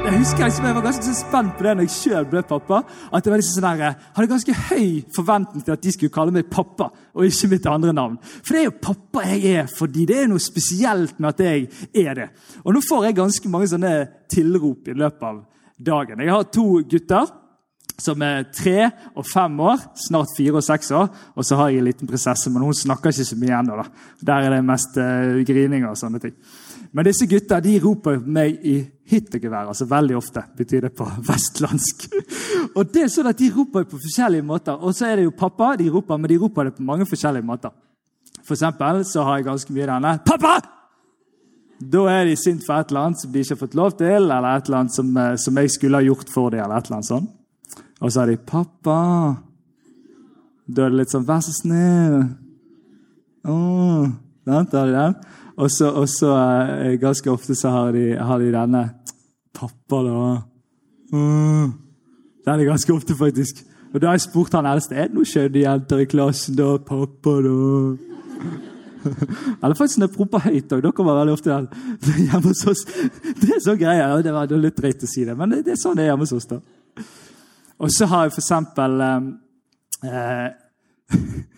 Jeg 0.00 0.16
husker 0.16 0.46
liksom, 0.46 0.64
jeg 0.64 0.74
var 0.74 0.84
ganske 0.84 1.04
så 1.04 1.12
spent 1.14 1.56
på 1.58 1.64
det 1.64 1.72
når 1.76 1.84
jeg 1.84 1.92
sjøl 1.92 2.26
ble 2.30 2.40
pappa. 2.48 2.78
at 3.12 3.26
Jeg 3.26 3.36
liksom 3.36 3.56
sånn 3.58 3.66
der, 3.66 3.82
jeg 3.84 3.96
hadde 4.16 4.30
ganske 4.30 4.54
høy 4.70 4.86
forventning 5.14 5.64
til 5.64 5.74
at 5.74 5.82
de 5.84 5.92
skulle 5.92 6.14
kalle 6.14 6.32
meg 6.32 6.48
pappa. 6.50 6.88
og 7.14 7.24
ikke 7.24 7.50
mitt 7.52 7.66
andre 7.66 7.92
navn. 7.92 8.16
For 8.22 8.54
det 8.54 8.60
er 8.60 8.64
jo 8.64 8.80
pappa 8.80 9.26
jeg 9.28 9.52
er 9.60 9.66
fordi 9.66 10.06
det 10.08 10.16
er 10.22 10.30
noe 10.30 10.40
spesielt 10.40 11.20
med 11.20 11.28
at 11.28 11.40
jeg 11.44 11.68
er 12.06 12.14
det. 12.14 12.28
Og 12.64 12.74
nå 12.74 12.80
får 12.88 13.04
jeg 13.04 13.18
ganske 13.20 13.52
mange 13.52 13.68
sånne 13.68 13.92
tilrop 14.28 14.88
i 14.88 14.96
løpet 14.96 15.22
av 15.22 15.44
dagen. 15.76 16.24
Jeg 16.24 16.32
har 16.32 16.48
to 16.48 16.66
gutter 16.80 17.28
som 18.00 18.22
er 18.24 18.48
tre 18.56 18.88
og 19.14 19.26
fem 19.28 19.60
år, 19.60 19.84
snart 20.08 20.32
fire 20.36 20.58
og 20.58 20.64
seks 20.64 20.90
år. 20.96 21.12
Og 21.36 21.44
så 21.44 21.60
har 21.60 21.68
jeg 21.68 21.82
en 21.82 21.88
liten 21.90 22.08
prinsesse, 22.08 22.50
men 22.50 22.64
hun 22.64 22.74
snakker 22.74 23.12
ikke 23.12 23.28
så 23.28 23.36
mye 23.36 23.58
ennå. 23.60 23.84
Der 24.24 24.46
er 24.46 24.56
det 24.56 24.64
mest 24.64 24.96
uh, 24.96 25.40
grining 25.44 25.84
og 25.88 25.98
sånne 26.00 26.22
ting. 26.22 26.36
Men 26.92 27.06
disse 27.06 27.26
gutta 27.30 27.60
de 27.62 27.76
roper 27.78 28.18
meg 28.18 28.64
i 28.66 28.80
hytt 29.10 29.34
altså 29.44 29.86
Veldig 29.86 30.16
ofte, 30.16 30.42
betyr 30.56 30.88
det 30.88 30.94
på 30.96 31.06
vestlandsk. 31.28 32.08
Og 32.74 32.90
det 32.90 33.04
er 33.04 33.12
sånn 33.12 33.30
at 33.30 33.38
De 33.38 33.50
roper 33.54 33.86
på 33.86 33.98
forskjellige 33.98 34.46
måter. 34.46 34.74
Og 34.74 34.94
så 34.94 35.06
er 35.06 35.16
det 35.16 35.28
jo 35.28 35.36
pappa, 35.36 35.76
de 35.76 35.90
roper, 35.90 36.18
men 36.18 36.30
de 36.30 36.38
roper 36.38 36.68
det 36.68 36.76
på 36.76 36.86
mange 36.86 37.06
forskjellige 37.06 37.46
måter. 37.46 37.70
For 38.42 38.56
eksempel 38.56 39.04
så 39.06 39.24
har 39.26 39.38
jeg 39.38 39.46
ganske 39.50 39.72
mye 39.74 39.86
denne 39.86 40.18
'Pappa!' 40.24 40.60
Da 41.80 42.00
er 42.12 42.24
de 42.28 42.36
sint 42.36 42.64
for 42.66 42.76
et 42.76 42.90
eller 42.90 43.00
annet 43.00 43.20
som 43.20 43.32
de 43.32 43.40
ikke 43.40 43.54
har 43.54 43.60
fått 43.60 43.74
lov 43.74 43.92
til, 43.96 44.06
eller 44.30 44.56
et 44.56 44.66
eller 44.66 44.78
annet 44.78 44.94
som, 44.94 45.16
eh, 45.16 45.36
som 45.36 45.56
jeg 45.56 45.70
skulle 45.70 45.96
ha 45.96 46.04
gjort 46.04 46.28
for 46.28 46.50
dem. 46.50 46.60
eller 46.60 46.76
et 46.76 46.84
eller 46.84 46.96
annet 46.96 47.06
sånt. 47.06 47.30
Og 48.00 48.12
så 48.12 48.20
er 48.20 48.26
de 48.26 48.36
'Pappa!' 48.36 49.36
Da 50.68 50.84
er 50.84 50.90
det 50.90 50.98
litt 50.98 51.10
sånn 51.10 51.24
'Vær 51.24 51.40
så 51.40 51.52
snill'. 51.62 52.36
Åh, 53.44 54.10
da 54.46 54.52
har 54.52 54.86
de 54.86 54.92
den. 54.92 55.14
Og 55.60 55.68
så, 55.70 55.90
så 56.08 56.30
eh, 56.36 56.96
ganske 57.00 57.30
ofte 57.30 57.54
så 57.58 57.72
har 57.74 57.92
de, 57.92 58.04
har 58.16 58.40
de 58.40 58.52
denne 58.54 58.84
Pappa, 59.54 59.98
da. 60.06 60.42
Mm. 61.12 61.72
Den 62.46 62.60
er 62.60 62.64
ganske 62.64 62.92
ofte, 62.94 63.16
faktisk. 63.18 63.64
Og 63.92 64.00
da 64.00 64.06
har 64.06 64.14
jeg 64.14 64.28
spurt 64.28 64.54
han 64.54 64.68
eldste 64.70 64.94
er 64.94 65.08
det 65.08 65.16
noen 65.18 65.26
skjønne 65.26 65.64
jenter 65.64 66.04
i 66.04 66.06
klassen. 66.08 66.56
da, 66.56 66.76
pappa 66.78 67.34
da? 67.44 67.56
Eller 69.62 69.74
faktisk 69.74 69.98
når 69.98 70.06
jeg 70.06 70.14
promper 70.14 70.44
høyt 70.46 70.72
òg. 70.76 70.82
Da 70.84 70.92
kommer 70.94 71.18
veldig 71.18 71.34
ofte 71.34 71.56
den 72.06 72.28
hjemme 72.28 72.46
hos 72.46 72.62
oss. 72.70 72.84
Det 73.40 73.50
er 73.56 73.62
sånn 73.64 73.80
greie. 73.80 74.08
Det 74.22 74.34
var 74.36 74.54
litt 74.54 74.78
drøyt 74.78 75.04
å 75.04 75.10
si 75.10 75.26
det, 75.26 75.36
men 75.36 75.58
det 75.58 75.74
er 75.74 75.80
sånn 75.80 75.98
det 75.98 76.06
er 76.06 76.12
hjemme 76.12 76.28
hos 76.28 76.36
oss. 76.38 76.48
da. 76.50 76.60
Og 77.80 77.92
så 77.96 78.06
har 78.12 78.28
jeg 78.28 78.36
for 78.36 78.44
eksempel 78.44 79.06
eh, 79.06 79.22
eh 80.10 80.48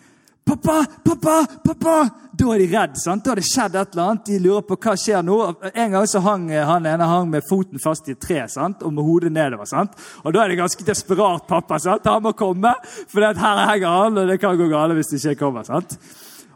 Pappa! 0.45 0.85
Pappa! 1.05 1.45
Pappa! 1.63 2.09
Da 2.33 2.49
er 2.53 2.59
de 2.63 2.67
redd. 2.67 2.97
sant? 2.99 3.23
Da 3.23 3.31
har 3.31 3.39
det 3.39 3.45
skjedd 3.47 3.75
et 3.79 3.93
eller 3.93 4.09
annet. 4.09 4.25
De 4.27 4.39
lurer 4.43 4.65
på 4.67 4.75
hva 4.81 4.95
skjer 4.99 5.23
nå. 5.23 5.37
En 5.71 5.93
gang 5.93 6.07
så 6.09 6.19
hang 6.25 6.49
han 6.51 6.87
ene 6.89 7.07
hang 7.07 7.29
med 7.31 7.45
foten 7.47 7.79
fast 7.79 8.09
i 8.09 8.15
et 8.15 8.19
tre 8.19 8.41
sant? 8.51 8.83
og 8.83 8.91
med 8.93 9.07
hodet 9.07 9.31
nedover. 9.31 9.69
sant? 9.69 9.95
Og 10.23 10.33
Da 10.33 10.43
er 10.43 10.49
det 10.51 10.59
ganske 10.59 10.83
desperat 10.85 11.47
pappa. 11.47 11.79
sant? 11.79 12.05
Han 12.05 12.23
må 12.23 12.33
komme, 12.35 12.73
for 13.07 13.21
her 13.21 13.33
henger 13.69 13.87
han, 13.87 14.17
og 14.17 14.27
det 14.27 14.39
kan 14.41 14.57
gå 14.57 14.67
galt 14.69 14.97
hvis 14.97 15.13
det 15.13 15.23
ikke 15.23 15.45
kommer. 15.45 15.63
sant? 15.63 15.97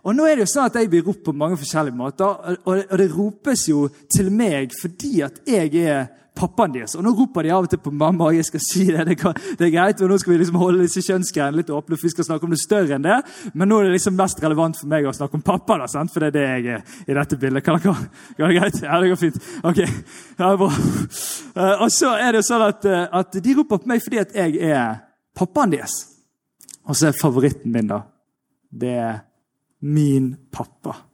Og 0.03 0.15
nå 0.15 0.25
er 0.27 0.35
det 0.35 0.47
jo 0.47 0.51
sånn 0.53 0.65
at 0.67 0.75
Jeg 0.75 0.89
blir 0.89 1.03
ropt 1.07 1.23
på 1.23 1.33
mange 1.35 1.57
forskjellige 1.57 1.95
måter, 1.95 2.59
og 2.65 2.97
det 2.97 3.11
ropes 3.11 3.67
jo 3.69 3.87
til 4.13 4.29
meg 4.31 4.71
fordi 4.81 5.21
at 5.25 5.41
jeg 5.47 5.75
er 5.83 6.07
pappaen 6.37 6.73
deres. 6.75 6.95
Og 6.97 7.05
Nå 7.05 7.13
roper 7.17 7.47
de 7.47 7.51
av 7.53 7.65
og 7.65 7.71
til 7.71 7.81
på 7.81 7.91
mamma. 7.91 8.29
og 8.29 8.37
jeg 8.37 8.45
skal 8.45 8.61
si 8.63 8.85
Det 8.87 9.05
det, 9.07 9.17
kan, 9.19 9.33
det 9.33 9.67
er 9.67 9.73
greit, 9.73 10.01
og 10.01 10.09
nå 10.11 10.17
skal 10.21 10.33
vi 10.33 10.39
liksom 10.41 10.59
holde 10.61 10.83
disse 10.83 11.01
kjønnsgreiene 11.05 11.57
litt 11.57 11.69
åpne. 11.73 11.97
for 11.97 12.07
vi 12.07 12.13
skal 12.13 12.27
snakke 12.27 12.45
om 12.45 12.53
det 12.53 12.59
større 12.61 12.95
enn 12.95 13.05
det, 13.05 13.17
Men 13.53 13.69
nå 13.69 13.79
er 13.79 13.87
det 13.87 13.97
liksom 13.97 14.17
mest 14.17 14.43
relevant 14.43 14.77
for 14.77 14.87
meg 14.91 15.05
å 15.05 15.15
snakke 15.15 15.35
om 15.39 15.45
pappa. 15.45 15.77
da, 15.77 15.87
sant? 15.87 16.13
For 16.13 16.19
det 16.19 16.27
er 16.27 16.37
det 16.37 16.45
jeg 16.47 16.75
er 16.75 16.83
i 17.07 17.17
dette 17.17 17.37
bildet. 17.37 17.63
Kan 17.63 17.79
dere, 17.79 18.09
går 18.37 18.47
det 18.47 18.59
greit? 18.59 18.81
Ja, 18.83 19.01
det 19.01 19.09
går 19.09 19.21
fint. 19.21 19.41
Ok, 19.63 19.79
ja, 20.39 20.55
bra. 20.57 20.69
Uh, 21.57 21.81
og 21.83 21.89
så 21.91 22.13
er 22.15 22.37
det 22.37 22.45
sånn 22.45 22.67
at, 22.67 22.85
uh, 22.85 23.07
at 23.19 23.41
de 23.43 23.57
roper 23.57 23.81
på 23.81 23.89
meg 23.89 24.03
fordi 24.03 24.21
at 24.21 24.35
jeg 24.35 24.61
er 24.61 25.01
pappaen 25.37 25.73
deres. 25.73 25.97
Og 26.87 26.95
så 26.95 27.09
er 27.09 27.19
favoritten 27.19 27.73
min, 27.73 27.89
da. 27.89 28.03
Det 28.71 28.93
er 28.93 29.19
min 29.81 30.35
pappa 30.51 31.06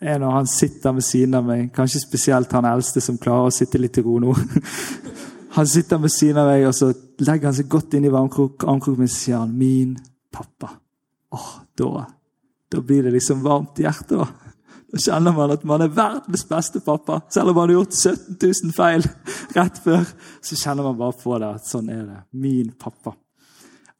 er 0.00 0.20
når 0.20 0.32
han 0.32 0.48
sitter 0.48 0.94
ved 0.96 1.04
siden 1.04 1.36
av 1.36 1.46
meg. 1.46 1.68
Kanskje 1.76 2.02
spesielt 2.02 2.52
han 2.56 2.68
eldste 2.68 3.02
som 3.04 3.18
klarer 3.20 3.50
å 3.50 3.54
sitte 3.54 3.80
litt 3.80 3.98
i 4.00 4.04
ro 4.04 4.18
nå. 4.22 4.34
Han 5.50 5.66
sitter 5.66 5.98
ved 5.98 6.12
siden 6.14 6.38
av 6.38 6.46
meg, 6.46 6.62
og 6.68 6.74
så 6.78 6.92
legger 7.26 7.48
han 7.48 7.54
seg 7.56 7.66
godt 7.66 7.96
inn 7.98 8.04
i 8.06 8.10
armkroken 8.14 8.84
min 8.86 9.08
og 9.08 9.10
sier 9.10 9.40
han, 9.40 9.56
'Min 9.58 9.96
pappa'. 10.30 10.76
Åh, 11.34 11.48
da, 11.74 12.06
da 12.70 12.80
blir 12.80 13.02
det 13.02 13.10
liksom 13.16 13.42
varmt 13.42 13.80
i 13.80 13.82
hjertet. 13.82 14.14
Da. 14.14 14.28
da 14.92 14.98
kjenner 14.98 15.34
man 15.34 15.50
at 15.50 15.64
man 15.64 15.82
er 15.82 15.88
verdens 15.88 16.46
beste 16.46 16.80
pappa. 16.80 17.20
Selv 17.28 17.50
om 17.50 17.56
man 17.56 17.68
har 17.68 17.80
gjort 17.80 17.98
17 17.98 18.38
000 18.38 18.72
feil 18.72 19.02
rett 19.58 19.82
før, 19.82 20.06
så 20.40 20.54
kjenner 20.54 20.86
man 20.86 20.98
bare 21.02 21.18
på 21.18 21.38
det 21.38 21.50
at 21.58 21.66
sånn 21.66 21.90
er 21.90 22.04
det. 22.06 22.22
Min 22.30 22.70
pappa. 22.78 23.16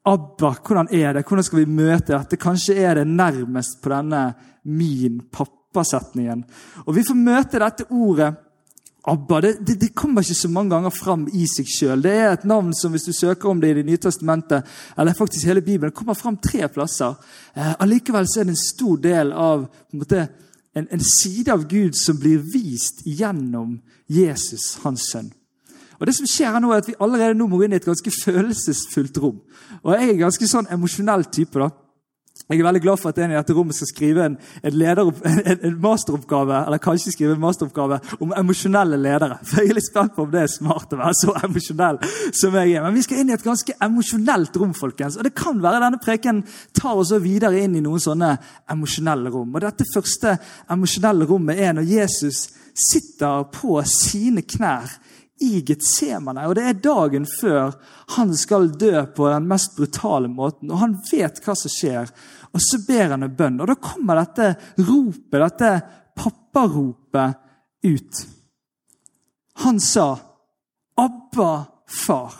Abba, 0.07 0.55
hvordan 0.55 0.87
er 0.87 1.13
det? 1.13 1.27
Hvordan 1.27 1.43
skal 1.43 1.59
vi 1.59 1.65
møte 1.83 2.15
dette? 2.15 2.39
Kanskje 2.39 2.79
er 2.79 2.95
det 2.95 3.07
nærmest 3.11 3.81
på 3.83 3.91
denne 3.91 4.29
min 4.63 5.19
pappa 5.27 5.60
Abba-setningen. 5.71 6.43
Og 6.85 6.95
Vi 6.95 7.03
får 7.03 7.15
møte 7.15 7.59
dette 7.59 7.85
ordet 7.89 8.33
Abba. 9.03 9.41
Det, 9.41 9.57
det, 9.65 9.79
det, 9.81 9.95
kommer 9.95 10.21
ikke 10.21 10.35
så 10.35 10.49
mange 10.49 10.75
ganger 10.75 10.91
fram 10.93 11.23
i 11.33 11.47
seg 11.49 11.65
sjøl. 11.65 12.03
Det 12.03 12.11
er 12.11 12.35
et 12.35 12.43
navn 12.45 12.73
som 12.77 12.91
hvis 12.93 13.07
du 13.07 13.13
søker 13.13 13.49
om 13.49 13.61
det 13.61 13.71
i 13.71 13.79
Det 13.79 13.85
nye 13.87 13.97
testamentet, 13.97 14.67
eller 14.97 15.17
faktisk 15.17 15.47
hele 15.47 15.61
Bibelen, 15.61 15.91
kommer 15.91 16.13
fram 16.13 16.37
tre 16.37 16.67
plasser. 16.69 17.15
Eh, 17.55 17.73
allikevel 17.81 18.27
så 18.27 18.41
er 18.41 18.49
det 18.49 18.53
en 18.53 18.61
stor 18.61 18.97
del 19.01 19.31
av 19.33 19.65
en, 19.65 19.99
måte, 20.03 20.27
en, 20.75 20.87
en 20.91 21.01
side 21.01 21.49
av 21.49 21.65
Gud 21.67 21.97
som 21.97 22.19
blir 22.19 22.43
vist 22.53 23.01
gjennom 23.05 23.79
Jesus, 24.07 24.77
hans 24.83 25.09
sønn. 25.09 25.31
Og 25.97 26.05
det 26.05 26.13
som 26.17 26.29
skjer 26.29 26.59
nå 26.59 26.71
er 26.73 26.81
at 26.81 26.87
Vi 26.89 26.97
allerede 26.99 27.37
nå 27.37 27.47
må 27.47 27.61
inn 27.63 27.73
i 27.73 27.79
et 27.79 27.85
ganske 27.85 28.11
følelsesfullt 28.23 29.17
rom. 29.21 29.41
Og 29.81 29.93
Jeg 29.95 30.09
er 30.09 30.13
en 30.13 30.25
ganske 30.27 30.47
sånn 30.47 30.69
emosjonell 30.69 31.25
type. 31.31 31.57
da. 31.57 31.69
Jeg 32.51 32.59
er 32.59 32.65
veldig 32.65 32.81
glad 32.83 32.99
for 32.99 33.13
at 33.13 33.19
en 33.21 33.31
i 33.31 33.35
dette 33.37 33.53
rommet 33.55 33.75
skal 33.77 33.87
skrive 33.87 34.23
en, 34.27 34.33
en, 34.59 34.73
leder, 34.75 35.07
en, 35.29 35.51
en, 35.53 35.75
masteroppgave 35.79 36.57
eller 36.65 36.81
kanskje 36.83 37.13
skrive 37.13 37.37
en 37.37 37.39
masteroppgave 37.39 37.99
om 38.19 38.33
emosjonelle 38.35 38.99
ledere. 38.99 39.37
For 39.47 39.61
Jeg 39.61 39.71
er 39.71 39.77
litt 39.77 39.87
spent 39.87 40.17
på 40.17 40.25
om 40.25 40.33
det 40.33 40.41
er 40.43 40.51
smart 40.51 40.91
å 40.91 40.99
være 40.99 41.15
så 41.15 41.35
emosjonell 41.47 42.01
som 42.35 42.57
jeg 42.59 42.73
er. 42.73 42.83
Men 42.83 42.97
vi 42.97 43.05
skal 43.05 43.21
inn 43.21 43.31
i 43.31 43.35
et 43.37 43.45
ganske 43.45 43.75
emosjonelt 43.87 44.59
rom. 44.59 44.73
folkens. 44.75 45.15
Og 45.15 45.23
Det 45.23 45.33
kan 45.37 45.61
være 45.63 45.79
denne 45.85 46.01
preken 46.03 46.43
tar 46.75 46.99
oss 46.99 47.13
videre 47.23 47.61
inn 47.61 47.77
i 47.79 47.83
noen 47.85 48.03
sånne 48.03 48.33
emosjonelle 48.71 49.31
rom. 49.31 49.55
Og 49.55 49.63
Dette 49.63 49.87
første 49.93 50.35
emosjonelle 50.71 51.29
rommet 51.29 51.61
er 51.61 51.77
når 51.77 51.87
Jesus 51.87 52.49
sitter 52.75 53.47
på 53.53 53.79
sine 53.87 54.43
knær 54.43 54.91
i 55.41 55.61
Getsemane. 55.65 56.45
Og 56.47 56.55
det 56.57 56.65
er 56.67 56.81
dagen 56.83 57.25
før 57.29 57.73
han 58.15 58.33
skal 58.37 58.69
dø 58.79 58.93
på 59.15 59.29
den 59.31 59.47
mest 59.49 59.75
brutale 59.77 60.29
måten. 60.31 60.71
Og 60.71 60.81
han 60.83 60.97
vet 61.11 61.41
hva 61.43 61.55
som 61.57 61.73
skjer. 61.73 62.11
Og 62.51 62.61
så 62.63 62.81
ber 62.87 63.15
han 63.15 63.25
en 63.25 63.35
bønn. 63.35 63.59
Og 63.61 63.71
da 63.71 63.77
kommer 63.81 64.21
dette 64.21 64.53
ropet, 64.77 65.39
dette 65.39 65.71
papparopet, 66.17 67.47
ut. 67.81 68.27
Han 69.63 69.79
sa, 69.79 70.19
'Abba, 70.97 71.65
far, 71.87 72.33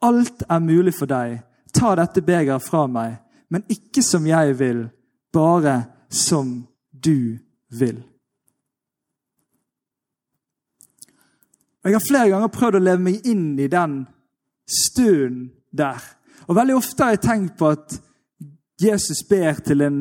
alt 0.00 0.42
er 0.48 0.60
mulig 0.60 0.94
for 0.94 1.10
deg. 1.10 1.42
Ta 1.74 1.96
dette 1.98 2.22
begeret 2.22 2.62
fra 2.62 2.86
meg, 2.86 3.16
men 3.50 3.66
ikke 3.68 4.02
som 4.02 4.26
jeg 4.26 4.58
vil, 4.58 4.88
bare 5.32 5.86
som 6.08 6.66
du 6.90 7.38
vil.' 7.70 8.13
Jeg 11.84 11.98
har 11.98 12.04
flere 12.04 12.30
ganger 12.32 12.52
prøvd 12.52 12.78
å 12.78 12.84
leve 12.84 13.04
meg 13.04 13.26
inn 13.28 13.58
i 13.60 13.68
den 13.68 13.98
stunden 14.64 15.50
der. 15.68 16.00
Og 16.48 16.56
Veldig 16.56 16.76
ofte 16.78 17.04
har 17.04 17.16
jeg 17.16 17.24
tenkt 17.26 17.58
på 17.60 17.70
at 17.74 17.98
Jesus 18.80 19.20
ber 19.28 19.60
til 19.64 19.84
en 19.84 19.98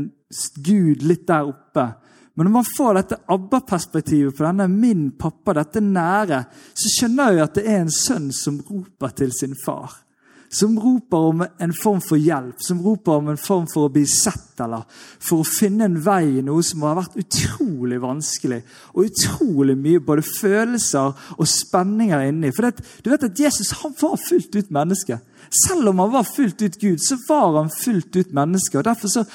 Gud 0.63 1.03
litt 1.05 1.27
der 1.27 1.49
oppe. 1.51 1.85
Men 2.33 2.47
når 2.47 2.53
man 2.55 2.69
får 2.77 2.97
dette 2.97 3.19
ABBA-perspektivet 3.35 4.37
på 4.37 4.45
denne 4.47 4.65
min 4.71 5.11
pappa, 5.19 5.53
dette 5.59 5.83
nære, 5.83 6.39
så 6.73 6.93
skjønner 6.95 7.35
jeg 7.35 7.43
at 7.43 7.59
det 7.59 7.65
er 7.69 7.83
en 7.83 7.93
sønn 7.93 8.31
som 8.33 8.57
roper 8.65 9.13
til 9.19 9.35
sin 9.35 9.53
far. 9.59 9.99
Som 10.53 10.75
roper 10.79 11.27
om 11.31 11.43
en 11.43 11.73
form 11.73 12.01
for 12.05 12.21
hjelp, 12.21 12.61
som 12.61 12.81
roper 12.85 13.17
om 13.17 13.31
en 13.33 13.41
form 13.41 13.65
for 13.71 13.87
å 13.87 13.93
bli 13.93 14.05
sett, 14.09 14.53
eller 14.61 14.85
for 14.93 15.41
å 15.41 15.47
finne 15.47 15.87
en 15.87 15.99
vei 16.05 16.37
i 16.37 16.45
noe 16.45 16.61
som 16.65 16.85
har 16.85 16.99
vært 16.99 17.17
utrolig 17.23 17.97
vanskelig, 18.03 18.61
og 18.93 19.09
utrolig 19.09 19.75
mye 19.79 20.03
både 20.05 20.25
følelser 20.27 21.13
og 21.37 21.49
spenninger 21.49 22.27
inni. 22.29 22.53
For 22.53 22.69
det, 22.69 22.85
du 23.01 23.09
vet 23.13 23.25
at 23.29 23.45
Jesus 23.45 23.73
han 23.81 23.95
var 23.99 24.19
fullt 24.21 24.59
ut 24.59 24.73
menneske. 24.73 25.19
Selv 25.67 25.89
om 25.89 25.99
han 25.99 26.11
var 26.11 26.23
fullt 26.23 26.61
ut 26.61 26.79
Gud, 26.81 27.01
så 27.01 27.17
var 27.27 27.57
han 27.57 27.69
fullt 27.69 28.15
ut 28.15 28.33
menneske. 28.33 28.77
og 28.77 28.83
Derfor 28.83 29.07
så 29.07 29.25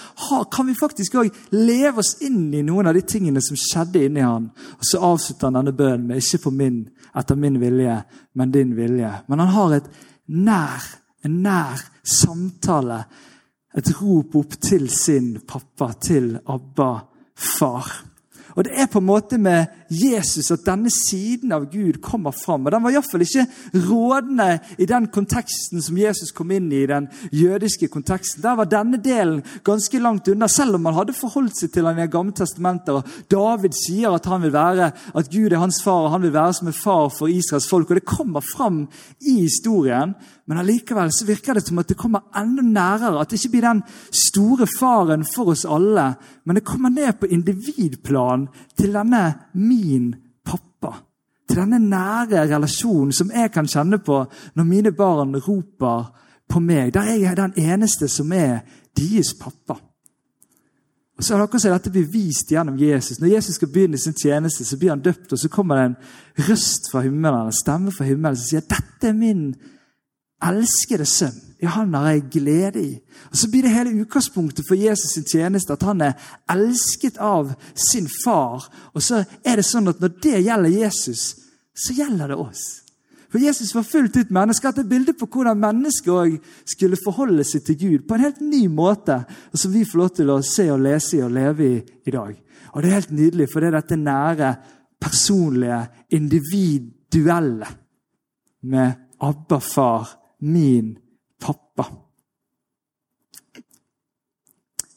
kan 0.52 0.66
vi 0.66 0.74
faktisk 0.74 1.14
òg 1.20 1.34
leve 1.54 2.02
oss 2.02 2.16
inn 2.26 2.54
i 2.54 2.62
noen 2.66 2.88
av 2.90 2.96
de 2.96 3.04
tingene 3.06 3.42
som 3.44 3.58
skjedde 3.58 4.02
inni 4.06 4.24
han. 4.24 4.50
Og 4.78 4.86
Så 4.86 4.98
avslutter 4.98 5.46
han 5.46 5.60
denne 5.60 5.76
bønnen 5.76 6.06
med 6.06 6.16
'ikke 6.16 6.42
for 6.42 6.50
min, 6.50 6.88
etter 7.14 7.34
min 7.36 7.60
vilje, 7.60 8.02
men 8.34 8.50
din 8.50 8.76
vilje'. 8.76 9.22
Men 9.28 9.38
han 9.38 9.48
har 9.48 9.72
et 9.74 9.90
nær, 10.28 10.82
en 11.24 11.40
nær 11.42 11.80
samtale, 12.04 13.02
et 13.76 13.90
rop 14.00 14.36
opp 14.40 14.56
til 14.60 14.88
sin 14.90 15.36
pappa, 15.46 15.92
til 16.00 16.32
Abba, 16.46 16.92
far. 17.34 17.90
Og 18.56 18.64
Det 18.64 18.72
er 18.74 18.86
på 18.90 18.98
en 18.98 19.06
måte 19.06 19.38
med 19.38 19.66
Jesus 19.88 20.50
at 20.52 20.64
denne 20.66 20.90
siden 20.92 21.52
av 21.52 21.66
Gud 21.72 22.00
kommer 22.04 22.34
fram. 22.36 22.66
Og 22.66 22.72
Den 22.72 22.84
var 22.84 22.92
iallfall 22.92 23.24
ikke 23.24 23.46
rådende 23.88 24.48
i 24.78 24.86
den 24.88 25.08
konteksten 25.12 25.82
som 25.82 25.96
Jesus 25.98 26.32
kom 26.32 26.50
inn 26.52 26.70
i. 26.72 26.86
den 26.86 27.08
jødiske 27.32 27.88
konteksten. 27.88 28.42
Der 28.42 28.56
var 28.56 28.64
denne 28.64 28.96
delen 28.96 29.42
ganske 29.64 29.98
langt 29.98 30.28
unna, 30.28 30.48
selv 30.48 30.74
om 30.74 30.82
man 30.82 30.94
hadde 30.94 31.12
forholdt 31.12 31.56
seg 31.56 31.72
til 31.72 31.86
han 31.86 31.98
i 31.98 32.06
Gamle 32.06 32.32
testamenter. 32.32 33.02
David 33.30 33.72
sier 33.76 34.14
at 34.14 34.26
han 34.26 34.42
vil 34.42 34.52
være, 34.52 34.92
at 35.14 35.30
Gud 35.30 35.52
er 35.52 35.58
hans 35.58 35.82
far, 35.82 36.06
og 36.06 36.10
han 36.10 36.22
vil 36.22 36.32
være 36.32 36.52
som 36.52 36.68
en 36.68 36.72
far 36.76 37.08
for 37.08 37.28
Israels 37.28 37.68
folk. 37.68 37.90
og 37.90 37.96
Det 37.96 38.04
kommer 38.04 38.40
fram 38.40 38.88
i 39.20 39.40
historien. 39.40 40.14
Men 40.48 40.58
allikevel 40.58 41.10
så 41.12 41.26
virker 41.28 41.54
det 41.54 41.66
som 41.66 41.78
at 41.78 41.88
det 41.88 41.98
kommer 42.00 42.24
enda 42.36 42.62
nærere. 42.62 43.20
At 43.20 43.30
det 43.30 43.36
ikke 43.40 43.58
blir 43.58 43.66
den 43.68 43.82
store 44.10 44.66
faren 44.78 45.24
for 45.24 45.52
oss 45.52 45.66
alle, 45.68 46.14
men 46.44 46.56
det 46.56 46.64
kommer 46.64 46.88
ned 46.88 47.20
på 47.20 47.28
individplan 47.28 48.48
til 48.76 48.94
denne 48.96 49.34
min 49.52 49.77
pappa. 50.44 50.94
Til 51.48 51.62
denne 51.62 51.80
nære 51.80 52.44
relasjonen 52.50 53.12
som 53.12 53.30
jeg 53.32 53.52
kan 53.52 53.68
kjenne 53.68 53.98
på 54.04 54.20
når 54.54 54.68
mine 54.68 54.92
barn 54.92 55.36
roper 55.36 56.08
på 56.48 56.60
meg. 56.60 56.92
Der 56.94 57.12
jeg 57.12 57.22
er 57.30 57.38
den 57.38 57.56
eneste 57.56 58.08
som 58.08 58.32
er 58.32 58.60
deres 58.96 59.34
pappa. 59.40 59.78
Og 61.18 61.24
så 61.24 61.34
har 61.34 61.42
dere 61.42 61.58
sett 61.58 61.74
dette 61.74 61.90
blir 61.90 62.06
vist 62.12 62.52
gjennom 62.52 62.76
Jesus. 62.78 63.18
Når 63.18 63.32
Jesus 63.32 63.56
skal 63.58 63.70
begynne 63.74 63.98
sin 63.98 64.14
tjeneste, 64.14 64.64
så 64.64 64.76
blir 64.78 64.92
han 64.92 65.02
døpt, 65.02 65.32
og 65.32 65.40
så 65.40 65.48
kommer 65.50 65.76
det 65.76 65.86
en 65.88 65.96
røst 66.46 66.92
fra 66.92 67.02
himmelen, 67.02 67.48
en 67.48 67.58
stemme 67.58 67.90
fra 67.90 68.06
himmelen 68.06 68.38
som 68.38 68.46
sier 68.46 68.62
dette 68.70 69.10
er 69.10 69.16
min 69.18 69.48
elskede 70.46 71.08
sønn. 71.10 71.47
I 71.58 71.66
han 71.66 71.94
har 71.94 72.10
jeg 72.12 72.28
glede 72.30 72.82
i. 72.82 72.92
Og 73.30 73.36
Så 73.36 73.50
blir 73.50 73.62
det 73.62 73.74
hele 73.74 74.02
utgangspunktet 74.02 74.64
for 74.68 74.78
Jesus' 74.78 75.14
sin 75.14 75.24
tjeneste 75.24 75.72
at 75.72 75.82
han 75.82 76.00
er 76.00 76.12
elsket 76.50 77.18
av 77.18 77.54
sin 77.74 78.08
far. 78.24 78.68
Og 78.94 79.02
så 79.02 79.24
er 79.44 79.58
det 79.58 79.66
sånn 79.66 79.90
at 79.90 80.00
når 80.00 80.12
det 80.22 80.44
gjelder 80.44 80.76
Jesus, 80.84 81.34
så 81.74 81.96
gjelder 81.96 82.28
det 82.28 82.38
oss. 82.38 82.62
For 83.28 83.42
Jesus 83.42 83.74
var 83.74 83.84
fullt 83.84 84.16
ut 84.16 84.30
menneske. 84.32 84.66
Hatt 84.70 84.78
et 84.80 84.88
bilde 84.88 85.12
på 85.12 85.26
hvordan 85.28 85.58
mennesker 85.60 86.14
òg 86.14 86.36
skulle 86.64 87.00
forholde 87.00 87.44
seg 87.44 87.66
til 87.66 87.78
Gud 87.80 88.06
på 88.08 88.16
en 88.16 88.24
helt 88.24 88.40
ny 88.40 88.64
måte, 88.72 89.20
og 89.52 89.60
som 89.60 89.74
vi 89.74 89.84
får 89.84 90.00
lov 90.00 90.14
til 90.16 90.30
å 90.32 90.38
se 90.46 90.70
og 90.72 90.80
lese 90.86 91.18
i 91.18 91.24
og 91.26 91.34
leve 91.36 91.66
i 91.66 91.82
i 92.08 92.14
dag. 92.14 92.32
Og 92.72 92.82
Det 92.82 92.88
er 92.88 92.94
helt 93.00 93.10
nydelig, 93.10 93.48
for 93.52 93.60
det 93.60 93.68
er 93.68 93.80
dette 93.80 93.96
nære, 93.96 94.54
personlige, 95.00 95.88
individuelle 96.10 97.66
med 98.62 98.92
Abba 99.20 99.58
far 99.58 100.08
min 100.40 100.96
pappa. 101.40 101.86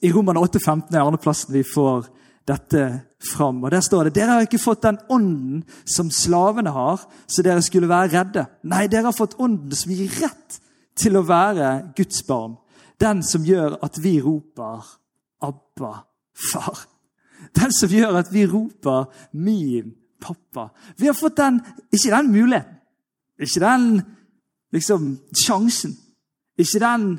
I 0.02 0.12
Romerne 0.12 0.42
8,15 0.42 0.96
er 0.96 1.04
andreplassen 1.06 1.54
vi 1.54 1.64
får 1.68 2.08
dette 2.50 2.86
fram. 3.22 3.64
Og 3.64 3.72
Der 3.72 3.84
står 3.86 4.10
det 4.10 4.16
dere 4.16 4.38
har 4.38 4.48
ikke 4.48 4.62
fått 4.62 4.84
den 4.88 4.98
ånden 5.14 5.62
som 5.86 6.10
slavene 6.12 6.74
har, 6.74 7.04
så 7.28 7.44
dere 7.46 7.62
skulle 7.62 7.90
være 7.90 8.12
redde. 8.16 8.46
Nei, 8.64 8.88
dere 8.88 9.12
har 9.12 9.18
fått 9.18 9.38
ånden 9.40 9.76
som 9.78 9.94
gir 9.94 10.10
rett 10.22 10.58
til 10.98 11.18
å 11.18 11.26
være 11.26 11.94
Guds 11.98 12.24
barn. 12.28 12.58
Den 13.02 13.22
som 13.26 13.46
gjør 13.46 13.78
at 13.82 13.98
vi 14.02 14.20
roper 14.22 14.82
'Abba, 15.42 16.06
far'. 16.34 16.86
Den 17.56 17.72
som 17.72 17.90
gjør 17.90 18.20
at 18.20 18.34
vi 18.34 18.46
roper 18.46 19.06
'min 19.34 19.94
pappa'. 20.22 20.70
Vi 20.98 21.06
har 21.06 21.14
fått 21.14 21.38
den, 21.38 21.62
ikke 21.92 22.16
den 22.16 22.32
muligheten, 22.32 22.78
ikke 23.40 23.60
den 23.60 24.02
liksom 24.74 25.20
sjansen. 25.34 25.98
Ikke 26.62 26.82
den 26.84 27.12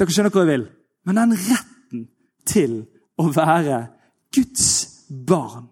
Dere 0.00 0.14
skjønner 0.14 0.32
hva 0.32 0.42
jeg 0.46 0.48
vil. 0.48 0.62
Men 1.04 1.18
den 1.18 1.32
retten 1.36 2.04
til 2.48 2.76
å 3.20 3.26
være 3.34 3.82
Guds 4.32 4.68
barn. 5.28 5.66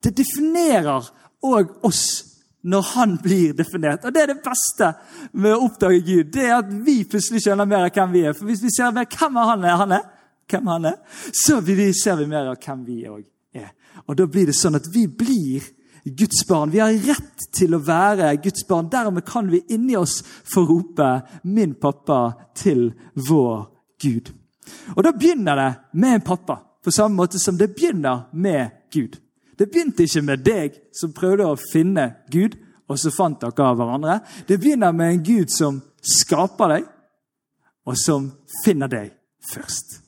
Det 0.00 0.14
definerer 0.16 1.04
òg 1.44 1.74
oss 1.84 2.04
når 2.64 2.86
han 2.94 3.18
blir 3.20 3.52
definert. 3.52 4.04
Og 4.04 4.14
Det 4.14 4.22
er 4.22 4.32
det 4.32 4.42
beste 4.44 4.90
med 5.32 5.52
å 5.52 5.66
oppdage 5.66 6.00
Gud. 6.00 6.32
Det 6.32 6.46
er 6.46 6.56
at 6.56 6.72
vi 6.86 7.02
plutselig 7.04 7.42
skjønner 7.44 7.68
mer 7.68 7.88
av 7.88 7.92
hvem 7.92 8.12
vi 8.14 8.24
er. 8.24 8.32
For 8.32 8.48
Hvis 8.48 8.64
vi 8.64 8.72
ser 8.72 8.94
mer 8.96 9.08
hvem 9.10 9.36
han 9.36 9.64
er, 9.64 9.76
han 9.76 9.96
er, 9.98 10.04
hvem 10.48 10.72
han 10.72 10.90
er 10.92 10.96
så 11.32 11.60
ser 11.60 12.16
vi 12.16 12.26
mer 12.26 12.52
av 12.52 12.56
hvem 12.60 12.84
vi 12.86 13.04
òg 13.08 13.24
er. 13.52 13.72
Og 14.08 14.16
Da 14.16 14.26
blir 14.26 14.46
det 14.46 14.56
sånn 14.56 14.76
at 14.76 14.88
vi 14.92 15.06
blir 15.06 15.60
Guds 16.04 16.46
barn. 16.48 16.70
Vi 16.70 16.78
har 16.78 16.92
rett 16.92 17.46
til 17.56 17.74
å 17.74 17.80
være 17.80 18.34
Guds 18.44 18.66
barn. 18.68 18.90
Dermed 18.92 19.24
kan 19.24 19.48
vi 19.50 19.62
inni 19.72 19.96
oss 19.96 20.22
få 20.22 20.66
rope 20.68 21.22
'min 21.42 21.74
pappa' 21.74 22.34
til 22.54 22.92
vår 23.14 23.66
Gud. 24.02 24.32
Og 24.96 25.02
Da 25.04 25.12
begynner 25.12 25.56
det 25.56 25.74
med 25.92 26.14
en 26.14 26.20
pappa, 26.20 26.60
på 26.84 26.90
samme 26.90 27.16
måte 27.16 27.38
som 27.38 27.56
det 27.56 27.74
begynner 27.74 28.26
med 28.32 28.70
Gud. 28.92 29.18
Det 29.58 29.70
begynte 29.70 30.02
ikke 30.02 30.22
med 30.22 30.44
deg 30.44 30.72
som 30.92 31.12
prøvde 31.12 31.46
å 31.46 31.56
finne 31.72 32.14
Gud, 32.30 32.56
og 32.88 32.98
så 32.98 33.10
fant 33.10 33.40
dere 33.40 33.64
av 33.64 33.76
hverandre. 33.76 34.20
Det 34.46 34.60
begynner 34.60 34.92
med 34.92 35.12
en 35.12 35.22
Gud 35.24 35.50
som 35.50 35.82
skaper 36.02 36.68
deg, 36.68 36.84
og 37.86 37.96
som 37.96 38.32
finner 38.64 38.88
deg 38.88 39.12
først. 39.52 40.00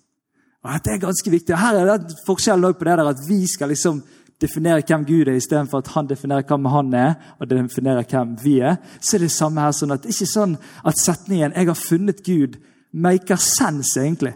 Og 0.64 0.72
Dette 0.72 0.90
er 0.90 0.99
ganske 0.99 1.31
viktig. 1.31 1.56
Her 1.56 1.75
er 1.78 1.99
det 1.99 2.16
forskjellen 2.26 2.75
på 2.75 2.84
det 2.84 2.99
der 2.99 3.08
at 3.12 3.22
vi 3.28 3.46
skal 3.46 3.69
liksom 3.69 4.02
definerer 4.41 4.85
hvem 4.87 5.05
Gud 5.05 5.29
er, 5.29 5.37
istedenfor 5.37 5.79
at 5.79 5.93
han 5.94 6.09
definerer 6.09 6.47
hvem 6.49 6.65
han 6.73 6.94
er, 6.94 7.15
og 7.41 7.50
definerer 7.50 8.05
hvem 8.09 8.37
vi 8.43 8.59
er, 8.61 8.77
så 9.00 9.17
er 9.17 9.25
det 9.25 9.31
samme 9.33 9.61
her. 9.61 9.73
sånn 9.73 9.93
at 9.93 10.06
ikke 10.06 10.27
sånn 10.27 10.56
at 10.85 10.99
setningen 10.99 11.53
'Jeg 11.53 11.67
har 11.67 11.75
funnet 11.75 12.23
Gud' 12.25 12.59
maker 12.93 13.37
sense, 13.37 14.00
egentlig. 14.00 14.35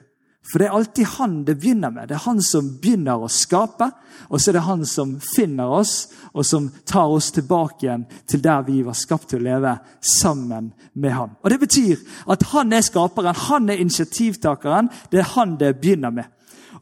For 0.52 0.58
det 0.58 0.66
er 0.66 0.74
alltid 0.74 1.06
han 1.06 1.44
det 1.44 1.58
begynner 1.60 1.90
med. 1.90 2.08
Det 2.08 2.14
er 2.14 2.24
han 2.24 2.40
som 2.42 2.78
begynner 2.80 3.22
å 3.22 3.28
skape, 3.28 3.90
og 4.30 4.40
så 4.40 4.50
er 4.50 4.52
det 4.52 4.66
han 4.66 4.84
som 4.86 5.20
finner 5.20 5.68
oss, 5.68 6.08
og 6.34 6.46
som 6.46 6.70
tar 6.86 7.12
oss 7.12 7.30
tilbake 7.30 7.84
igjen 7.84 8.06
til 8.26 8.42
der 8.42 8.62
vi 8.62 8.82
var 8.82 8.96
skapt 8.98 9.28
til 9.28 9.40
å 9.40 9.44
leve 9.44 9.78
sammen 10.00 10.72
med 10.94 11.12
han. 11.12 11.36
Og 11.44 11.50
Det 11.50 11.60
betyr 11.60 11.98
at 12.26 12.42
han 12.42 12.72
er 12.72 12.80
skaperen, 12.80 13.34
han 13.34 13.70
er 13.70 13.82
initiativtakeren. 13.84 14.88
Det 15.10 15.20
er 15.20 15.34
han 15.36 15.56
det 15.56 15.80
begynner 15.80 16.10
med. 16.10 16.24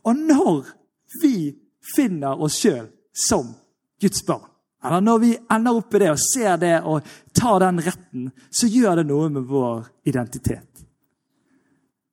Og 0.04 0.16
når 0.16 0.64
vi 1.22 1.52
finner 1.96 2.40
oss 2.40 2.60
sjøl 2.62 2.86
som 3.18 3.50
Guds 4.00 4.22
barn. 4.26 4.46
Eller 4.84 5.02
når 5.02 5.18
vi 5.18 5.32
ender 5.50 5.78
opp 5.80 5.94
i 5.94 6.00
det 6.04 6.10
og 6.12 6.20
ser 6.22 6.58
det 6.62 6.76
og 6.86 7.06
tar 7.34 7.58
den 7.64 7.80
retten, 7.82 8.28
så 8.50 8.70
gjør 8.70 9.00
det 9.00 9.08
noe 9.08 9.30
med 9.34 9.48
vår 9.50 9.88
identitet. 10.06 10.67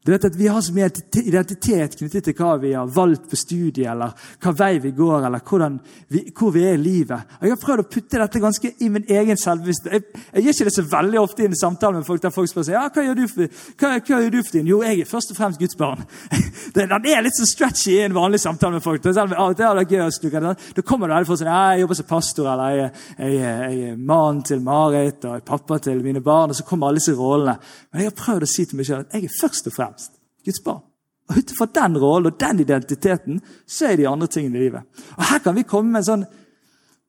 Du 0.05 0.11
vet 0.11 0.25
at 0.25 0.35
Vi 0.37 0.47
har 0.47 0.61
så 0.61 0.73
mye 0.73 0.89
identitet 1.17 1.95
knyttet 1.97 2.27
til 2.27 2.35
hva 2.37 2.51
vi 2.61 2.75
har 2.75 2.89
valgt 2.93 3.25
på 3.31 3.37
studiet, 3.39 3.87
eller 3.89 4.13
hva 4.43 4.51
vei 4.53 4.77
vi 4.83 4.91
går, 4.93 5.25
eller 5.25 5.79
vi, 6.13 6.21
hvor 6.29 6.51
vi 6.53 6.61
er 6.61 6.75
i 6.75 6.81
livet. 6.81 7.31
Jeg 7.41 7.49
har 7.49 7.61
prøvd 7.61 7.81
å 7.81 7.87
putte 7.89 8.19
dette 8.21 8.41
ganske 8.43 8.71
i 8.85 8.89
min 8.93 9.07
egen 9.09 9.37
selvbevissthet. 9.37 9.93
Jeg, 9.95 10.03
jeg, 10.33 10.43
gjør 10.43 10.53
ikke 10.53 10.67
det 10.67 10.73
så 10.75 10.85
veldig 10.91 11.19
ofte 11.21 11.41
i 11.41 11.47
en 11.49 11.57
samtale 11.57 11.97
med 11.97 12.05
folk 12.05 12.21
der 12.21 12.33
folk 12.35 12.51
spør 12.51 12.67
seg, 12.67 12.77
ja, 12.77 12.83
hva 12.93 13.05
gjør 13.07 13.17
du 13.17 13.23
for, 13.31 13.63
hva, 13.81 13.91
hva 13.95 14.19
gjør 14.21 14.29
du 14.35 14.39
for 14.43 14.57
din? 14.59 14.69
Jo, 14.69 14.83
jeg 14.85 15.01
er 15.01 15.09
først 15.09 15.33
og 15.33 15.39
fremst 15.39 15.63
Guds 15.63 15.79
barn. 15.79 16.05
Den 16.77 16.93
er 16.93 17.25
litt 17.25 17.39
så 17.39 17.49
stretchy 17.49 17.95
i 17.95 18.05
en 18.05 18.17
vanlig 18.17 18.43
samtale 18.43 18.77
med 18.77 18.85
folk. 18.85 19.01
Det 19.01 19.15
er, 19.15 19.33
det 19.57 19.65
er 19.65 19.81
gøy 19.89 20.05
å 20.05 20.11
sluke 20.13 20.43
det. 20.43 20.53
Da 20.77 20.85
kommer 20.85 21.15
veldig 21.15 21.31
for 21.31 21.41
sånn, 21.41 21.49
ja, 21.49 21.73
jeg 21.73 21.85
jobber 21.85 22.01
som 22.01 22.09
pastor, 22.11 22.51
eller 22.53 22.77
jeg, 22.77 22.93
jeg, 23.17 23.41
jeg 23.41 23.89
er 23.89 23.97
mannen 23.97 24.45
til 24.45 24.61
Marit 24.61 25.25
og 25.25 25.33
jeg 25.33 25.41
er 25.41 25.49
pappa 25.49 25.81
til 25.81 26.05
mine 26.05 26.21
barn. 26.21 26.53
Og 26.53 26.59
så 26.59 26.67
kommer 26.67 26.91
alle 26.91 27.01
disse 27.01 27.17
rollene. 27.17 27.57
Men 27.89 28.05
jeg 28.05 28.11
har 28.11 28.17
prøvd 28.21 28.45
å 28.45 28.53
si 28.53 28.69
til 28.69 28.77
meg 28.77 28.91
sjøl 28.91 29.01
at 29.01 29.17
jeg 29.17 29.25
er 29.31 29.37
først 29.41 29.71
og 29.71 29.73
fremst 29.73 29.94
Guds 30.45 30.63
barn. 30.63 30.83
Og 31.29 31.37
Ut 31.41 31.53
fra 31.57 31.67
den 31.73 31.97
rollen 31.97 32.29
og 32.29 32.39
den 32.39 32.61
identiteten 32.61 33.39
så 33.65 33.89
er 33.89 33.97
de 33.97 34.09
andre 34.09 34.29
tingene 34.29 34.59
i 34.59 34.65
livet. 34.67 34.83
Og 35.17 35.23
Her 35.25 35.39
kan 35.41 35.55
vi 35.55 35.65
komme 35.67 35.91
med 35.91 36.03
en 36.03 36.09
sånn 36.09 36.25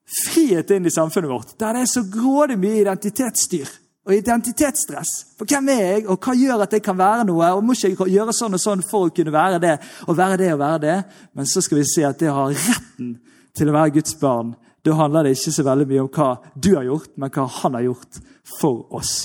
frihet 0.07 0.71
inn 0.71 0.87
i 0.87 0.93
samfunnet 0.93 1.29
vårt, 1.29 1.53
der 1.59 1.75
det 1.75 1.83
er 1.83 1.91
så 1.91 2.03
grådig 2.07 2.57
mye 2.59 2.81
identitetsstyr 2.81 3.69
og 4.07 4.13
identitetsstress. 4.15 5.13
For 5.35 5.49
hvem 5.49 5.67
er 5.73 5.81
jeg, 5.81 6.05
og 6.07 6.23
hva 6.23 6.35
gjør 6.37 6.63
at 6.63 6.73
jeg 6.77 6.83
kan 6.85 6.97
være 6.97 7.25
noe? 7.27 7.49
Og 7.57 7.65
Må 7.65 7.75
ikke 7.75 7.91
jeg 7.91 8.15
gjøre 8.15 8.35
sånn 8.35 8.55
og 8.55 8.63
sånn 8.63 8.83
for 8.87 9.09
å 9.09 9.13
kunne 9.13 9.33
være 9.35 9.59
det 9.59 9.73
og 10.07 10.17
være 10.17 10.37
det 10.39 10.53
og 10.53 10.61
være 10.61 10.83
det? 10.85 10.97
Men 11.35 11.49
så 11.49 11.61
skal 11.61 11.81
vi 11.81 11.89
se 11.91 12.05
at 12.07 12.19
det 12.21 12.31
å 12.31 12.37
ha 12.37 12.45
retten 12.53 13.17
til 13.57 13.69
å 13.69 13.75
være 13.75 13.97
Guds 13.97 14.15
barn, 14.21 14.55
da 14.85 14.95
handler 14.95 15.27
det 15.27 15.35
ikke 15.35 15.51
så 15.51 15.65
veldig 15.67 15.87
mye 15.89 16.03
om 16.05 16.11
hva 16.15 16.29
du 16.55 16.69
har 16.77 16.85
gjort, 16.87 17.11
men 17.19 17.33
hva 17.35 17.47
han 17.59 17.75
har 17.75 17.87
gjort 17.89 18.21
for 18.61 18.85
oss. 18.95 19.15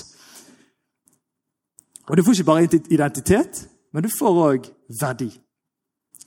Og 2.09 2.17
Du 2.17 2.23
får 2.23 2.35
ikke 2.35 2.49
bare 2.49 2.81
identitet, 2.91 3.63
men 3.93 4.03
du 4.03 4.09
får 4.11 4.43
òg 4.49 4.69
verdi. 4.99 5.29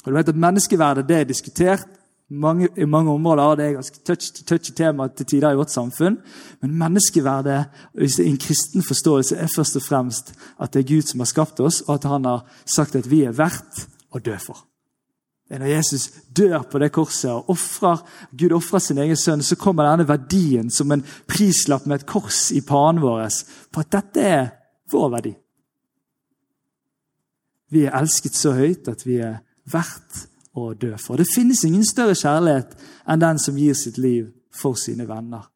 Og 0.04 0.12
du 0.12 0.16
vet 0.16 0.28
at 0.30 0.38
Menneskeverdet 0.38 1.08
det 1.08 1.16
er 1.20 1.28
diskutert 1.28 1.86
mange, 2.30 2.68
i 2.76 2.84
mange 2.84 3.10
områder. 3.10 3.54
Det 3.54 3.66
er 3.66 3.72
ganske 3.72 3.98
touchy, 4.06 4.44
touch 4.44 4.74
tema 4.76 5.08
til 5.08 5.26
tider 5.26 5.50
i 5.50 5.56
vårt 5.56 5.70
samfunn. 5.70 6.18
Men 6.62 6.78
menneskeverdet 6.78 7.64
i 7.94 8.28
en 8.28 8.38
kristen 8.38 8.82
forståelse 8.82 9.36
er 9.36 9.50
først 9.56 9.76
og 9.76 9.82
fremst 9.82 10.34
at 10.60 10.74
det 10.74 10.84
er 10.84 10.94
Gud 10.94 11.02
som 11.02 11.20
har 11.20 11.30
skapt 11.30 11.60
oss, 11.60 11.82
og 11.86 11.94
at 11.94 12.04
han 12.04 12.24
har 12.24 12.46
sagt 12.64 12.96
at 12.96 13.10
vi 13.10 13.22
er 13.24 13.36
verdt 13.36 13.86
å 14.10 14.18
dø 14.18 14.36
for. 14.38 14.64
Det 15.48 15.54
er 15.54 15.58
Når 15.58 15.66
Jesus 15.66 16.10
dør 16.36 16.62
på 16.62 16.78
det 16.78 16.92
korset 16.92 17.30
og 17.30 17.50
offrer, 17.50 18.02
Gud 18.32 18.52
ofrer 18.52 18.78
sin 18.78 18.98
egen 18.98 19.16
sønn, 19.16 19.42
så 19.42 19.56
kommer 19.56 19.86
denne 19.86 20.08
verdien 20.08 20.70
som 20.70 20.90
en 20.92 21.04
prislapp 21.26 21.86
med 21.86 22.00
et 22.00 22.06
kors 22.06 22.50
i 22.50 22.60
panen 22.60 23.02
vår 23.02 23.28
på 23.70 23.80
at 23.80 23.92
dette 23.92 24.20
er 24.20 24.48
vår 24.90 25.10
verdi. 25.10 25.34
Vi 27.72 27.86
er 27.86 27.96
elsket 27.98 28.36
så 28.38 28.54
høyt 28.54 28.88
at 28.90 29.02
vi 29.06 29.18
er 29.24 29.40
verdt 29.72 30.26
å 30.56 30.70
dø 30.78 30.94
for. 31.00 31.18
Det 31.18 31.28
finnes 31.34 31.64
ingen 31.66 31.84
større 31.86 32.16
kjærlighet 32.16 32.76
enn 33.10 33.22
den 33.22 33.42
som 33.42 33.58
gir 33.58 33.76
sitt 33.76 33.98
liv 33.98 34.30
for 34.54 34.78
sine 34.80 35.06
venner. 35.08 35.50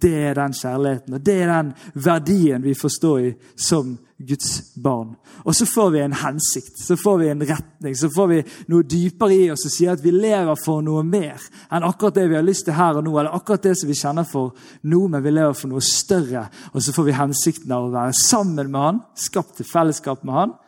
Det 0.00 0.14
er 0.30 0.38
den 0.38 0.54
kjærligheten 0.56 1.14
og 1.18 1.24
det 1.24 1.34
er 1.42 1.50
den 1.52 1.74
verdien 1.92 2.62
vi 2.64 2.72
forstår 2.74 3.18
i 3.20 3.32
som 3.60 3.98
Guds 4.16 4.72
barn. 4.80 5.12
Og 5.44 5.52
så 5.56 5.66
får 5.68 5.90
vi 5.92 6.00
en 6.00 6.16
hensikt, 6.16 6.80
så 6.80 6.96
får 6.96 7.18
vi 7.20 7.28
en 7.28 7.44
retning, 7.44 7.96
så 7.96 8.08
får 8.12 8.30
vi 8.32 8.38
noe 8.72 8.86
dypere 8.88 9.36
i 9.36 9.50
oss 9.52 9.66
som 9.66 9.74
sier 9.74 9.92
at 9.92 10.04
vi 10.04 10.12
lever 10.14 10.56
for 10.64 10.80
noe 10.84 11.04
mer 11.04 11.44
enn 11.68 11.84
akkurat 11.84 12.16
det 12.16 12.26
vi 12.32 12.38
har 12.38 12.44
lyst 12.44 12.66
til 12.68 12.76
her 12.76 12.96
og 12.96 13.04
nå, 13.04 13.12
eller 13.12 13.36
akkurat 13.36 13.68
det 13.68 13.74
som 13.80 13.92
vi 13.92 13.98
kjenner 14.00 14.28
for 14.28 14.56
nå, 14.88 15.02
men 15.12 15.24
vi 15.24 15.34
lever 15.36 15.56
for 15.56 15.72
noe 15.72 15.84
større. 15.84 16.46
Og 16.72 16.84
så 16.84 16.96
får 16.96 17.08
vi 17.10 17.20
hensikten 17.20 17.76
av 17.76 17.88
å 17.88 17.94
være 17.94 18.16
sammen 18.16 18.72
med 18.72 18.80
Han, 18.80 19.04
skapt 19.20 19.60
til 19.60 19.68
fellesskap 19.68 20.24
med 20.24 20.36
Han 20.36 20.58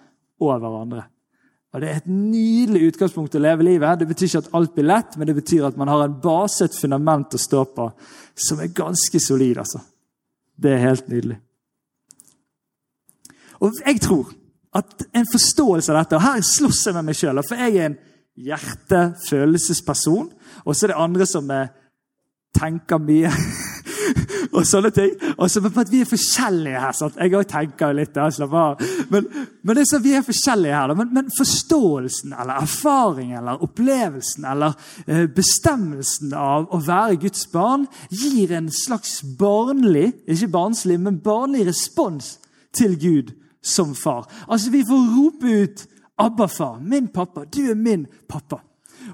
og 0.41 0.61
hverandre. 0.61 1.05
Og 1.73 1.81
Det 1.81 1.89
er 1.89 1.97
et 1.97 2.09
nydelig 2.09 2.91
utgangspunkt 2.93 3.35
å 3.35 3.41
leve 3.41 3.65
livet. 3.65 3.99
Det 3.99 4.09
betyr 4.09 4.29
ikke 4.29 4.43
at 4.45 4.55
alt 4.59 4.75
blir 4.75 4.85
lett, 4.85 5.17
men 5.17 5.27
det 5.27 5.37
betyr 5.39 5.65
at 5.67 5.77
man 5.81 5.89
har 5.89 6.05
en 6.05 6.19
base, 6.21 6.65
et 6.65 6.77
fundament 6.77 7.33
å 7.33 7.41
stå 7.41 7.65
på, 7.65 7.87
som 8.37 8.61
er 8.61 8.75
ganske 8.77 9.21
solid. 9.21 9.59
altså. 9.59 9.81
Det 10.63 10.73
er 10.73 10.85
helt 10.85 11.09
nydelig. 11.09 11.39
Og 13.61 13.73
jeg 13.87 14.01
tror 14.01 14.33
at 14.75 15.05
en 15.15 15.27
forståelse 15.29 15.93
av 15.93 15.99
dette 15.99 16.17
Og 16.17 16.23
her 16.23 16.41
slåss 16.41 16.87
jeg 16.87 16.95
med 16.95 17.05
meg 17.05 17.17
sjøl, 17.17 17.43
for 17.47 17.61
jeg 17.61 17.77
er 17.77 17.87
en 17.87 17.99
hjerte-følelsesperson. 18.37 20.31
Og 20.67 20.77
så 20.77 20.87
er 20.87 20.93
det 20.93 21.01
andre 21.01 21.27
som 21.27 21.51
tenker 22.53 22.99
mye. 22.99 23.33
og 24.53 24.67
sånne 24.69 24.91
ting. 24.95 25.13
Og 25.37 25.51
så 25.51 25.63
at 25.65 25.91
Vi 25.93 26.01
er 26.01 26.09
forskjellige 26.09 26.81
her. 26.81 26.93
sant? 26.93 27.17
Jeg 27.17 27.35
òg 27.35 27.47
tenker 27.49 27.93
litt. 27.97 28.13
Da, 28.15 28.31
slapp 28.31 28.53
av. 28.53 28.83
Men, 29.11 29.27
men 29.63 29.77
det 29.77 29.83
er 29.83 29.91
så 29.91 30.01
vi 30.03 30.15
er 30.17 30.25
forskjellige 30.27 30.75
her. 30.77 30.95
Men, 30.95 31.13
men, 31.15 31.31
forståelsen 31.37 32.33
eller 32.33 32.63
erfaringen 32.63 33.39
eller 33.39 33.63
opplevelsen 33.65 34.45
eller 34.45 34.75
eh, 35.07 35.27
bestemmelsen 35.27 36.35
av 36.37 36.69
å 36.73 36.81
være 36.83 37.21
Guds 37.23 37.47
barn 37.53 37.87
gir 38.11 38.53
en 38.53 38.71
slags 38.73 39.21
barnlig 39.39 40.13
ikke 40.27 40.51
barnslig, 40.53 40.99
men 41.01 41.21
barnlig 41.25 41.67
respons 41.67 42.37
til 42.75 42.99
Gud 43.01 43.33
som 43.63 43.95
far. 43.95 44.29
Altså, 44.49 44.71
Vi 44.71 44.85
får 44.85 45.09
rope 45.17 45.47
ut 45.63 45.87
'Abba, 46.19 46.47
far'. 46.47 46.81
Min 46.81 47.09
pappa. 47.09 47.45
Du 47.45 47.71
er 47.71 47.75
min 47.75 48.07
pappa. 48.29 48.61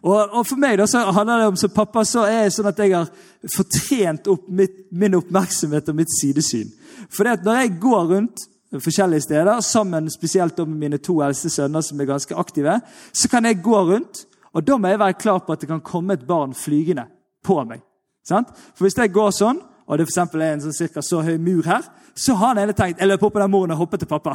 Og, 0.02 0.18
og, 0.20 0.44
For 0.46 0.60
meg 0.60 0.78
da, 0.78 0.86
så 0.86 1.02
handler 1.10 1.42
det 1.42 1.48
om 1.52 1.56
som 1.58 1.72
pappa 1.74 2.04
så 2.06 2.26
er 2.28 2.44
jeg 2.44 2.54
sånn 2.58 2.70
at 2.70 2.82
jeg 2.82 2.94
har 2.94 3.08
fortrent 3.54 4.28
opp 4.30 4.46
mitt, 4.48 4.86
min 4.90 5.16
oppmerksomhet 5.18 5.90
og 5.90 5.98
mitt 5.98 6.12
sidesyn. 6.20 6.70
For 7.10 7.26
det 7.26 7.40
at 7.40 7.46
når 7.46 7.62
jeg 7.62 7.74
går 7.82 8.06
rundt 8.12 8.46
forskjellige 8.84 9.24
steder, 9.26 9.60
sammen 9.60 10.10
spesielt 10.10 10.58
med 10.58 10.76
mine 10.76 10.98
to 10.98 11.20
eldste 11.24 11.50
sønner, 11.50 11.80
som 11.80 12.00
er 12.00 12.10
ganske 12.10 12.36
aktive, 12.36 12.80
så 13.12 13.28
kan 13.28 13.48
jeg 13.48 13.62
gå 13.64 13.78
rundt, 13.92 14.26
og 14.52 14.66
da 14.66 14.76
må 14.76 14.92
jeg 14.92 15.00
være 15.00 15.20
klar 15.20 15.40
på 15.44 15.54
at 15.54 15.60
det 15.60 15.70
kan 15.70 15.84
komme 15.84 16.14
et 16.14 16.26
barn 16.28 16.54
flygende 16.54 17.06
på 17.44 17.62
meg. 17.64 17.80
Sant? 18.28 18.50
For 18.76 18.84
Hvis 18.84 18.98
jeg 18.98 19.12
går 19.12 19.32
sånn, 19.32 19.62
og 19.88 19.98
det 19.98 20.08
for 20.10 20.42
er 20.42 20.52
en 20.52 20.60
sånn 20.60 20.76
cirka 20.76 21.02
så 21.02 21.22
høy 21.24 21.38
mur 21.40 21.64
her, 21.64 21.86
så 22.18 22.34
har 22.34 22.52
han 22.52 22.58
ene 22.64 22.74
tenkt 22.76 22.98
jeg 22.98 23.08
løper 23.08 23.28
opp 23.28 23.36
på 23.36 23.42
den 23.42 23.52
moren 23.52 23.72
og 23.74 23.82
hopper 23.82 24.00
til 24.02 24.10
pappa. 24.10 24.34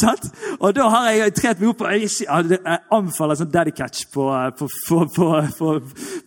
og 0.64 0.74
da 0.76 0.88
har 0.92 1.10
jeg 1.10 1.34
trent 1.38 1.62
meg 1.62 1.70
opp 1.72 1.84
jeg, 1.88 2.10
jeg 2.20 2.80
anbefaler 2.92 3.38
sånn 3.40 3.52
daddy 3.52 3.72
catch 3.76 4.08
på, 4.12 4.28
på, 4.58 4.68
på, 5.16 5.70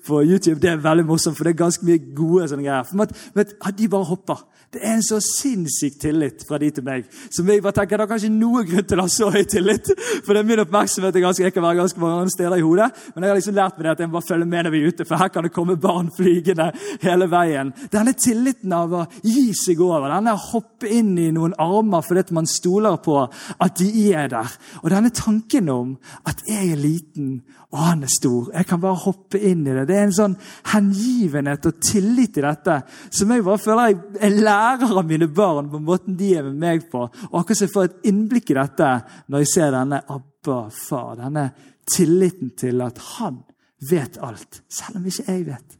på, 0.07 0.21
YouTube. 0.23 0.57
Det 0.63 0.71
er 0.71 0.81
veldig 0.81 1.05
morsomt, 1.05 1.37
for 1.37 1.45
det 1.45 1.53
er 1.53 1.61
ganske 1.61 1.85
mye 1.85 2.01
gode 2.17 2.49
sånne 2.49 2.65
greier. 2.65 2.87
For, 2.87 2.97
men, 2.97 3.13
men, 3.37 3.75
de 3.77 3.89
bare 3.93 4.09
hopper. 4.09 4.45
Det 4.73 4.81
er 4.83 4.97
en 4.97 5.05
så 5.05 5.19
sinnssyk 5.23 5.99
tillit 6.01 6.43
fra 6.47 6.57
de 6.59 6.71
til 6.75 6.83
meg. 6.83 7.05
Som 7.31 7.47
jeg 7.47 7.61
bare 7.63 7.77
tenker, 7.77 7.97
Det 7.97 8.07
er 8.07 8.11
kanskje 8.11 8.31
noe 8.33 8.65
grunn 8.67 8.87
til 8.89 8.99
å 8.99 9.05
ha 9.05 9.11
så 9.11 9.29
høy 9.31 9.43
tillit. 9.47 9.93
For 10.25 10.33
det 10.33 10.41
er 10.41 10.49
min 10.49 10.63
oppmerksomhet 10.65 11.15
er 11.15 11.23
ganske, 11.23 11.45
jeg 11.45 11.55
kan 11.55 11.63
være 11.63 11.79
ganske 11.83 12.01
mange 12.01 12.33
steder 12.33 12.57
i 12.57 12.65
hodet. 12.65 12.89
Men 13.13 13.23
jeg 13.23 13.31
har 13.31 13.39
liksom 13.39 13.55
lært 13.55 13.77
meg 13.77 13.87
det 13.87 13.93
at 13.93 14.03
jeg 14.03 14.09
må 14.09 14.17
bare 14.17 14.29
følge 14.31 14.49
med 14.49 14.67
når 14.67 14.73
vi 14.73 14.81
er 14.81 14.91
ute, 14.91 15.07
for 15.07 15.21
her 15.21 15.31
kan 15.31 15.47
det 15.47 15.53
komme 15.55 15.77
barn 15.79 16.11
flygende 16.17 16.71
hele 17.05 17.29
veien. 17.31 17.71
Denne 17.93 18.15
tilliten 18.17 18.75
av 18.75 18.97
å 18.97 19.05
gi 19.23 19.47
seg 19.55 19.81
over, 19.85 20.09
denne 20.11 20.35
å 20.35 20.43
hoppe 20.87 20.95
inn 20.95 21.17
i 21.17 21.31
noen 21.31 21.53
armer 21.59 22.03
fordi 22.05 22.33
man 22.35 22.47
stoler 22.47 22.97
på 23.03 23.19
at 23.59 23.77
de 23.79 24.13
er 24.13 24.29
der. 24.31 24.49
Og 24.83 24.89
denne 24.91 25.11
tanken 25.11 25.69
om 25.69 25.97
at 26.25 26.43
jeg 26.47 26.71
er 26.71 26.79
liten 26.79 27.43
og 27.71 27.79
han 27.83 28.03
er 28.03 28.11
stor. 28.11 28.51
Jeg 28.53 28.65
kan 28.65 28.79
bare 28.79 28.95
hoppe 28.95 29.39
inn 29.39 29.65
i 29.67 29.73
det. 29.75 29.87
Det 29.89 29.97
er 29.97 30.05
en 30.07 30.15
sånn 30.15 30.37
hengivenhet 30.71 31.65
og 31.67 31.81
tillit 31.83 32.37
i 32.39 32.45
dette 32.45 32.77
som 33.09 33.31
jeg 33.31 33.43
bare 33.43 33.59
føler 33.59 33.89
jeg, 33.91 33.97
jeg 34.21 34.43
lærer 34.45 34.93
av 34.93 35.07
mine 35.07 35.27
barn 35.27 35.71
på 35.71 35.81
måten 35.83 36.17
de 36.17 36.33
er 36.37 36.47
med 36.47 36.61
meg 36.61 36.87
på. 36.91 37.03
Og 37.31 37.39
akkurat 37.41 37.59
så 37.59 37.67
jeg 37.67 37.73
får 37.75 37.89
et 37.89 38.11
innblikk 38.11 38.53
i 38.53 38.59
dette 38.59 38.93
når 39.27 39.43
jeg 39.43 39.53
ser 39.53 39.75
denne 39.75 40.03
Abba 40.07 40.61
far. 40.71 41.17
Denne 41.19 41.49
tilliten 41.87 42.55
til 42.59 42.83
at 42.83 43.03
han 43.17 43.43
vet 43.89 44.17
alt, 44.23 44.63
selv 44.71 45.01
om 45.01 45.05
ikke 45.05 45.27
jeg 45.27 45.43
vet. 45.51 45.76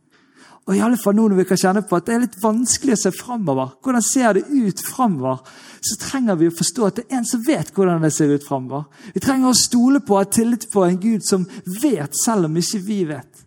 Og 0.68 0.76
i 0.76 0.82
alle 0.84 1.00
fall 1.00 1.16
nå 1.16 1.30
når 1.30 1.40
vi 1.40 1.48
kan 1.48 1.60
kjenne 1.62 1.84
på 1.88 1.96
at 1.96 2.08
det 2.08 2.14
er 2.14 2.24
litt 2.26 2.42
vanskelig 2.44 2.98
å 2.98 3.00
se 3.00 3.12
framover. 3.16 3.70
Hvordan 3.84 4.04
ser 4.04 4.36
det 4.36 4.44
ut 4.52 4.82
framover? 4.84 5.40
Så 5.80 5.96
trenger 6.02 6.36
vi 6.40 6.50
å 6.52 6.56
forstå 6.58 6.88
at 6.88 6.98
det 6.98 7.06
er 7.08 7.20
en 7.22 7.28
som 7.30 7.44
vet 7.46 7.72
hvordan 7.72 8.04
det 8.04 8.12
ser 8.12 8.34
ut 8.34 8.44
framover. 8.44 8.88
Vi 9.16 9.24
trenger 9.24 9.54
å 9.54 9.58
stole 9.58 10.02
på 10.04 10.18
og 10.18 10.26
ha 10.26 10.30
tillit 10.38 10.68
på 10.74 10.84
en 10.84 11.00
Gud 11.00 11.24
som 11.24 11.46
vet, 11.82 12.18
selv 12.20 12.50
om 12.50 12.60
ikke 12.60 12.82
vi 12.84 13.00
vet. 13.08 13.44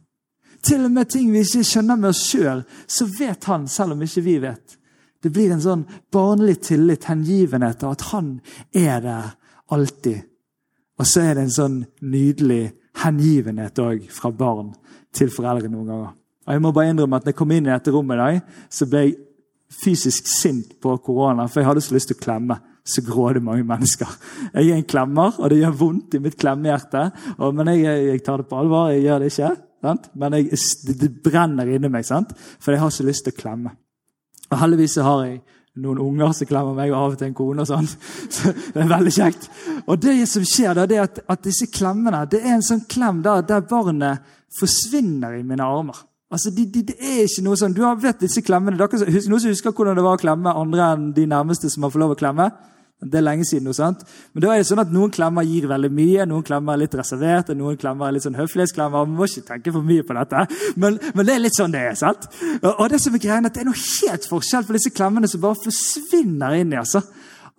Til 0.64 0.86
og 0.88 0.94
med 0.94 1.10
ting 1.12 1.28
vi 1.32 1.42
ikke 1.44 1.64
skjønner 1.64 2.00
med 2.00 2.10
oss 2.12 2.22
sjøl, 2.24 2.62
så 2.88 3.06
vet 3.18 3.44
han 3.48 3.68
selv 3.68 3.96
om 3.96 4.04
ikke 4.04 4.24
vi 4.24 4.36
vet. 4.40 4.76
Det 5.20 5.32
blir 5.32 5.52
en 5.52 5.60
sånn 5.60 5.84
barnlig 6.12 6.56
tillit, 6.70 7.04
hengivenhet 7.08 7.84
av 7.84 7.98
at 7.98 8.06
han 8.14 8.32
er 8.72 9.04
der 9.04 9.34
alltid. 9.72 10.24
Og 11.00 11.08
så 11.08 11.24
er 11.24 11.36
det 11.36 11.46
en 11.46 11.58
sånn 11.58 11.76
nydelig 12.00 12.62
hengivenhet 13.04 13.76
òg 13.80 14.08
fra 14.12 14.32
barn 14.32 14.72
til 15.16 15.32
foreldre 15.32 15.68
noen 15.68 15.92
ganger. 15.92 16.16
Og 16.50 16.56
jeg 16.56 16.62
må 16.64 16.72
bare 16.74 16.90
innrømme 16.90 17.20
at 17.20 17.26
når 17.26 17.30
jeg 17.30 17.38
kom 17.38 17.52
inn 17.54 17.68
i 17.68 17.70
dette 17.70 17.92
rommet 17.94 18.18
i 18.18 18.22
dag, 18.24 18.38
så 18.74 18.86
ble 18.90 19.04
jeg 19.04 19.18
fysisk 19.70 20.26
sint 20.26 20.72
på 20.82 20.96
korona, 20.98 21.44
for 21.46 21.62
jeg 21.62 21.68
hadde 21.68 21.84
så 21.86 21.94
lyst 21.94 22.10
til 22.10 22.18
å 22.18 22.22
klemme 22.24 22.56
så 22.90 23.04
grådig 23.06 23.38
mange 23.46 23.62
mennesker. 23.68 24.10
Jeg 24.56 24.72
er 24.72 24.80
en 24.80 24.88
klemmer, 24.88 25.36
og 25.38 25.52
det 25.52 25.60
gjør 25.60 25.76
vondt 25.78 26.16
i 26.18 26.22
mitt 26.24 26.34
klemmehjerte. 26.40 27.04
Men 27.38 27.70
jeg, 27.70 27.84
jeg, 28.08 28.24
tar 28.26 28.42
det 28.42 28.48
på 28.50 28.58
alvor. 28.58 28.90
Jeg 28.90 29.04
gjør 29.04 29.22
det 29.22 29.30
ikke. 29.30 29.52
Sant? 29.86 30.10
Men 30.18 30.36
jeg, 30.40 30.58
det, 30.98 31.12
brenner 31.22 31.70
inni 31.70 31.92
meg, 31.92 32.08
sant? 32.08 32.34
for 32.58 32.74
jeg 32.74 32.82
har 32.82 32.90
så 32.98 33.06
lyst 33.06 33.28
til 33.28 33.36
å 33.36 33.40
klemme. 33.44 33.76
Og 34.50 34.58
Heldigvis 34.58 34.98
har 35.06 35.22
jeg 35.28 35.38
noen 35.80 36.02
unger 36.02 36.34
som 36.34 36.50
klemmer 36.50 36.74
meg, 36.74 36.90
og 36.90 36.98
av 36.98 37.14
og 37.14 37.20
til 37.20 37.30
en 37.30 37.38
kone. 37.38 37.62
og 37.62 37.70
sånn. 37.70 37.86
Så 38.34 38.50
Det 38.74 38.82
er 38.82 38.90
veldig 38.90 39.14
kjekt. 39.14 39.48
Og 39.86 40.02
det 40.02 40.18
som 40.28 40.50
skjer 40.50 40.74
da, 40.74 40.90
det 40.90 40.98
er 40.98 41.06
at, 41.06 41.22
at 41.30 41.46
disse 41.46 41.70
klemmene 41.70 42.26
det 42.32 42.42
er 42.42 42.56
en 42.56 42.66
sånn 42.66 42.82
klem 42.90 43.22
der, 43.22 43.46
der 43.46 43.62
barnet 43.70 44.26
forsvinner 44.58 45.38
i 45.38 45.44
mine 45.46 45.62
armer. 45.62 46.09
Altså, 46.30 46.50
det 46.54 46.68
de, 46.74 46.82
de 46.86 46.94
er 46.94 47.24
ikke 47.26 47.42
noe 47.42 47.58
sånn, 47.58 47.74
Du 47.74 47.82
har 47.82 47.96
vet 47.98 48.20
disse 48.22 48.42
klemmene. 48.46 48.78
Dere, 48.78 49.06
noen 49.26 49.42
som 49.42 49.50
husker 49.50 49.74
hvordan 49.74 49.98
det 49.98 50.04
var 50.06 50.18
å 50.18 50.20
klemme 50.20 50.52
andre 50.54 50.92
enn 50.94 51.08
de 51.16 51.24
nærmeste 51.30 51.70
som 51.72 51.86
har 51.86 51.90
fått 51.90 52.04
lov 52.04 52.14
å 52.14 52.18
klemme? 52.20 52.50
Det 53.00 53.16
er 53.16 53.24
lenge 53.24 53.46
siden. 53.48 53.64
Noe, 53.64 53.74
sant? 53.74 54.02
Men 54.34 54.44
da 54.44 54.50
er 54.52 54.60
det 54.60 54.68
sånn 54.68 54.82
at 54.82 54.90
Noen 54.92 55.12
klemmer 55.14 55.46
gir 55.48 55.66
veldig 55.70 55.88
mye, 55.96 56.26
noen 56.28 56.44
klemmer 56.44 56.76
er 56.76 56.82
litt 56.82 56.94
reserverte, 57.00 57.56
noen 57.56 57.78
klemmer 57.80 58.10
er 58.10 58.16
litt 58.16 58.26
sånn 58.26 58.36
høflighetsklemmer. 58.36 59.06
Man 59.08 59.16
må 59.16 59.26
ikke 59.26 59.46
tenke 59.48 59.72
for 59.72 59.86
mye 59.86 60.04
på 60.04 60.16
dette, 60.18 60.44
men, 60.82 60.98
men, 61.14 61.24
det 61.26 61.34
er 61.34 61.42
litt 61.46 61.56
sånn 61.56 61.72
det 61.72 61.80
er. 61.88 61.96
sant? 61.98 62.28
Og, 62.60 62.84
det 62.92 63.00
som 63.00 63.16
er 63.16 63.24
greien 63.24 63.48
at 63.48 63.56
det 63.56 63.64
er 63.64 63.70
noe 63.70 63.84
helt 63.86 64.28
forskjell 64.28 64.68
for 64.68 64.76
disse 64.76 64.92
klemmene 64.92 65.30
som 65.32 65.42
bare 65.42 65.58
forsvinner 65.64 66.58
inn 66.60 66.76
i. 66.76 66.80
altså. 66.82 67.00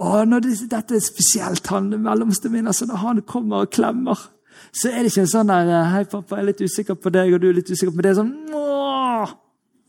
Og 0.02 0.30
når 0.30 0.46
det, 0.46 0.60
Dette 0.70 0.96
er 0.98 1.04
spesielt 1.04 1.74
han 1.74 1.90
mellomste 1.90 2.54
min. 2.54 2.70
altså 2.70 2.86
Når 2.90 3.02
han 3.02 3.26
kommer 3.26 3.66
og 3.66 3.74
klemmer 3.74 4.30
så 4.72 4.90
er 4.90 5.04
det 5.04 5.12
ikke 5.12 5.26
en 5.26 5.34
sånn 5.36 5.52
der 5.52 5.70
eh, 5.70 5.92
'Hei, 5.92 6.04
pappa, 6.06 6.36
jeg 6.38 6.44
er 6.44 6.50
litt 6.52 6.62
usikker 6.62 6.96
på 6.96 7.12
deg, 7.12 7.34
og 7.34 7.42
du 7.42 7.50
er 7.50 7.58
litt 7.60 7.72
usikker 7.72 7.96
på 7.96 8.06
det.' 8.06 8.16
Sånn, 8.16 8.34
Åh! 8.56 9.34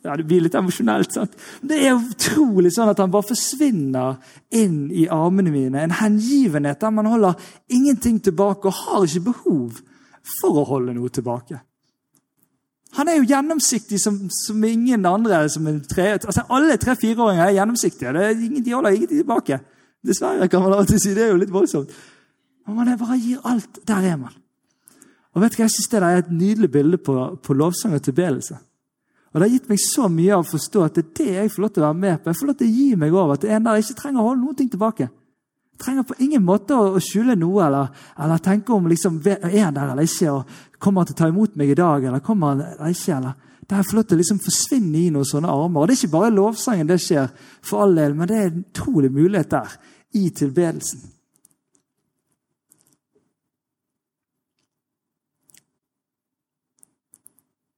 Ja, 0.02 0.16
Det 0.16 0.26
blir 0.26 0.42
litt 0.42 0.54
emosjonelt. 0.58 1.12
sant? 1.12 1.36
Det 1.62 1.78
er 1.78 1.94
utrolig 1.94 2.72
sånn 2.74 2.90
at 2.90 2.98
han 2.98 3.10
bare 3.10 3.28
forsvinner 3.28 4.16
inn 4.50 4.90
i 4.90 5.06
armene 5.06 5.52
mine. 5.54 5.78
En 5.78 5.94
hengivenhet 5.94 6.80
der 6.80 6.90
man 6.90 7.06
holder 7.06 7.38
ingenting 7.70 8.18
tilbake 8.20 8.66
og 8.66 8.74
har 8.74 9.06
ikke 9.06 9.30
behov 9.30 9.78
for 10.40 10.58
å 10.58 10.66
holde 10.66 10.94
noe 10.94 11.08
tilbake. 11.08 11.60
Han 12.98 13.08
er 13.08 13.16
jo 13.20 13.28
gjennomsiktig 13.30 14.00
som, 14.00 14.18
som 14.28 14.64
ingen 14.64 15.06
andre. 15.06 15.48
Som 15.48 15.70
tre, 15.88 16.18
altså 16.18 16.44
alle 16.50 16.76
tre-fireåringer 16.76 17.46
er 17.46 17.56
gjennomsiktige. 17.60 18.10
Er 18.10 18.34
ingen, 18.34 18.62
de 18.64 18.74
holder 18.74 18.98
ingenting 18.98 19.22
tilbake. 19.22 19.60
Dessverre, 20.04 20.48
kan 20.50 20.62
man 20.62 20.74
alltid 20.80 21.00
si. 21.00 21.14
Det 21.14 21.28
er 21.28 21.30
jo 21.32 21.40
litt 21.40 21.54
voldsomt. 21.54 21.94
Men 22.66 22.76
man 22.76 22.98
bare 22.98 23.22
gir 23.22 23.40
alt. 23.46 23.78
Der 23.86 24.02
er 24.12 24.18
man. 24.18 24.34
Og 25.32 25.42
vet 25.42 25.54
du 25.54 25.56
hva, 25.56 25.64
Jeg 25.64 25.74
synes 25.76 25.88
det 25.88 26.02
er 26.02 26.18
et 26.18 26.30
nydelig 26.30 26.70
bilde 26.70 26.98
på, 26.98 27.14
på 27.42 27.56
lovsang 27.56 27.94
og 27.94 28.02
tilbedelse. 28.02 28.58
Og 29.32 29.40
Det 29.40 29.48
har 29.48 29.54
gitt 29.54 29.68
meg 29.70 29.80
så 29.80 30.08
mye 30.12 30.34
av 30.36 30.44
å 30.44 30.50
forstå 30.50 30.84
at 30.84 30.94
det 30.94 31.04
er 31.04 31.12
det 31.16 31.34
jeg 31.38 31.52
får 31.52 31.62
lov 31.62 31.70
til 31.72 31.82
å 31.82 31.86
være 31.86 32.00
med 32.02 32.18
på. 32.20 32.28
Jeg 32.28 32.40
får 32.40 32.48
lov 32.50 32.56
til 32.60 32.68
å 32.68 32.76
gi 32.76 32.88
meg 33.00 33.14
over 33.14 33.36
til 33.40 33.50
er 33.50 33.60
der 33.64 33.78
jeg 33.78 33.86
ikke 33.86 34.00
trenger 34.02 34.20
å 34.20 34.26
holde 34.26 34.42
noen 34.42 34.58
ting 34.58 34.72
tilbake. 34.72 35.08
Jeg 35.72 35.80
trenger 35.80 36.04
på 36.04 36.18
ingen 36.20 36.44
måte 36.44 36.76
å 36.76 37.00
skjule 37.00 37.36
noe 37.40 37.62
eller, 37.64 38.02
eller 38.20 38.42
tenke 38.44 38.74
om 38.76 38.90
liksom, 38.92 39.22
er 39.24 39.62
han 39.64 39.78
der 39.78 39.94
eller 39.94 40.04
ikke. 40.04 40.34
og 40.36 40.76
Kommer 40.78 41.00
han 41.00 41.08
til 41.08 41.16
å 41.16 41.20
ta 41.22 41.30
imot 41.32 41.56
meg 41.56 41.72
i 41.72 41.78
dag, 41.80 42.04
eller 42.04 42.20
kommer 42.20 42.52
han 42.52 42.62
eller 42.66 42.92
ikke? 42.92 43.16
eller 43.16 43.40
der 43.72 43.80
jeg 43.80 43.88
får 43.88 43.96
lov 43.96 44.04
til 44.04 44.16
å 44.16 44.20
liksom 44.20 44.40
forsvinne 44.42 44.98
i 45.00 45.10
noen 45.14 45.28
sånne 45.28 45.48
armer. 45.48 45.80
Og 45.80 45.88
Det 45.88 45.94
er 45.94 46.00
ikke 46.02 46.16
bare 46.18 46.34
lovsangen 46.34 46.88
det 46.90 47.00
skjer, 47.00 47.32
for 47.64 47.86
all 47.86 47.96
del, 47.96 48.16
men 48.18 48.28
det 48.28 48.36
er 48.36 48.50
en 48.50 48.64
utrolig 48.66 49.12
mulighet 49.14 49.52
der 49.54 49.76
i 50.18 50.28
tilbedelsen. 50.28 51.11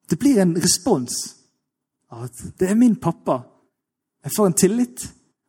Det 0.08 0.18
blir 0.20 0.40
en 0.42 0.54
respons 0.60 1.14
av 2.12 2.26
at 2.28 2.42
det 2.58 2.70
er 2.70 2.78
min 2.78 2.96
pappa. 3.00 3.40
Jeg 4.24 4.32
får 4.36 4.50
en 4.50 4.58
tillit, 4.58 5.06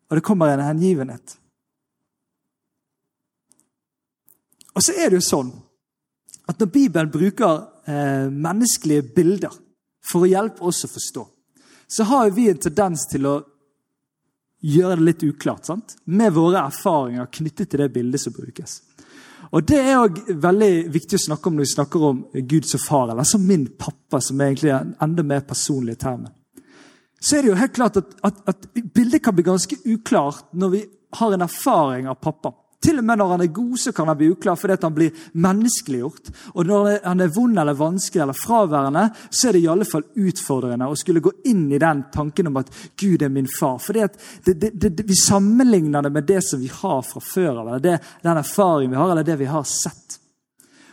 og 0.09 0.17
det 0.17 0.25
kommer 0.25 0.53
en 0.53 0.65
hengivenhet. 0.65 1.37
Og 4.75 4.83
så 4.83 4.95
er 4.99 5.11
det 5.11 5.21
jo 5.21 5.27
sånn 5.29 5.51
at 6.45 6.59
når 6.59 6.71
Bibelen 6.71 7.11
bruker 7.11 7.63
eh, 7.87 8.27
menneskelige 8.29 9.07
bilder 9.15 9.53
for 10.05 10.25
å 10.25 10.29
hjelpe 10.29 10.65
oss 10.67 10.83
å 10.85 10.91
forstå, 10.91 11.23
så 11.87 12.07
har 12.09 12.33
vi 12.35 12.49
en 12.51 12.59
tendens 12.61 13.05
til 13.09 13.27
å 13.29 13.35
gjøre 14.65 14.99
det 14.99 15.07
litt 15.07 15.23
uklart 15.23 15.69
sant? 15.69 15.95
med 16.05 16.33
våre 16.33 16.63
erfaringer 16.65 17.29
knyttet 17.31 17.71
til 17.71 17.83
det 17.83 17.91
bildet 17.93 18.21
som 18.21 18.33
brukes. 18.35 18.81
Og 19.51 19.67
Det 19.67 19.77
er 19.79 19.97
også 19.99 20.35
veldig 20.41 20.71
viktig 20.93 21.19
å 21.19 21.25
snakke 21.27 21.49
om 21.49 21.55
når 21.55 21.65
vi 21.65 21.73
snakker 21.73 22.05
om 22.09 22.23
Gud 22.33 22.67
som 22.67 22.81
far, 22.81 23.11
eller 23.11 23.27
som 23.27 23.45
min 23.45 23.67
pappa, 23.79 24.19
som 24.21 24.41
er 24.41 24.51
egentlig 24.51 24.73
en 24.75 24.95
enda 25.01 25.23
mer 25.23 25.45
personlig 25.47 25.97
termen. 26.01 26.33
Så 27.21 27.37
er 27.37 27.41
det 27.45 27.53
jo 27.53 27.59
helt 27.59 27.73
klart 27.73 27.97
at, 27.97 28.11
at, 28.23 28.41
at 28.49 28.67
bildet 28.93 29.23
kan 29.23 29.35
bli 29.35 29.45
ganske 29.47 29.77
uklart 29.85 30.51
når 30.53 30.73
vi 30.73 30.81
har 31.19 31.33
en 31.33 31.45
erfaring 31.45 32.09
av 32.11 32.19
pappa. 32.21 32.51
Til 32.83 32.99
og 32.99 33.05
med 33.07 33.17
når 33.17 33.31
han 33.31 33.43
er 33.45 33.53
god, 33.55 33.77
så 33.81 33.93
kan 33.95 34.09
han 34.11 34.17
bli 34.19 34.29
uklar 34.33 34.57
fordi 34.59 34.77
han 34.81 34.95
blir 34.95 35.21
menneskeliggjort. 35.33 36.31
Og 36.53 36.67
når 36.69 36.89
han 37.05 37.23
er 37.23 37.31
vond 37.33 37.59
eller 37.59 37.77
vanskelig 37.79 38.21
eller 38.23 38.37
fraværende, 38.37 39.05
så 39.29 39.49
er 39.49 39.55
det 39.55 39.63
i 39.63 39.69
alle 39.71 39.87
fall 39.89 40.05
utfordrende 40.15 40.89
å 40.89 40.97
skulle 40.99 41.23
gå 41.23 41.33
inn 41.49 41.65
i 41.71 41.81
den 41.81 42.03
tanken 42.13 42.51
om 42.51 42.59
at 42.61 42.73
Gud 42.99 43.23
er 43.25 43.33
min 43.33 43.49
far. 43.49 43.81
Det, 43.93 44.53
det, 44.59 44.73
det, 44.73 45.07
Vi 45.07 45.17
sammenligner 45.17 46.05
det 46.05 46.13
med 46.13 46.27
det 46.27 46.43
som 46.45 46.61
vi 46.61 46.69
har 46.71 47.01
fra 47.05 47.23
før 47.23 47.63
eller 47.63 47.79
den 47.79 48.37
erfaringen 48.37 48.93
vi 48.93 49.01
har, 49.01 49.11
eller 49.11 49.27
det 49.27 49.39
vi 49.39 49.49
har 49.49 49.63
sett. 49.63 50.19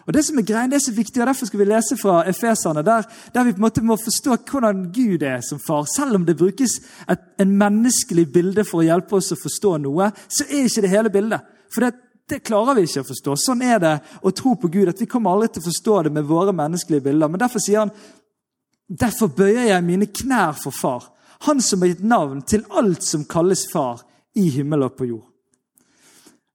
Og 0.07 0.13
Det 0.13 0.25
som 0.27 0.39
er 0.39 0.47
greien, 0.47 0.71
det 0.71 0.81
er 0.81 0.83
så 0.83 0.95
viktig, 0.95 1.21
og 1.23 1.29
derfor 1.31 1.47
skal 1.47 1.61
vi 1.61 1.67
lese 1.69 1.97
fra 1.97 2.23
Efeserne, 2.27 2.83
der, 2.83 3.05
der, 3.35 3.45
vi 3.45 3.53
på 3.53 3.61
en 3.61 3.67
måte 3.69 3.85
må 3.87 3.97
forstå 3.97 4.37
hvordan 4.51 4.89
Gud 4.95 5.23
er 5.23 5.41
som 5.47 5.61
far. 5.63 5.87
Selv 5.87 6.19
om 6.19 6.25
det 6.27 6.37
brukes 6.41 6.81
et 7.07 7.29
en 7.43 7.55
menneskelig 7.59 8.27
bilde 8.33 8.65
for 8.67 8.83
å 8.83 8.87
hjelpe 8.87 9.19
oss 9.19 9.33
å 9.35 9.39
forstå 9.39 9.77
noe, 9.83 10.11
så 10.29 10.47
er 10.49 10.67
ikke 10.67 10.85
det 10.85 10.93
hele 10.93 11.13
bildet. 11.15 11.52
For 11.73 11.85
det, 11.85 11.93
det, 12.29 12.43
klarer 12.47 12.77
vi 12.79 12.87
ikke 12.87 13.05
å 13.05 13.09
forstå. 13.09 13.37
Sånn 13.41 13.65
er 13.67 13.79
det 13.83 13.95
å 14.23 14.33
tro 14.37 14.55
på 14.61 14.71
Gud. 14.73 14.89
at 14.89 15.01
Vi 15.01 15.09
kommer 15.11 15.33
aldri 15.33 15.53
til 15.55 15.65
å 15.65 15.69
forstå 15.71 16.03
det 16.07 16.13
med 16.13 16.29
våre 16.29 16.55
menneskelige 16.57 17.07
bilder. 17.09 17.33
Men 17.33 17.43
derfor 17.43 17.63
sier 17.65 17.85
han 17.85 17.95
derfor 18.93 19.33
bøyer 19.33 19.71
jeg 19.71 19.87
mine 19.87 20.11
knær 20.13 20.57
for 20.61 20.75
Far, 20.75 21.09
Han 21.43 21.61
som 21.61 21.81
har 21.83 21.89
gitt 21.91 22.05
navn 22.07 22.43
til 22.47 22.63
alt 22.71 23.03
som 23.03 23.25
kalles 23.25 23.65
Far 23.73 24.05
i 24.39 24.49
himmel 24.49 24.85
og 24.87 24.97
på 24.97 25.09
jord. 25.09 25.27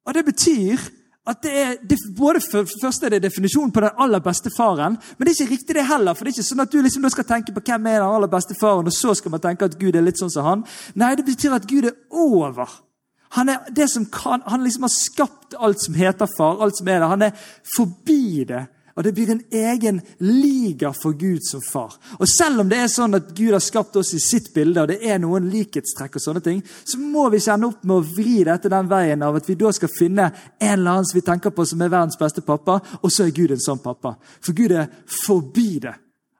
Og 0.07 0.13
Det 0.13 0.25
betyr 0.25 0.85
at 1.27 1.41
det 1.43 1.51
er, 1.51 1.75
både 2.15 2.39
for, 2.39 2.67
Først 2.81 3.03
er 3.03 3.09
det 3.09 3.25
definisjonen 3.25 3.71
på 3.71 3.81
den 3.83 3.99
aller 3.99 4.19
beste 4.23 4.51
faren, 4.57 4.95
men 5.17 5.25
det 5.25 5.33
er 5.33 5.43
ikke 5.43 5.55
riktig 5.55 5.75
det 5.75 5.85
heller. 5.85 6.13
for 6.13 6.23
det 6.23 6.31
er 6.31 6.37
ikke 6.39 6.49
sånn 6.49 6.63
at 6.63 6.71
du 6.71 6.81
liksom 6.81 7.09
skal 7.09 7.27
tenke 7.27 7.51
på 7.51 7.63
hvem 7.67 7.87
er 7.87 7.99
den 7.99 8.15
aller 8.15 8.31
beste 8.31 8.55
faren, 8.55 8.87
og 8.87 8.93
så 8.93 9.13
skal 9.15 9.31
man 9.31 9.43
tenke 9.43 9.65
at 9.65 9.79
Gud 9.79 9.95
er 9.95 10.01
litt 10.01 10.19
sånn 10.19 10.31
som 10.31 10.45
han. 10.45 10.63
Nei, 10.95 11.15
det 11.15 11.25
betyr 11.25 11.57
at 11.57 11.67
Gud 11.67 11.85
er 11.85 11.97
over 12.11 12.69
han 13.35 13.49
er 13.49 13.67
det 13.75 13.89
som 13.91 14.05
kan, 14.11 14.41
han 14.45 14.63
liksom 14.63 14.87
har 14.87 14.93
skapt 14.93 15.55
alt 15.59 15.81
som 15.81 15.93
heter 15.93 16.29
far. 16.37 16.61
alt 16.63 16.77
som 16.77 16.87
er 16.87 16.99
der. 16.99 17.07
Han 17.07 17.21
er 17.21 17.31
forbi 17.75 18.43
det. 18.47 18.65
Og 18.97 19.03
det 19.03 19.11
blir 19.13 19.29
en 19.29 19.43
egen 19.53 19.99
liga 20.17 20.89
for 20.93 21.13
Gud 21.13 21.43
som 21.45 21.61
far. 21.61 21.93
Og 22.17 22.25
Selv 22.27 22.63
om 22.63 22.69
det 22.69 22.79
er 22.81 22.87
sånn 22.89 23.13
at 23.13 23.29
Gud 23.37 23.53
har 23.53 23.61
skapt 23.61 23.95
oss 23.95 24.15
i 24.17 24.21
sitt 24.21 24.49
bilde, 24.55 24.81
og 24.81 24.89
det 24.89 24.97
er 25.05 25.19
noen 25.21 25.51
likhetstrekk, 25.53 26.17
og 26.17 26.23
sånne 26.23 26.41
ting, 26.41 26.63
så 26.65 26.97
må 26.97 27.27
vi 27.29 27.43
kjenne 27.45 27.69
opp 27.69 27.83
med 27.85 27.99
å 27.99 28.07
vri 28.07 28.39
dette 28.47 28.71
den 28.73 28.89
veien 28.89 29.21
av 29.21 29.37
at 29.37 29.45
vi 29.49 29.57
da 29.59 29.69
skal 29.75 29.93
finne 29.93 30.31
en 30.57 30.73
eller 30.73 30.95
annen 30.95 31.05
som 31.05 31.19
vi 31.19 31.25
tenker 31.29 31.53
på 31.53 31.67
som 31.69 31.83
er 31.85 31.93
verdens 31.93 32.17
beste 32.17 32.41
pappa, 32.41 32.79
og 33.03 33.13
så 33.13 33.27
er 33.27 33.37
Gud 33.37 33.53
en 33.53 33.61
sånn 33.61 33.83
pappa. 33.85 34.15
For 34.41 34.57
Gud 34.57 34.73
er 34.73 34.89
forbi 35.27 35.69
det. 35.85 35.93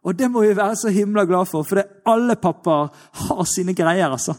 Og 0.08 0.18
det 0.18 0.32
må 0.32 0.42
vi 0.42 0.58
være 0.58 0.82
så 0.82 0.90
himla 0.90 1.28
glad 1.30 1.46
for, 1.52 1.68
for 1.68 1.78
det 1.78 2.02
alle 2.10 2.40
pappaer 2.42 2.90
har 3.28 3.46
sine 3.46 3.78
greier. 3.78 4.10
altså. 4.10 4.34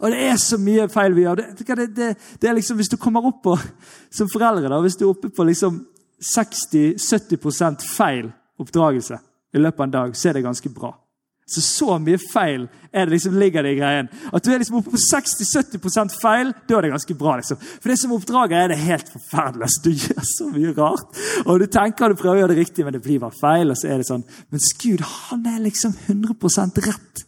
Og 0.00 0.10
det 0.12 0.20
er 0.28 0.38
så 0.40 0.58
mye 0.60 0.88
feil 0.92 1.16
vi 1.16 1.26
gjør. 1.26 1.42
Det, 1.42 1.66
det, 1.66 1.88
det, 1.96 2.10
det 2.42 2.50
er 2.50 2.56
liksom, 2.58 2.78
Hvis 2.80 2.92
du 2.92 2.96
kommer 3.00 3.26
opp 3.26 3.42
på, 3.44 3.56
som 4.12 4.30
foreldre 4.32 4.70
da, 4.72 4.80
hvis 4.82 4.98
du 5.00 5.06
er 5.06 5.14
oppe 5.14 5.30
på 5.34 5.46
liksom 5.48 5.82
60-70 6.24 7.88
feil 7.96 8.32
oppdragelse 8.60 9.18
i 9.54 9.62
løpet 9.62 9.80
av 9.80 9.86
en 9.86 9.96
dag, 9.98 10.14
så 10.16 10.30
er 10.30 10.38
det 10.38 10.46
ganske 10.46 10.70
bra. 10.74 10.94
Så 11.46 11.60
så 11.60 11.98
mye 12.00 12.16
feil 12.16 12.62
er 12.88 13.04
det 13.04 13.18
liksom 13.18 13.34
ligger 13.36 13.66
det 13.66 13.74
i 13.74 13.76
greien. 13.76 14.06
At 14.32 14.44
du 14.44 14.48
er 14.50 14.62
liksom 14.62 14.78
oppe 14.78 14.94
på 14.94 15.00
60-70% 15.02 16.14
feil, 16.22 16.54
da 16.64 16.78
er 16.78 16.86
det 16.86 16.92
ganske 16.94 17.16
bra. 17.20 17.36
liksom. 17.36 17.60
For 17.60 17.92
det 17.92 17.98
som 18.00 18.14
oppdrager 18.16 18.62
er 18.62 18.72
det 18.72 18.80
helt 18.80 19.10
forferdelig. 19.12 19.66
Altså, 19.68 19.82
du 19.84 19.90
gjør 19.92 20.30
så 20.30 20.48
mye 20.54 20.72
rart. 20.78 21.20
Og 21.44 21.60
du 21.60 21.66
tenker 21.68 22.08
du 22.08 22.16
prøver 22.16 22.38
å 22.38 22.42
gjøre 22.44 22.54
det 22.54 22.64
riktig, 22.64 22.86
men 22.86 22.96
det 22.96 23.02
blir 23.04 23.20
bare 23.20 23.36
feil. 23.36 23.74
og 23.74 23.76
så 23.76 23.92
er 23.92 24.00
det 24.00 24.08
sånn. 24.08 24.24
Mens 24.54 24.72
Gud 24.80 25.04
han 25.04 25.44
er 25.52 25.60
liksom 25.66 25.92
100% 26.08 26.80
rett 26.88 27.26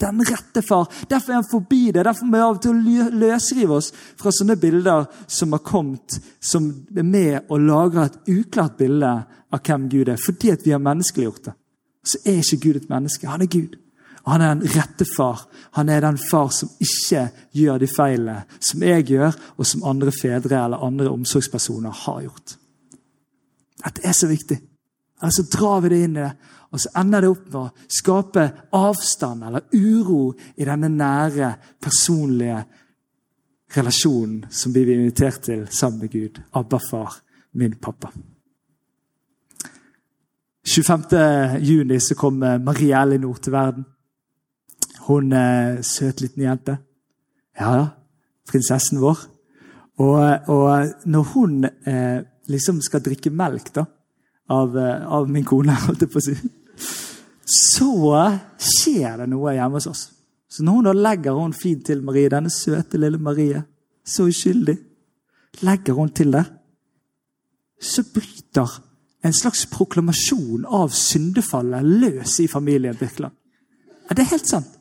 den 0.00 0.22
rette 0.24 0.62
far. 0.62 0.86
Derfor 1.10 1.32
er 1.32 1.40
han 1.40 1.50
forbi 1.50 1.90
det. 1.92 2.04
Derfor 2.06 2.26
må 2.26 2.36
vi 2.36 2.42
av 2.44 2.58
og 2.58 2.62
til 2.62 3.16
løsrive 3.18 3.78
oss 3.80 3.90
fra 4.18 4.32
sånne 4.34 4.58
bilder 4.60 5.08
som 5.26 5.56
har 5.56 5.64
kommet, 5.66 6.20
som 6.40 6.70
er 6.94 7.06
med 7.06 7.48
og 7.48 7.64
lager 7.66 8.04
et 8.04 8.20
uklart 8.30 8.78
bilde 8.78 9.10
av 9.26 9.64
hvem 9.64 9.88
Gud 9.90 10.12
er. 10.12 10.20
Fordi 10.22 10.52
at 10.54 10.64
vi 10.66 10.74
har 10.74 10.84
menneskeliggjort 10.84 11.50
det. 11.50 11.56
Så 12.06 12.22
er 12.24 12.40
ikke 12.40 12.62
Gud 12.62 12.80
et 12.82 12.90
menneske. 12.92 13.28
Han 13.28 13.42
er 13.42 13.50
Gud. 13.50 13.76
Han 14.28 14.42
er 14.44 14.54
den 14.54 14.70
rette 14.76 15.06
far. 15.16 15.46
Han 15.76 15.88
er 15.88 16.04
den 16.04 16.18
far 16.30 16.50
som 16.52 16.70
ikke 16.84 17.28
gjør 17.56 17.78
de 17.80 17.88
feilene 17.90 18.42
som 18.60 18.82
jeg 18.84 19.06
gjør, 19.08 19.36
og 19.56 19.66
som 19.66 19.84
andre 19.88 20.12
fedre 20.12 20.64
eller 20.64 20.84
andre 20.84 21.10
omsorgspersoner 21.10 22.02
har 22.04 22.24
gjort. 22.26 22.58
Dette 23.78 24.04
er 24.04 24.16
så 24.16 24.28
viktig. 24.28 24.58
Altså 25.24 25.46
drar 25.50 25.80
vi 25.82 25.92
det 25.92 26.00
inn 26.04 26.18
i 26.18 26.22
det. 26.22 26.32
Og 26.72 26.80
så 26.82 26.90
ender 27.00 27.24
det 27.24 27.30
opp 27.32 27.46
med 27.46 27.60
å 27.60 27.88
skape 27.88 28.44
avstand 28.76 29.46
eller 29.48 29.68
uro 29.72 30.34
i 30.56 30.66
denne 30.68 30.90
nære, 30.92 31.52
personlige 31.80 32.58
relasjonen 33.76 34.48
som 34.50 34.72
vi 34.72 34.84
blir 34.84 35.00
invitert 35.00 35.42
til 35.48 35.66
sammen 35.72 36.04
med 36.04 36.12
Gud. 36.12 36.40
Abba, 36.52 36.80
far, 36.90 37.20
min 37.52 37.78
pappa. 37.80 38.12
25. 40.68 41.04
juni 41.64 42.00
så 42.00 42.14
kom 42.14 42.42
Marie 42.42 42.96
Elinor 42.96 43.40
til 43.40 43.52
verden. 43.52 43.86
Hun 45.08 45.32
er 45.32 45.80
søt 45.82 46.20
liten 46.20 46.44
jente. 46.44 46.76
Ja, 47.58 47.86
prinsessen 48.48 49.00
vår. 49.00 49.24
Og, 49.98 50.50
og 50.52 51.06
når 51.08 51.30
hun 51.32 51.64
eh, 51.64 52.20
liksom 52.52 52.82
skal 52.84 53.02
drikke 53.02 53.32
melk 53.34 53.72
da, 53.74 53.86
av, 54.54 54.76
eh, 54.78 55.06
av 55.08 55.30
min 55.32 55.46
kone, 55.48 55.74
holdt 55.86 56.04
jeg 56.04 56.12
på 56.12 56.20
å 56.20 56.26
si 56.28 56.36
så 57.48 57.88
skjer 58.60 59.22
det 59.22 59.28
noe 59.32 59.54
hjemme 59.56 59.80
hos 59.80 59.88
oss. 59.88 60.04
Så 60.48 60.64
når 60.64 60.78
hun 60.78 60.88
da 60.88 60.94
legger 60.96 61.36
hun 61.36 61.56
fint 61.56 61.84
til 61.86 62.02
Marie, 62.04 62.28
denne 62.32 62.52
søte 62.52 63.00
lille 63.00 63.20
Marie, 63.20 63.62
så 64.04 64.26
uskyldig, 64.28 64.76
legger 65.64 65.96
hun 65.96 66.12
til 66.12 66.32
der, 66.32 66.48
så 67.80 68.04
bryter 68.14 68.78
en 69.24 69.34
slags 69.34 69.66
proklamasjon 69.70 70.64
av 70.64 70.92
syndefallet 70.94 71.84
løs 71.84 72.38
i 72.42 72.48
familien 72.50 72.96
Birkeland. 72.96 73.34
Ja, 74.08 74.16
det 74.16 74.24
er 74.24 74.32
helt 74.32 74.48
sant. 74.48 74.78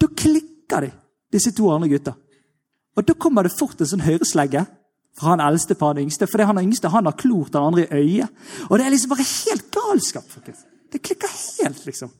Da 0.00 0.08
klikker 0.12 0.84
de, 0.84 0.90
disse 1.32 1.52
to 1.56 1.70
andre 1.72 1.90
gutta. 1.92 2.14
Og 2.96 3.04
da 3.06 3.16
kommer 3.16 3.46
det 3.46 3.56
fort 3.56 3.80
en 3.80 3.88
sånn 3.88 4.04
høyreslegge 4.04 4.64
fra 5.16 5.32
han 5.32 5.44
eldste 5.44 5.76
på 5.76 5.88
han 5.88 6.00
yngste. 6.04 6.28
For 6.28 6.44
han 6.44 6.60
yngste 6.60 6.92
han 6.92 7.08
har 7.08 7.16
klort 7.16 7.52
den 7.54 7.64
andre 7.64 7.86
i 7.86 8.00
øyet. 8.00 8.48
Og 8.68 8.78
det 8.78 8.86
er 8.86 8.92
liksom 8.92 9.12
bare 9.12 9.28
helt 9.28 9.70
galskap. 9.72 10.28
folkens. 10.28 10.64
Det 10.92 11.02
klikker 11.02 11.32
helt, 11.32 11.82
liksom. 11.86 12.12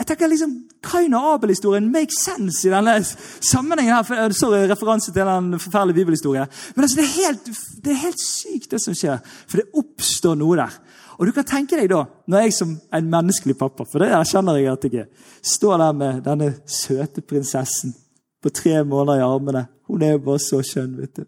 Jeg 0.00 0.06
tenker 0.06 0.30
liksom, 0.30 0.52
Kain 0.86 1.14
og 1.18 1.26
Abel-historien 1.34 1.90
makes 1.92 2.22
sense 2.24 2.62
i 2.64 2.70
denne 2.72 2.94
sammenhengen. 3.04 3.94
her, 3.94 4.04
for, 4.06 4.32
Sorry, 4.32 4.62
referanse 4.70 5.12
til 5.12 5.26
den 5.26 5.58
forferdelige 5.58 6.00
bibelhistorien. 6.00 6.46
Men 6.74 6.84
altså, 6.84 7.00
det, 7.00 7.04
er 7.04 7.26
helt, 7.26 7.50
det 7.84 7.92
er 7.92 8.04
helt 8.06 8.22
sykt, 8.22 8.70
det 8.70 8.80
som 8.80 8.96
skjer. 8.96 9.18
For 9.48 9.60
det 9.60 9.82
oppstår 9.82 10.38
noe 10.40 10.56
der. 10.56 10.78
Og 11.20 11.26
du 11.28 11.34
kan 11.36 11.44
tenke 11.44 11.76
deg 11.76 11.90
da, 11.92 12.06
når 12.32 12.46
jeg 12.46 12.54
som 12.56 12.70
en 12.96 13.10
menneskelig 13.12 13.58
pappa 13.60 13.84
for 13.84 14.00
det 14.00 14.08
erkjenner 14.16 14.56
jeg 14.56 14.70
at 14.72 14.86
jeg 14.88 15.02
er, 15.02 15.10
står 15.44 15.82
der 15.82 15.98
med 15.98 16.22
denne 16.24 16.48
søte 16.64 17.20
prinsessen 17.20 17.92
på 18.40 18.52
tre 18.56 18.78
måneder 18.80 19.20
i 19.20 19.26
armene. 19.26 19.66
Hun 19.90 20.06
er 20.06 20.14
jo 20.14 20.22
bare 20.30 20.40
så 20.40 20.62
skjønn. 20.64 20.96
vet 20.96 21.20
du. 21.20 21.26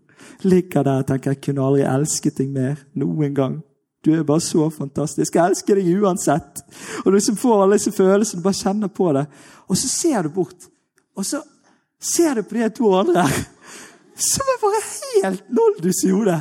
Ligger 0.49 0.87
der 0.87 1.03
og 1.03 1.11
tenker 1.11 1.35
jeg 1.35 1.43
kunne 1.45 1.67
aldri 1.67 1.85
elsket 1.85 2.41
deg 2.41 2.57
mer. 2.57 2.81
Noen 2.97 3.37
gang. 3.37 3.61
Du 4.03 4.11
er 4.11 4.25
bare 4.27 4.43
så 4.43 4.67
fantastisk. 4.75 5.37
Jeg 5.37 5.53
elsker 5.53 5.79
deg 5.79 6.03
uansett. 6.03 6.63
Og 7.05 7.11
du 7.13 7.17
liksom 7.17 7.39
får 7.39 7.63
alle 7.63 7.79
disse 7.79 7.93
følelsene, 7.95 8.43
bare 8.43 8.59
kjenner 8.59 8.91
på 8.91 9.13
det. 9.15 9.27
Og 9.71 9.79
så 9.79 9.89
ser 9.89 10.27
du 10.27 10.33
bort, 10.35 10.69
og 11.17 11.27
så 11.27 11.43
ser 12.03 12.41
du 12.41 12.43
på 12.43 12.59
de 12.59 12.69
to 12.75 12.91
andre 12.99 13.27
som 14.23 14.49
er 14.53 14.59
bare 14.63 14.81
helt 15.23 15.53
noldus 15.55 16.03
i 16.05 16.11
hodet. 16.11 16.41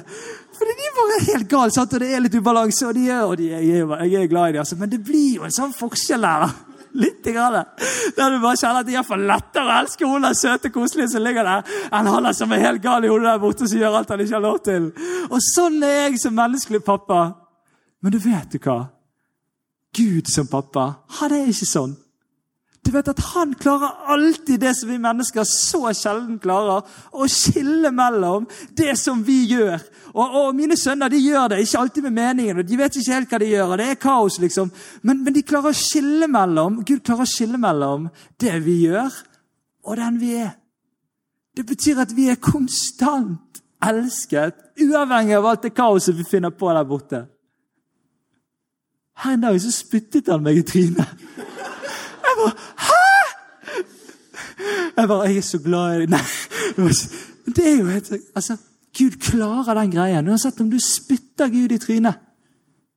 Fordi 0.58 0.74
de 0.78 0.88
er 0.88 0.97
bare 0.97 1.21
helt 1.26 1.47
gale, 1.50 1.74
sant? 1.74 1.93
og 1.93 2.04
det 2.04 2.10
er 2.13 2.21
litt 2.21 2.36
ubalanse. 2.38 2.88
og, 2.88 2.97
de 2.97 3.08
er, 3.10 3.21
og 3.26 3.38
de 3.39 3.47
er, 3.54 3.62
jeg, 3.65 3.86
er, 3.86 4.04
jeg 4.10 4.30
glad 4.30 4.50
i 4.50 4.58
dem, 4.58 4.65
altså. 4.65 4.78
Men 4.78 4.91
det 4.91 5.00
blir 5.06 5.39
jo 5.39 5.47
en 5.47 5.56
sånn 5.56 5.74
forskjell 5.74 6.28
der. 6.28 6.45
da. 6.45 6.71
Litt. 7.02 7.24
Grann. 7.24 7.54
Der 8.17 8.34
du 8.34 8.39
bare 8.41 8.58
kjenner 8.60 8.82
at 8.82 8.88
det 8.89 8.97
er 9.00 9.21
lettere 9.24 9.63
å 9.63 9.76
elske 9.80 10.08
hun 10.10 10.26
der 10.26 10.36
søte, 10.36 10.71
koselige 10.74 11.13
som 11.13 11.24
ligger 11.24 11.47
der, 11.47 11.69
enn 11.93 12.10
han 12.12 12.28
der 12.28 12.36
som 12.36 12.52
er 12.52 12.65
helt 12.65 12.82
gal 12.84 13.06
i 13.06 13.12
hodet 13.12 13.30
der 13.30 13.39
borte 13.39 13.69
som 13.69 13.80
gjør 13.80 14.00
alt 14.02 14.12
han 14.12 14.24
ikke 14.26 14.36
har 14.36 14.43
lov 14.43 14.58
til. 14.65 14.89
Og 15.30 15.38
sånn 15.45 15.78
er 15.88 16.10
jeg 16.10 16.19
som 16.19 16.36
menneskelig 16.36 16.82
pappa. 16.84 17.21
Men 18.02 18.14
du 18.14 18.20
vet 18.22 18.52
du 18.52 18.60
hva? 18.62 18.86
Gud 19.96 20.30
som 20.32 20.48
pappa, 20.48 21.04
han 21.20 21.36
er 21.36 21.50
ikke 21.52 21.68
sånn. 21.68 21.98
Du 22.82 22.90
vet 22.90 23.08
at 23.12 23.20
Han 23.36 23.54
klarer 23.54 23.92
alltid 24.10 24.60
det 24.60 24.72
som 24.76 24.90
vi 24.90 24.98
mennesker 24.98 25.46
så 25.46 25.92
sjelden 25.94 26.40
klarer. 26.42 26.82
Å 27.14 27.28
skille 27.30 27.92
mellom 27.94 28.48
det 28.78 28.96
som 28.98 29.22
vi 29.24 29.44
gjør. 29.52 29.78
Og, 30.16 30.38
og 30.40 30.56
Mine 30.58 30.78
sønner 30.80 31.12
de 31.12 31.20
gjør 31.22 31.52
det, 31.54 31.60
ikke 31.62 31.84
alltid 31.84 32.08
med 32.08 32.16
meningen. 32.18 32.62
og 32.64 32.66
De 32.66 32.80
vet 32.80 32.98
ikke 32.98 33.14
helt 33.14 33.30
hva 33.30 33.42
de 33.44 33.52
gjør. 33.52 33.68
og 33.68 33.78
Det 33.78 33.90
er 33.92 34.02
kaos, 34.02 34.40
liksom. 34.42 34.72
Men, 35.06 35.22
men 35.22 35.36
de 35.38 35.46
klarer 35.46 35.76
å 35.76 35.78
skille 35.78 36.30
mellom 36.32 36.82
Gud 36.82 37.04
klarer 37.06 37.28
å 37.28 37.30
skille 37.30 37.62
mellom 37.62 38.10
det 38.42 38.56
vi 38.66 38.80
gjør, 38.88 39.14
og 39.86 40.02
den 40.02 40.18
vi 40.22 40.34
er. 40.42 40.56
Det 41.54 41.68
betyr 41.68 42.02
at 42.02 42.16
vi 42.16 42.32
er 42.32 42.42
konstant 42.42 43.62
elsket, 43.82 44.58
uavhengig 44.82 45.38
av 45.38 45.52
alt 45.52 45.68
det 45.68 45.76
kaoset 45.78 46.18
vi 46.18 46.26
finner 46.26 46.54
på 46.56 46.74
der 46.74 46.88
borte. 46.88 47.26
Her 49.17 49.34
en 49.34 49.41
dag 49.41 49.62
så 49.62 49.71
spyttet 49.71 50.28
han 50.32 50.43
meg 50.43 50.58
i 50.58 50.65
trynet. 50.65 51.15
Jeg 52.21 52.38
bare 52.39 52.54
Hæ?! 52.88 53.02
Jeg 54.97 55.08
bare 55.08 55.28
Jeg 55.28 55.38
er 55.38 55.41
så 55.41 55.60
glad 55.60 56.02
i. 56.02 56.06
Nei. 56.06 56.26
Det 57.45 57.67
er 57.67 57.78
jo 57.80 57.88
helt 57.88 58.12
altså, 58.36 58.58
Gud 58.97 59.17
klarer 59.21 59.74
den 59.74 59.91
greien. 59.91 60.28
Uansett 60.28 60.62
om 60.62 60.71
du 60.71 60.80
spytter 60.80 61.50
Gud 61.50 61.71
i 61.71 61.78
trynet, 61.78 62.19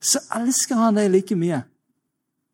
så 0.02 0.20
elsker 0.36 0.76
han 0.76 0.98
deg 0.98 1.10
like 1.10 1.36
mye. 1.38 1.62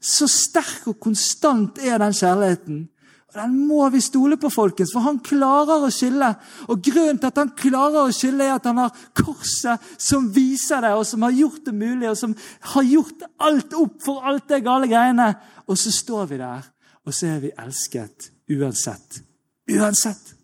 Så 0.01 0.29
sterk 0.29 0.87
og 0.87 1.01
konstant 1.01 1.79
er 1.83 1.99
den 1.99 2.15
kjærligheten. 2.17 2.85
Og 3.31 3.37
Den 3.39 3.53
må 3.69 3.85
vi 3.95 4.01
stole 4.03 4.37
på, 4.41 4.51
folkens, 4.51 4.91
for 4.95 5.07
han 5.07 5.21
klarer 5.23 5.85
å 5.87 5.93
skille. 5.95 6.33
Og 6.67 6.83
Grunnen 6.83 7.21
til 7.21 7.31
at 7.31 7.39
han 7.39 7.53
klarer 7.55 8.09
å 8.09 8.15
skille, 8.15 8.49
er 8.49 8.57
at 8.57 8.67
han 8.67 8.81
har 8.83 9.05
korset 9.15 9.87
som 10.03 10.27
viser 10.35 10.83
det, 10.83 10.91
og 10.99 11.07
som 11.07 11.23
har 11.23 11.37
gjort 11.37 11.63
det 11.69 11.77
mulig, 11.77 12.09
og 12.11 12.19
som 12.19 12.35
har 12.75 12.89
gjort 12.91 13.23
alt 13.47 13.79
opp 13.79 14.03
for 14.03 14.27
alt 14.27 14.49
det 14.51 14.65
gale 14.67 14.91
greiene. 14.91 15.31
Og 15.71 15.79
så 15.79 15.95
står 15.95 16.27
vi 16.33 16.43
der, 16.43 16.67
og 17.07 17.15
så 17.15 17.31
er 17.37 17.41
vi 17.47 17.55
elsket 17.55 18.33
uansett. 18.51 19.23
Uansett. 19.71 20.40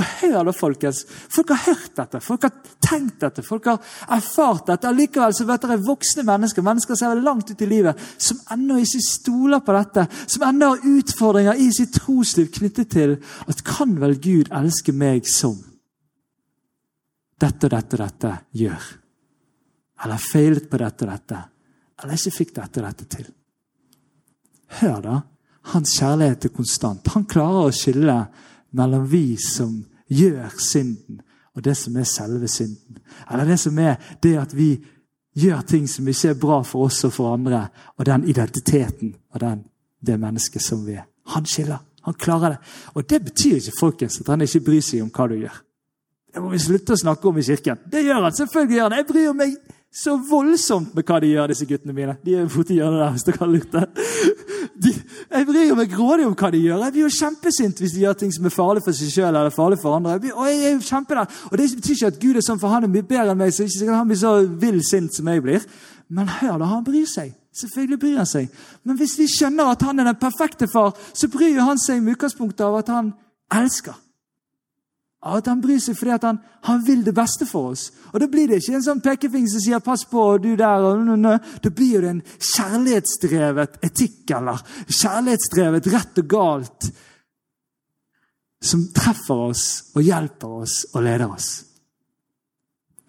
Og 0.00 0.06
hør 0.22 0.46
da, 0.48 0.52
folkens. 0.56 1.02
Folk 1.28 1.50
har 1.52 1.60
hørt 1.66 1.96
dette, 1.98 2.20
folk 2.24 2.44
har 2.46 2.52
tenkt 2.80 3.18
dette, 3.20 3.42
folk 3.44 3.66
har 3.68 3.80
erfart 4.16 4.70
dette. 4.70 4.88
Allikevel 4.88 5.34
så 5.36 5.44
vet 5.48 5.66
dere 5.66 5.80
voksne 5.84 6.24
mennesker 6.24 6.64
mennesker 6.64 6.96
som 6.96 7.10
er 7.10 7.24
langt 7.24 7.50
ut 7.52 7.64
i 7.64 7.68
livet, 7.68 8.00
som 8.16 8.38
ennå 8.54 8.78
ikke 8.80 9.02
stoler 9.04 9.60
på 9.64 9.74
dette, 9.76 10.06
som 10.24 10.46
ennå 10.48 10.70
har 10.72 10.86
utfordringer 10.94 11.60
i 11.60 11.68
sitt 11.76 11.92
trosliv 11.98 12.48
knyttet 12.54 12.94
til 12.94 13.18
at 13.44 13.60
kan 13.66 13.92
vel 14.00 14.16
Gud 14.22 14.48
elske 14.56 14.94
meg 14.96 15.28
som 15.28 15.58
dette 17.40 17.68
og 17.68 17.74
dette 17.76 17.96
og 17.96 18.04
dette 18.04 18.32
gjør? 18.62 18.88
Eller 20.04 20.24
feilet 20.24 20.70
på 20.70 20.80
dette 20.80 21.04
og 21.04 21.12
dette? 21.12 21.44
Eller 22.00 22.16
ikke 22.16 22.36
fikk 22.38 22.56
dette 22.56 22.80
og 22.80 22.88
dette 22.88 23.08
til? 23.18 23.28
Hør, 24.80 25.00
da. 25.04 25.20
Hans 25.74 25.92
kjærlighet 25.98 26.46
er 26.46 26.52
konstant. 26.56 27.12
Han 27.12 27.26
klarer 27.28 27.68
å 27.68 27.74
skille 27.74 28.16
mellom 28.76 29.04
vi 29.10 29.34
som 29.40 29.74
gjør 30.10 30.54
synden, 30.58 31.20
og 31.54 31.64
det 31.64 31.76
som 31.78 31.96
er 31.96 32.08
selve 32.08 32.48
synden. 32.48 32.98
Eller 33.30 33.44
det 33.44 33.58
som 33.60 33.78
er 33.78 33.96
det 34.22 34.36
at 34.38 34.56
vi 34.56 34.72
gjør 35.38 35.62
ting 35.66 35.88
som 35.88 36.08
ikke 36.08 36.32
er 36.32 36.40
bra 36.40 36.60
for 36.66 36.88
oss 36.88 37.04
og 37.06 37.14
for 37.14 37.34
andre, 37.34 37.68
og 37.98 38.06
den 38.06 38.26
identiteten 38.28 39.14
og 39.30 39.40
den, 39.40 39.64
det 40.06 40.20
mennesket 40.20 40.62
som 40.62 40.84
vi 40.86 40.98
er. 40.98 41.06
Han 41.34 41.46
skiller. 41.46 41.78
Han 42.02 42.14
klarer 42.14 42.54
det. 42.54 42.58
Og 42.94 43.10
det 43.10 43.24
betyr 43.24 43.58
ikke 43.58 43.76
folkens, 43.78 44.20
at 44.20 44.28
han 44.32 44.40
ikke 44.40 44.64
bryr 44.64 44.80
seg 44.84 45.02
om 45.04 45.10
hva 45.14 45.26
du 45.28 45.36
gjør. 45.36 45.58
Det 46.30 46.42
må 46.42 46.52
vi 46.52 46.62
slutte 46.62 46.94
å 46.94 47.00
snakke 47.00 47.28
om 47.28 47.38
i 47.38 47.44
kirken. 47.44 47.78
Det 47.90 48.04
gjør 48.06 48.24
han. 48.24 48.32
selvfølgelig 48.32 48.76
gjør 48.76 48.88
han. 48.88 48.98
Jeg 48.98 49.06
bryr 49.08 49.32
meg 49.36 49.56
så 49.90 50.14
voldsomt 50.30 50.94
med 50.94 51.06
hva 51.06 51.18
de 51.20 51.32
gjør, 51.32 51.50
disse 51.50 51.66
guttene 51.66 51.94
mine. 51.94 52.14
De 52.24 52.36
er 52.38 52.50
borti 52.50 52.78
hjørnet 52.78 53.02
der, 53.02 53.14
hvis 53.16 53.26
dere 53.26 53.42
har 53.42 53.50
lurt 53.50 53.72
det. 53.74 53.86
Jeg 55.30 55.46
bryr 55.46 55.76
meg 55.78 55.92
grådig 55.92 56.26
om 56.26 56.34
hva 56.34 56.48
de 56.50 56.58
gjør. 56.58 56.80
Jeg 56.84 56.92
blir 56.94 57.04
jo 57.04 57.12
kjempesint 57.14 57.78
hvis 57.78 57.92
de 57.94 58.02
gjør 58.02 58.16
ting 58.18 58.32
som 58.34 58.48
er 58.48 58.54
farlig 58.54 58.82
for 58.82 58.96
seg 58.96 59.12
sjøl 59.14 59.28
eller 59.30 59.54
farlig 59.54 59.78
for 59.78 59.94
andre. 59.94 60.16
Jeg 60.16 60.24
blir, 60.24 60.34
og 60.34 60.48
jeg 60.48 60.64
er 60.66 60.72
jo 60.74 60.80
kjempeder. 60.88 61.36
Og 61.50 61.58
Det 61.58 61.68
betyr 61.76 61.94
ikke 61.94 62.10
at 62.10 62.18
Gud 62.24 62.40
er 62.40 62.46
sånn, 62.46 62.58
for 62.58 62.74
han 62.74 62.86
er 62.86 62.90
mye 62.90 63.06
bedre 63.06 63.30
enn 63.30 63.38
meg. 63.38 63.54
så 63.54 63.68
ikke 63.68 63.94
han 63.94 64.10
blir 64.10 64.18
så 64.18 64.32
vill 64.64 64.82
sint 64.82 65.14
som 65.14 65.30
jeg 65.30 65.42
blir. 65.44 65.66
Men 66.10 66.28
hør 66.40 66.58
da, 66.58 66.66
han 66.72 66.84
bryr 66.84 67.06
seg. 67.06 67.30
Selvfølgelig 67.54 68.00
bryr 68.02 68.16
han 68.18 68.26
seg. 68.26 68.50
Men 68.82 68.98
hvis 68.98 69.14
vi 69.18 69.28
skjønner 69.30 69.70
at 69.70 69.82
han 69.86 70.02
er 70.02 70.10
den 70.10 70.18
perfekte 70.18 70.66
far, 70.72 70.96
så 71.14 71.28
bryr 71.30 71.62
han 71.62 71.78
seg 71.78 72.02
med 72.02 72.18
utgangspunktet 72.18 72.66
av 72.66 72.80
at 72.82 72.90
han 72.90 73.12
elsker. 73.54 73.94
At 75.20 75.50
han 75.50 75.60
bryr 75.60 75.80
seg 75.82 75.98
fordi 75.98 76.16
han, 76.22 76.38
han, 76.64 76.80
vil 76.84 77.02
det 77.04 77.12
beste 77.12 77.44
for 77.46 77.74
oss. 77.74 77.90
Og 78.12 78.20
Da 78.20 78.28
blir 78.30 78.48
det 78.48 78.62
ikke 78.62 78.78
en 78.78 78.86
sånn 78.86 79.02
pekefinger 79.04 79.52
som 79.52 79.60
sier 79.60 79.80
'pass 79.80 80.04
på, 80.08 80.38
du 80.38 80.56
der'. 80.56 80.84
Og, 80.88 81.04
nø, 81.04 81.16
nø. 81.16 81.38
Da 81.62 81.70
blir 81.70 82.00
det 82.00 82.10
en 82.10 82.22
kjærlighetsdrevet 82.56 83.78
etikk 83.84 84.30
eller 84.30 84.62
kjærlighetsdrevet 84.88 85.92
rett 85.92 86.18
og 86.18 86.28
galt 86.28 86.90
som 88.60 88.88
treffer 88.96 89.48
oss 89.50 89.92
og 89.94 90.02
hjelper 90.02 90.48
oss 90.48 90.86
og 90.94 91.02
leder 91.02 91.28
oss. 91.28 91.64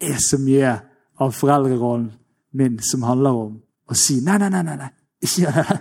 Det 0.00 0.10
er 0.10 0.20
så 0.20 0.38
mye 0.38 0.72
av 1.20 1.32
foreldrerollen 1.32 2.10
min 2.52 2.78
som 2.82 3.02
handler 3.02 3.30
om 3.30 3.60
å 3.88 3.94
si 3.94 4.20
'nei, 4.20 4.38
nei, 4.38 4.50
nei', 4.50 4.76
nei, 4.76 4.90
ikke 5.22 5.40
gjør. 5.42 5.78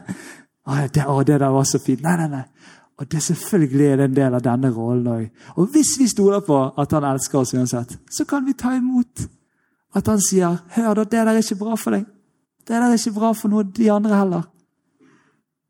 Å, 0.61 0.87
det, 0.93 1.05
å, 1.09 1.23
det 1.23 1.39
der 1.39 1.49
var 1.49 1.63
så 1.65 1.79
fint. 1.79 2.03
Nei, 2.05 2.15
nei, 2.17 2.27
nei. 2.29 2.43
Og 3.01 3.11
det 3.11 3.23
selvfølgelig 3.23 3.85
er 3.87 4.03
en 4.03 4.15
del 4.15 4.35
av 4.37 4.43
denne 4.45 4.69
rollen 4.69 5.07
òg. 5.09 5.45
Og 5.57 5.71
hvis 5.73 5.95
vi 5.97 6.05
stoler 6.09 6.43
på 6.45 6.57
at 6.77 6.91
han 6.93 7.07
elsker 7.09 7.39
oss 7.39 7.53
uansett, 7.57 7.95
så 8.13 8.27
kan 8.29 8.45
vi 8.45 8.53
ta 8.53 8.75
imot 8.77 9.23
at 9.95 10.07
han 10.07 10.21
sier 10.21 10.57
'Hør, 10.75 10.93
da, 10.93 11.03
det 11.03 11.11
der 11.11 11.27
er 11.27 11.37
ikke 11.37 11.63
bra 11.63 11.75
for 11.75 11.91
deg.' 11.91 12.05
'Det 12.05 12.75
der 12.75 12.81
er 12.81 12.93
ikke 12.93 13.19
bra 13.19 13.31
for 13.33 13.49
noen 13.49 13.71
de 13.71 13.91
andre 13.91 14.15
heller.' 14.15 14.49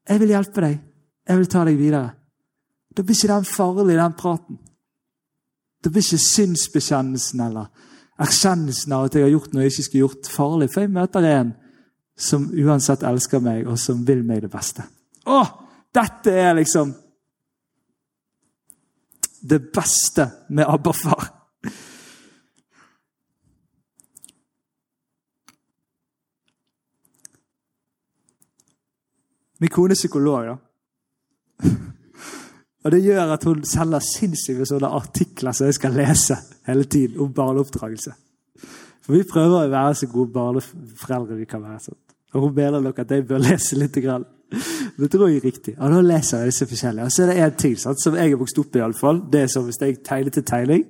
'Jeg 0.10 0.20
vil 0.20 0.28
hjelpe 0.28 0.62
deg. 0.62 0.80
Jeg 1.28 1.38
vil 1.38 1.48
ta 1.48 1.66
deg 1.66 1.78
videre.' 1.78 2.12
Da 2.98 3.02
blir 3.02 3.16
ikke 3.16 3.34
den 3.34 3.46
farlig, 3.46 3.98
den 3.98 4.14
praten. 4.14 4.60
Da 5.84 5.90
blir 5.90 6.04
ikke 6.04 6.18
synsbekjennelsen 6.18 7.40
eller 7.40 7.66
erkjennelsen 8.20 8.92
av 8.92 9.06
at 9.06 9.16
jeg 9.16 9.24
har 9.24 9.30
gjort 9.30 9.54
noe 9.54 9.64
jeg 9.64 9.72
ikke 9.72 9.84
skulle 9.84 10.08
gjort, 10.08 10.28
farlig. 10.28 10.70
For 10.74 10.82
jeg 10.82 10.92
møter 10.92 11.24
en 11.24 11.54
som 12.18 12.52
uansett 12.52 13.04
elsker 13.04 13.40
meg, 13.40 13.68
og 13.68 13.80
som 13.80 14.08
vil 14.08 14.24
meg 14.24 14.42
det 14.42 14.52
beste. 14.52 14.84
Å, 15.26 15.46
dette 15.94 16.32
er 16.32 16.54
liksom 16.54 16.94
det 19.50 19.62
beste 19.74 20.28
med 20.50 20.66
Abba-far. 20.68 21.30
Min 29.62 29.70
kone 29.70 29.94
er 29.94 30.00
psykolog, 30.00 30.46
da. 30.46 30.56
Og 32.84 32.92
Det 32.92 33.04
gjør 33.04 33.34
at 33.34 33.44
hun 33.46 33.64
selger 33.64 34.02
sinnssyke 34.02 34.66
sånne 34.66 34.90
artikler 34.90 35.54
som 35.54 35.68
jeg 35.70 35.78
skal 35.78 35.94
lese 35.94 36.38
hele 36.66 36.88
tiden 36.90 37.20
om 37.22 37.34
barneoppdragelse. 37.34 38.14
For 39.06 39.14
Vi 39.14 39.28
prøver 39.30 39.68
å 39.68 39.70
være 39.70 40.00
så 40.00 40.10
gode 40.10 40.34
barneforeldre 40.34 41.38
vi 41.38 41.46
kan 41.46 41.62
være. 41.62 41.80
Sånn. 41.86 42.00
Og 42.34 42.48
Hun 42.48 42.56
mener 42.56 42.82
nok 42.82 43.00
at 43.00 43.12
jeg 43.12 43.28
bør 43.28 43.44
lese 43.46 43.78
litt. 43.78 44.02
Grann. 44.02 44.26
Det 44.98 45.12
tror 45.12 45.28
jeg 45.28 45.38
er 45.38 45.46
riktig. 45.46 45.76
Og 45.80 45.92
da 45.92 46.02
leser 46.02 46.38
jeg 46.38 46.52
disse 46.52 46.68
forskjellige. 46.68 47.06
Og 47.06 47.12
så 47.12 47.24
er 47.24 47.28
det 47.32 47.44
én 47.44 47.58
ting 47.58 47.78
sant, 47.80 48.02
som 48.04 48.16
jeg 48.16 48.30
har 48.30 48.38
vokst 48.38 48.60
opp 48.60 48.76
i. 48.76 48.80
alle 48.80 48.94
fall. 48.94 49.22
Det 49.32 49.42
er 49.42 49.48
som 49.48 49.64
Hvis 49.64 49.82
jeg 49.82 49.98
tegner 50.04 50.30
til 50.30 50.44
tegning, 50.44 50.84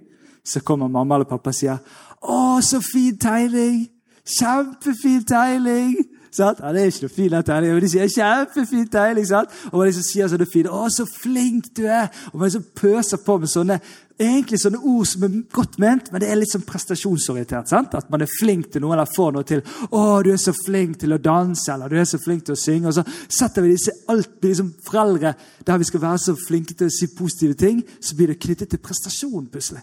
så 0.46 0.60
kommer 0.60 0.88
mamma 0.88 1.16
eller 1.16 1.30
pappa 1.30 1.50
og 1.50 1.56
sier 1.56 1.78
'Å, 2.22 2.62
så 2.62 2.80
fin 2.94 3.18
tegning! 3.18 3.88
Kjempefin 4.26 5.24
tegning!' 5.26 5.96
Sant? 6.32 6.60
Ja, 6.64 6.74
det 6.74 6.82
er 6.82 6.86
ikke 6.86 7.02
noe 7.02 7.16
fin 7.16 7.44
tegning, 7.44 7.74
men 7.74 7.82
de 7.82 7.90
sier 7.90 8.08
'kjempefin 8.08 8.88
tegning'. 8.90 9.28
Sant? 9.28 9.50
Og 9.72 9.80
man 9.80 9.88
liksom 9.88 10.04
sier 10.04 10.28
sånne 10.28 10.46
fine 10.54 10.70
'Å, 10.70 10.90
så 10.90 11.06
flink 11.24 11.66
du 11.78 11.86
er!' 11.86 12.08
Og 12.34 12.40
man 12.40 12.46
liksom 12.46 12.66
pøser 12.76 13.18
på 13.26 13.38
med 13.38 13.48
sånne 13.48 13.80
egentlig 14.28 14.60
sånne 14.62 14.80
ord 14.80 15.08
som 15.10 15.24
er 15.26 15.36
godt 15.54 15.78
ment, 15.82 16.10
men 16.12 16.22
det 16.22 16.30
er 16.30 16.40
litt 16.40 16.52
sånn 16.52 16.66
prestasjonsorientert. 16.68 17.70
sant? 17.70 17.94
At 17.96 18.10
man 18.10 18.22
er 18.22 18.32
flink 18.40 18.72
til 18.72 18.82
noe 18.82 18.94
eller 18.96 19.10
får 19.16 19.32
noe 19.34 19.44
til. 19.44 19.62
'Å, 19.62 20.24
du 20.24 20.32
er 20.32 20.38
så 20.38 20.54
flink 20.66 21.00
til 21.00 21.14
å 21.14 21.22
danse', 21.22 21.74
eller 21.74 21.90
'du 21.90 21.98
er 21.98 22.06
så 22.06 22.20
flink 22.20 22.46
til 22.46 22.56
å 22.56 22.60
synge'. 22.60 22.88
Og 22.88 22.94
så 22.94 23.04
setter 23.30 23.62
vi 23.62 23.74
disse 23.76 23.92
alt 24.08 24.42
liksom 24.42 24.74
foreldre 24.86 25.34
der 25.66 25.78
vi 25.78 25.84
skal 25.84 26.02
være 26.02 26.18
så 26.18 26.36
flinke 26.48 26.74
til 26.74 26.88
å 26.88 26.90
si 26.90 27.08
positive 27.08 27.54
ting, 27.54 27.84
så 28.02 28.16
blir 28.16 28.28
det 28.28 28.40
knyttet 28.40 28.70
til 28.70 28.80
prestasjon 28.80 29.48
plutselig. 29.48 29.82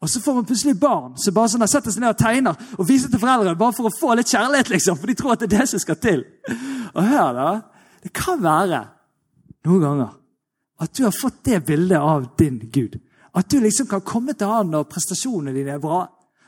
Og 0.00 0.08
så 0.08 0.20
får 0.20 0.34
man 0.34 0.44
plutselig 0.44 0.80
barn 0.80 1.16
som 1.16 1.34
bare 1.34 1.48
sånn 1.48 1.68
setter 1.68 1.90
seg 1.90 2.02
ned 2.02 2.12
og 2.12 2.20
tegner 2.20 2.56
og 2.76 2.88
viser 2.88 3.08
til 3.08 3.18
foreldrene 3.18 3.56
bare 3.56 3.72
for 3.72 3.88
å 3.88 3.98
få 4.00 4.14
litt 4.14 4.28
kjærlighet, 4.28 4.68
liksom, 4.68 4.98
for 4.98 5.06
de 5.06 5.14
tror 5.14 5.32
at 5.32 5.40
det 5.40 5.52
er 5.52 5.58
det 5.58 5.68
som 5.68 5.80
skal 5.80 5.96
til. 5.96 6.24
Og 6.94 7.02
hør 7.02 7.32
da, 7.32 7.62
Det 8.02 8.12
kan 8.12 8.38
være 8.38 8.84
noen 9.64 9.80
ganger 9.82 10.10
at 10.78 10.92
du 10.94 11.04
har 11.04 11.14
fått 11.14 11.40
det 11.48 11.64
bildet 11.66 11.98
av 11.98 12.28
din 12.38 12.58
Gud. 12.72 12.98
At 13.36 13.50
du 13.52 13.58
liksom 13.60 13.88
kan 13.90 14.04
komme 14.06 14.34
til 14.34 14.48
han 14.48 14.70
når 14.72 14.88
prestasjonene 14.90 15.54
dine 15.56 15.76
er 15.76 15.82
bra. 15.82 16.06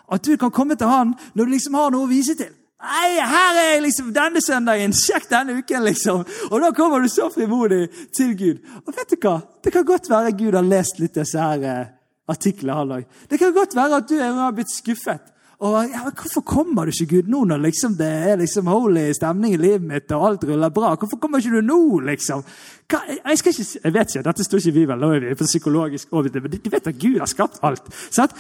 At 0.09 0.24
du 0.24 0.37
kan 0.40 0.53
komme 0.55 0.77
til 0.79 0.88
han 0.88 1.12
når 1.35 1.44
du 1.44 1.53
liksom 1.53 1.77
har 1.77 1.92
noe 1.92 2.07
å 2.07 2.11
vise 2.11 2.37
til. 2.38 2.55
Nei, 2.79 3.18
her 3.18 3.57
er 3.59 3.72
jeg 3.72 3.81
liksom 3.88 4.11
denne 4.14 4.40
søndagen! 4.40 4.92
Sjekk 4.94 5.24
denne 5.33 5.57
uken, 5.59 5.83
liksom! 5.83 6.20
Og 6.46 6.61
da 6.62 6.68
kommer 6.77 7.03
du 7.03 7.09
så 7.11 7.27
frimodig 7.35 7.88
til 8.14 8.37
Gud. 8.38 8.61
Og 8.85 8.92
vet 8.94 9.11
du 9.11 9.16
hva? 9.18 9.40
Det 9.64 9.72
kan 9.74 9.87
godt 9.87 10.07
være 10.11 10.37
Gud 10.38 10.55
har 10.55 10.66
lest 10.66 11.01
litt 11.03 11.18
disse 11.18 11.42
her 11.42 11.64
eh, 11.66 11.88
artiklene. 12.31 12.77
han 12.79 12.94
òg. 13.01 13.09
Det 13.29 13.40
kan 13.42 13.57
godt 13.57 13.74
være 13.74 13.98
at 13.98 14.09
du 14.09 14.14
har 14.22 14.55
blitt 14.55 14.70
skuffet. 14.70 15.35
Og 15.58 15.90
ja, 15.90 16.04
Hvorfor 16.14 16.40
kommer 16.46 16.86
du 16.86 16.92
ikke, 16.94 17.16
Gud, 17.16 17.30
nå 17.32 17.42
når 17.50 17.64
liksom 17.64 17.96
det 17.98 18.06
er 18.06 18.38
liksom 18.38 18.70
holy 18.70 19.08
stemning 19.16 19.56
i 19.56 19.58
livet 19.58 19.82
mitt 19.82 20.12
og 20.14 20.26
alt 20.28 20.46
ruller 20.46 20.70
bra? 20.70 20.92
Hvorfor 20.94 21.18
kommer 21.18 21.42
ikke 21.42 21.58
du 21.58 21.66
nå, 21.66 21.80
liksom? 22.06 22.44
Hva, 22.86 23.00
jeg, 23.10 23.40
ikke, 23.40 23.54
jeg, 23.82 23.94
vet 23.94 24.14
ikke, 24.14 24.22
Dette 24.28 24.46
står 24.46 24.62
ikke 24.62 24.76
vi 24.76 24.86
vel, 24.92 25.02
nå 25.02 25.10
er 25.16 25.26
vi 25.26 25.34
på 25.38 25.48
psykologisk 25.48 26.14
overbevist, 26.14 26.46
men 26.46 26.62
du 26.62 26.70
vet 26.70 26.90
at 26.92 27.00
Gud 27.02 27.18
har 27.18 27.30
skapt 27.30 27.58
alt. 27.66 27.90
Sant? 28.06 28.36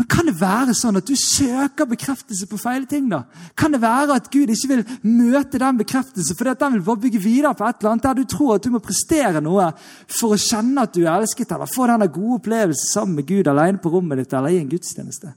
Men 0.00 0.08
kan 0.08 0.24
det 0.24 0.34
være 0.40 0.72
sånn 0.72 0.96
at 0.96 1.04
du 1.04 1.12
søker 1.20 1.84
bekreftelse 1.90 2.48
på 2.48 2.56
feil 2.56 2.88
ting? 2.88 3.10
da? 3.12 3.26
Kan 3.52 3.76
det 3.76 3.82
være 3.82 4.16
at 4.16 4.32
Gud 4.32 4.48
ikke 4.48 4.70
vil 4.70 4.86
møte 5.04 5.60
den 5.60 5.82
bekreftelsen 5.82 6.38
fordi 6.38 6.54
at 6.54 6.64
den 6.64 6.78
vil 6.78 6.86
bare 6.88 7.02
bygge 7.04 7.20
videre 7.20 7.52
på 7.58 7.68
et 7.68 7.84
eller 7.84 7.92
annet 7.92 8.08
der 8.08 8.16
du 8.22 8.24
tror 8.32 8.54
at 8.56 8.64
du 8.64 8.72
må 8.72 8.80
prestere 8.80 9.44
noe 9.44 9.68
for 10.08 10.32
å 10.32 10.40
kjenne 10.40 10.88
at 10.88 10.96
du 10.96 11.04
er 11.04 11.12
elsket, 11.18 11.52
eller 11.52 11.68
få 11.68 11.92
denne 11.92 12.08
gode 12.08 12.40
opplevelsen 12.40 12.94
sammen 12.94 13.20
med 13.20 13.28
Gud 13.28 13.52
alene 13.52 13.84
på 13.84 13.92
rommet 13.92 14.24
ditt 14.24 14.32
eller 14.40 14.56
i 14.56 14.62
en 14.64 14.72
gudstjeneste? 14.72 15.36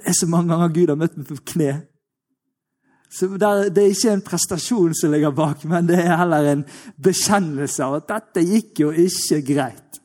Det 0.00 0.08
er 0.08 0.16
så 0.16 0.28
mange 0.30 0.54
ganger 0.54 0.72
Gud 0.72 0.92
har 0.92 0.98
møtt 0.98 1.16
meg 1.18 1.28
på 1.28 1.36
kne. 1.52 1.72
Så 3.10 3.26
Det 3.36 3.78
er 3.78 3.90
ikke 3.90 4.12
en 4.12 4.22
prestasjon 4.22 4.94
som 4.94 5.10
ligger 5.10 5.34
bak, 5.34 5.64
men 5.64 5.88
det 5.88 5.98
er 5.98 6.16
heller 6.16 6.46
en 6.52 6.64
bekjennelse 6.96 7.84
av 7.84 7.98
at 7.98 8.08
dette 8.08 8.46
gikk 8.46 8.80
jo 8.84 8.90
ikke 8.94 9.42
greit. 9.42 10.00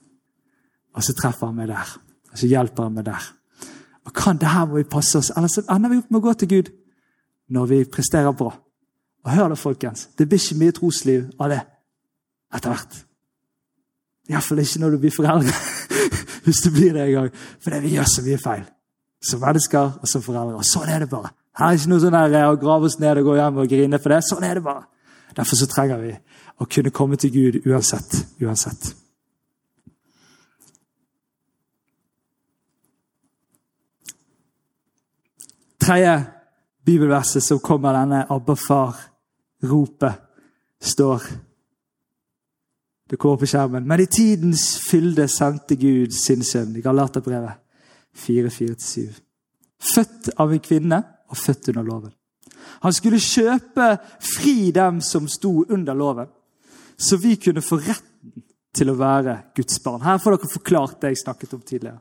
Og 0.96 1.04
så 1.04 1.14
treffer 1.14 1.52
han 1.52 1.56
meg 1.56 1.70
der. 1.70 1.96
Og 2.32 2.40
så 2.40 2.50
hjelper 2.50 2.88
han 2.88 2.98
meg 2.98 3.06
der. 3.06 3.30
Og 4.06 4.14
kan 4.14 4.38
det 4.42 4.50
her 4.50 4.66
må 4.66 4.80
vi 4.80 4.90
passe 4.90 5.18
oss, 5.18 5.32
Ellers 5.38 5.58
ender 5.64 5.90
vi 5.90 6.02
opp 6.02 6.12
med 6.12 6.20
å 6.20 6.26
gå 6.26 6.34
til 6.34 6.52
Gud 6.52 6.72
når 7.56 7.72
vi 7.72 7.80
presterer 7.86 8.34
bra. 8.34 8.52
Og 9.26 9.32
hør 9.32 9.50
da, 9.50 9.58
folkens. 9.58 10.10
Det 10.18 10.28
blir 10.30 10.42
ikke 10.42 10.60
mye 10.62 10.76
trosliv 10.76 11.30
av 11.40 11.54
det 11.54 11.62
etter 12.54 12.74
hvert. 12.74 13.02
Iallfall 14.30 14.62
ikke 14.64 14.82
når 14.82 14.96
du 14.96 15.02
blir 15.04 15.14
foreldre. 15.14 15.54
Hvis 16.46 16.62
du 16.66 16.72
blir 16.74 16.94
det 16.94 17.06
en 17.06 17.14
gang. 17.20 17.30
For 17.62 17.74
det 17.74 17.84
vi 17.86 17.96
gjør 17.98 18.10
så 18.10 18.26
mye 18.26 18.42
feil. 18.42 18.66
Som 19.26 19.42
mennesker 19.42 19.96
og 20.02 20.10
som 20.10 20.22
foreldre. 20.22 20.60
Og 20.60 20.68
sånn 20.68 20.92
er 20.92 21.06
det 21.06 21.10
bare. 21.12 21.32
Her 21.56 21.72
er 21.72 21.80
ikke 21.80 21.94
noe 21.94 22.04
sånn 22.04 22.18
her, 22.18 22.36
å 22.52 22.60
grave 22.60 22.90
oss 22.90 23.00
ned 23.00 23.22
og 23.22 23.32
gå 23.32 23.40
hjem 23.40 23.64
og 23.64 23.72
grine 23.72 24.02
for 24.04 24.14
det. 24.14 24.22
Sånn 24.28 24.46
er 24.46 24.60
det 24.60 24.66
bare. 24.66 24.86
Derfor 25.36 25.60
så 25.60 25.70
trenger 25.72 26.04
vi 26.04 26.14
å 26.62 26.68
kunne 26.70 26.94
komme 26.96 27.18
til 27.20 27.34
Gud 27.34 27.66
uansett. 27.66 28.22
uansett. 28.44 28.94
tredje 35.86 36.24
bibelverset 36.86 37.44
som 37.44 37.60
kommer 37.60 37.94
denne 37.94 38.26
Abba 38.30 38.56
far-ropet, 38.56 40.14
står 40.82 41.22
Det 43.10 43.20
kommer 43.22 43.38
på 43.38 43.46
skjermen. 43.46 43.86
Men 43.86 44.02
i 44.02 44.08
tidens 44.10 44.80
fylde 44.82 45.28
sendte 45.30 45.76
Gud 45.78 46.14
sin 46.14 46.42
sønn. 46.44 46.72
I 46.74 46.82
Galaterbrevet 46.82 47.65
4.4-7. 48.16 49.22
Født 49.96 50.30
av 50.40 50.54
en 50.54 50.64
kvinne 50.64 51.02
og 51.30 51.38
født 51.38 51.72
under 51.74 51.84
loven. 51.84 52.14
Han 52.86 52.94
skulle 52.94 53.22
kjøpe 53.22 53.96
fri 54.24 54.72
dem 54.76 55.02
som 55.04 55.28
sto 55.30 55.66
under 55.70 55.98
loven, 55.98 56.30
så 56.98 57.18
vi 57.22 57.36
kunne 57.36 57.64
få 57.64 57.78
retten 57.84 58.44
til 58.76 58.92
å 58.92 58.98
være 59.00 59.38
Guds 59.56 59.78
barn. 59.84 60.04
Her 60.04 60.20
får 60.20 60.36
dere 60.36 60.52
forklart 60.52 61.00
det 61.02 61.14
jeg 61.14 61.24
snakket 61.24 61.56
om 61.56 61.64
tidligere. 61.64 62.00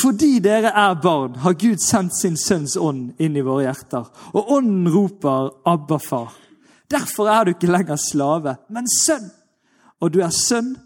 Fordi 0.00 0.40
dere 0.42 0.72
er 0.74 0.96
barn, 0.98 1.36
har 1.44 1.54
Gud 1.54 1.78
sendt 1.82 2.16
sin 2.18 2.36
sønns 2.40 2.74
ånd 2.76 3.20
inn 3.22 3.36
i 3.38 3.44
våre 3.46 3.68
hjerter. 3.68 4.08
Og 4.34 4.50
ånden 4.56 4.88
roper 4.90 5.50
'Abba, 5.64 5.98
far'. 5.98 6.34
Derfor 6.90 7.28
er 7.28 7.44
du 7.44 7.50
ikke 7.50 7.70
lenger 7.70 7.96
slave, 7.96 8.56
men 8.68 8.88
sønn. 8.88 9.30
Og 10.00 10.12
du 10.12 10.20
er 10.20 10.30
sønn, 10.30 10.76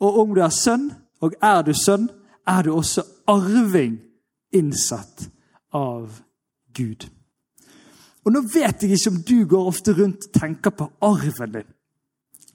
og 0.00 0.18
om 0.18 0.34
du 0.34 0.40
er 0.40 0.52
sønn, 0.52 0.92
og 1.20 1.32
er 1.42 1.62
du 1.62 1.72
sønn, 1.72 2.08
er 2.46 2.62
du 2.62 2.74
også 2.74 3.04
arving 3.30 3.98
innsatt 4.54 5.28
av 5.74 6.20
Gud. 6.74 7.06
Og 8.24 8.32
Nå 8.32 8.40
vet 8.48 8.82
jeg 8.82 8.96
ikke 8.96 9.12
om 9.12 9.22
du 9.28 9.38
går 9.48 9.70
ofte 9.70 9.94
rundt 9.96 10.28
og 10.28 10.36
tenker 10.40 10.72
på 10.72 10.88
arven 11.04 11.58
din. 11.58 11.73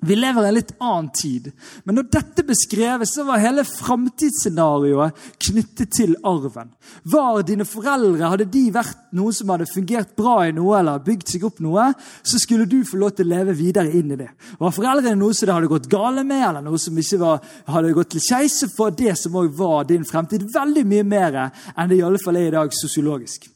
Vi 0.02 0.16
lever 0.16 0.46
i 0.46 0.48
en 0.48 0.56
litt 0.56 0.72
annen 0.80 1.10
tid. 1.12 1.50
Men 1.84 1.98
når 2.00 2.06
dette 2.14 2.46
beskreves, 2.48 3.12
så 3.16 3.26
var 3.28 3.42
hele 3.44 3.66
framtidsscenarioet 3.68 5.18
knyttet 5.50 5.92
til 5.98 6.16
arven. 6.24 6.72
Var 7.04 7.42
dine 7.48 7.68
foreldre, 7.68 8.30
Hadde 8.30 8.48
de 8.48 8.64
vært 8.72 9.10
noen 9.18 9.36
som 9.36 9.52
hadde 9.52 9.68
fungert 9.68 10.16
bra 10.16 10.38
i 10.48 10.56
noe, 10.56 10.78
eller 10.80 11.04
bygd 11.04 11.34
seg 11.34 11.46
opp 11.50 11.60
noe, 11.66 11.90
så 12.24 12.40
skulle 12.40 12.70
du 12.70 12.80
få 12.88 13.02
lov 13.02 13.18
til 13.18 13.28
å 13.28 13.34
leve 13.36 13.58
videre 13.60 13.92
inn 13.92 14.16
i 14.16 14.22
det. 14.22 14.30
Var 14.62 14.76
foreldrene 14.76 15.20
noe 15.20 15.36
som 15.36 15.50
det 15.50 15.58
hadde 15.58 15.74
gått 15.76 15.92
gale 15.92 16.24
med, 16.24 16.46
eller 16.48 16.64
noe 16.64 16.80
som 16.80 16.98
ikke 16.98 17.20
var, 17.20 17.44
hadde 17.68 17.96
gått 17.98 18.14
til 18.16 18.24
skeis, 18.24 18.62
så 18.62 18.72
var 18.78 18.96
det 18.96 19.18
som 19.20 19.36
òg 19.36 19.52
var 19.60 19.88
din 19.90 20.08
fremtid, 20.08 20.48
veldig 20.54 20.88
mye 20.88 21.08
mer 21.08 21.42
enn 21.50 21.90
det 21.90 22.00
i 22.00 22.06
alle 22.06 22.22
fall 22.24 22.40
er 22.40 22.54
i 22.54 22.56
dag 22.56 22.72
sosiologisk. 22.76 23.50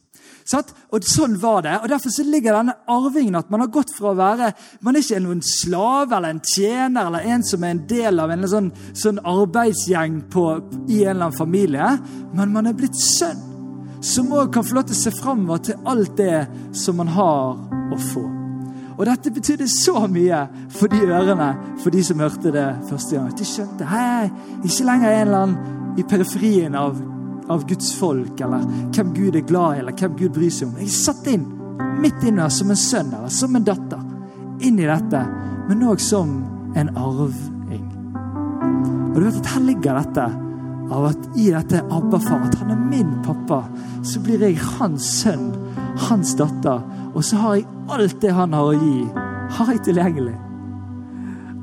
Og 0.52 1.06
Sånn 1.08 1.38
var 1.40 1.62
det. 1.64 1.78
og 1.82 1.88
Derfor 1.88 2.12
så 2.12 2.24
ligger 2.26 2.58
denne 2.58 2.76
arvingen 2.90 3.38
at 3.38 3.50
man 3.50 3.64
har 3.64 3.72
gått 3.72 3.94
fra 3.96 4.12
å 4.12 4.18
være 4.18 4.52
Man 4.84 4.96
er 4.96 5.00
ikke 5.00 5.22
noen 5.24 5.40
slave 5.44 6.16
eller 6.16 6.34
en 6.34 6.42
tjener 6.44 7.08
eller 7.08 7.24
en 7.32 7.44
som 7.44 7.64
er 7.64 7.74
en 7.74 7.86
del 7.88 8.20
av 8.20 8.30
en 8.30 8.48
sånn, 8.48 8.70
sånn 8.92 9.22
arbeidsgjeng 9.24 10.20
på, 10.32 10.44
i 10.88 11.04
en 11.04 11.14
eller 11.14 11.28
annen 11.28 11.38
familie, 11.38 11.90
men 12.34 12.52
man 12.52 12.68
er 12.68 12.76
blitt 12.76 12.96
sønn. 12.98 13.40
Som 14.04 14.32
òg 14.36 14.52
kan 14.52 14.64
få 14.66 14.76
lov 14.76 14.88
til 14.90 14.98
å 14.98 15.00
se 15.00 15.12
framover 15.16 15.62
til 15.64 15.88
alt 15.88 16.16
det 16.18 16.46
som 16.76 16.98
man 17.00 17.08
har 17.08 17.56
å 17.94 18.00
få. 18.12 18.24
Og 18.98 19.06
Dette 19.08 19.32
betydde 19.34 19.66
så 19.70 20.04
mye 20.06 20.44
for 20.76 20.92
de 20.92 21.00
ørene, 21.08 21.48
for 21.82 21.94
de 21.94 22.04
som 22.04 22.20
hørte 22.22 22.52
det 22.54 22.68
første 22.90 23.16
gang. 23.16 23.32
De 23.34 23.48
skjønte 23.48 23.88
hei, 23.90 24.28
ikke 24.62 24.86
lenger 24.90 25.10
en 25.10 25.24
eller 25.24 25.40
annen 25.40 25.98
i 25.98 26.06
periferien 26.10 26.76
av 26.78 27.00
av 27.52 27.66
Guds 27.68 27.92
folk, 27.98 28.40
eller 28.40 28.64
hvem 28.94 29.12
Gud 29.16 29.36
er 29.36 29.46
glad 29.48 29.76
i, 29.76 29.82
eller 29.82 29.96
hvem 29.98 30.16
Gud 30.18 30.34
bryr 30.36 30.52
seg 30.52 30.70
om. 30.70 30.78
Jeg 30.80 30.90
er 30.90 30.96
satt 30.96 31.28
inn 31.30 31.46
midt 32.00 32.24
inne 32.26 32.46
som 32.50 32.70
en 32.70 32.78
sønn 32.78 33.12
eller 33.14 33.32
som 33.32 33.56
en 33.56 33.66
datter 33.66 34.64
inn 34.64 34.78
i 34.78 34.88
dette, 34.88 35.20
men 35.68 35.84
òg 35.88 36.00
som 36.02 36.38
en 36.78 36.90
arving. 36.96 37.84
Og 39.12 39.20
du 39.20 39.26
vet 39.26 39.38
at 39.40 39.52
Her 39.54 39.66
ligger 39.68 40.00
dette 40.00 40.24
av 40.94 41.06
at 41.08 41.28
i 41.40 41.48
dette 41.50 41.80
Abba-far, 41.92 42.48
at 42.48 42.58
han 42.60 42.74
er 42.74 42.80
min 42.90 43.14
pappa, 43.24 43.62
så 44.04 44.20
blir 44.22 44.42
jeg 44.44 44.60
hans 44.76 45.06
sønn, 45.22 45.52
hans 46.08 46.34
datter. 46.38 46.82
Og 47.14 47.24
så 47.24 47.38
har 47.40 47.56
jeg 47.56 47.68
alt 47.94 48.18
det 48.22 48.34
han 48.36 48.56
har 48.56 48.72
å 48.72 48.76
gi, 48.76 48.98
har 49.56 49.72
jeg 49.72 49.84
tilgjengelig. 49.88 50.34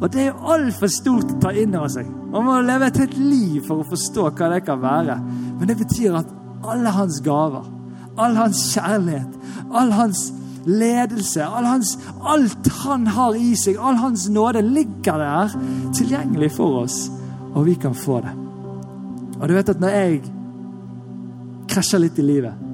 Og 0.01 0.09
det 0.09 0.23
er 0.25 0.45
altfor 0.53 0.89
stort 0.89 1.29
å 1.35 1.39
ta 1.43 1.51
inn 1.53 1.75
over 1.77 1.91
seg. 1.93 2.07
Man 2.33 2.47
må 2.47 2.57
leve 2.65 2.89
et 2.89 2.99
helt 3.03 3.17
liv 3.21 3.61
for 3.67 3.83
å 3.83 3.89
forstå 3.91 4.31
hva 4.33 4.49
det 4.55 4.63
kan 4.65 4.81
være. 4.81 5.17
Men 5.59 5.69
det 5.69 5.77
betyr 5.77 6.17
at 6.23 6.31
alle 6.65 6.93
hans 6.95 7.19
gaver, 7.25 7.67
all 8.17 8.37
hans 8.37 8.63
kjærlighet, 8.73 9.37
all 9.77 9.93
hans 9.93 10.29
ledelse, 10.65 11.45
all 11.45 11.65
hans, 11.69 11.95
alt 12.21 12.69
han 12.81 13.05
har 13.13 13.37
i 13.37 13.53
seg, 13.57 13.77
all 13.77 13.97
hans 14.01 14.27
nåde, 14.29 14.61
ligger 14.65 15.21
der 15.21 15.55
tilgjengelig 15.97 16.51
for 16.57 16.83
oss, 16.83 17.03
og 17.53 17.65
vi 17.69 17.77
kan 17.81 17.97
få 17.97 18.19
det. 18.25 18.33
Og 19.39 19.47
du 19.49 19.55
vet 19.57 19.71
at 19.73 19.81
når 19.81 19.95
jeg 19.97 20.19
krasjer 21.71 22.03
litt 22.03 22.19
i 22.21 22.25
livet 22.25 22.70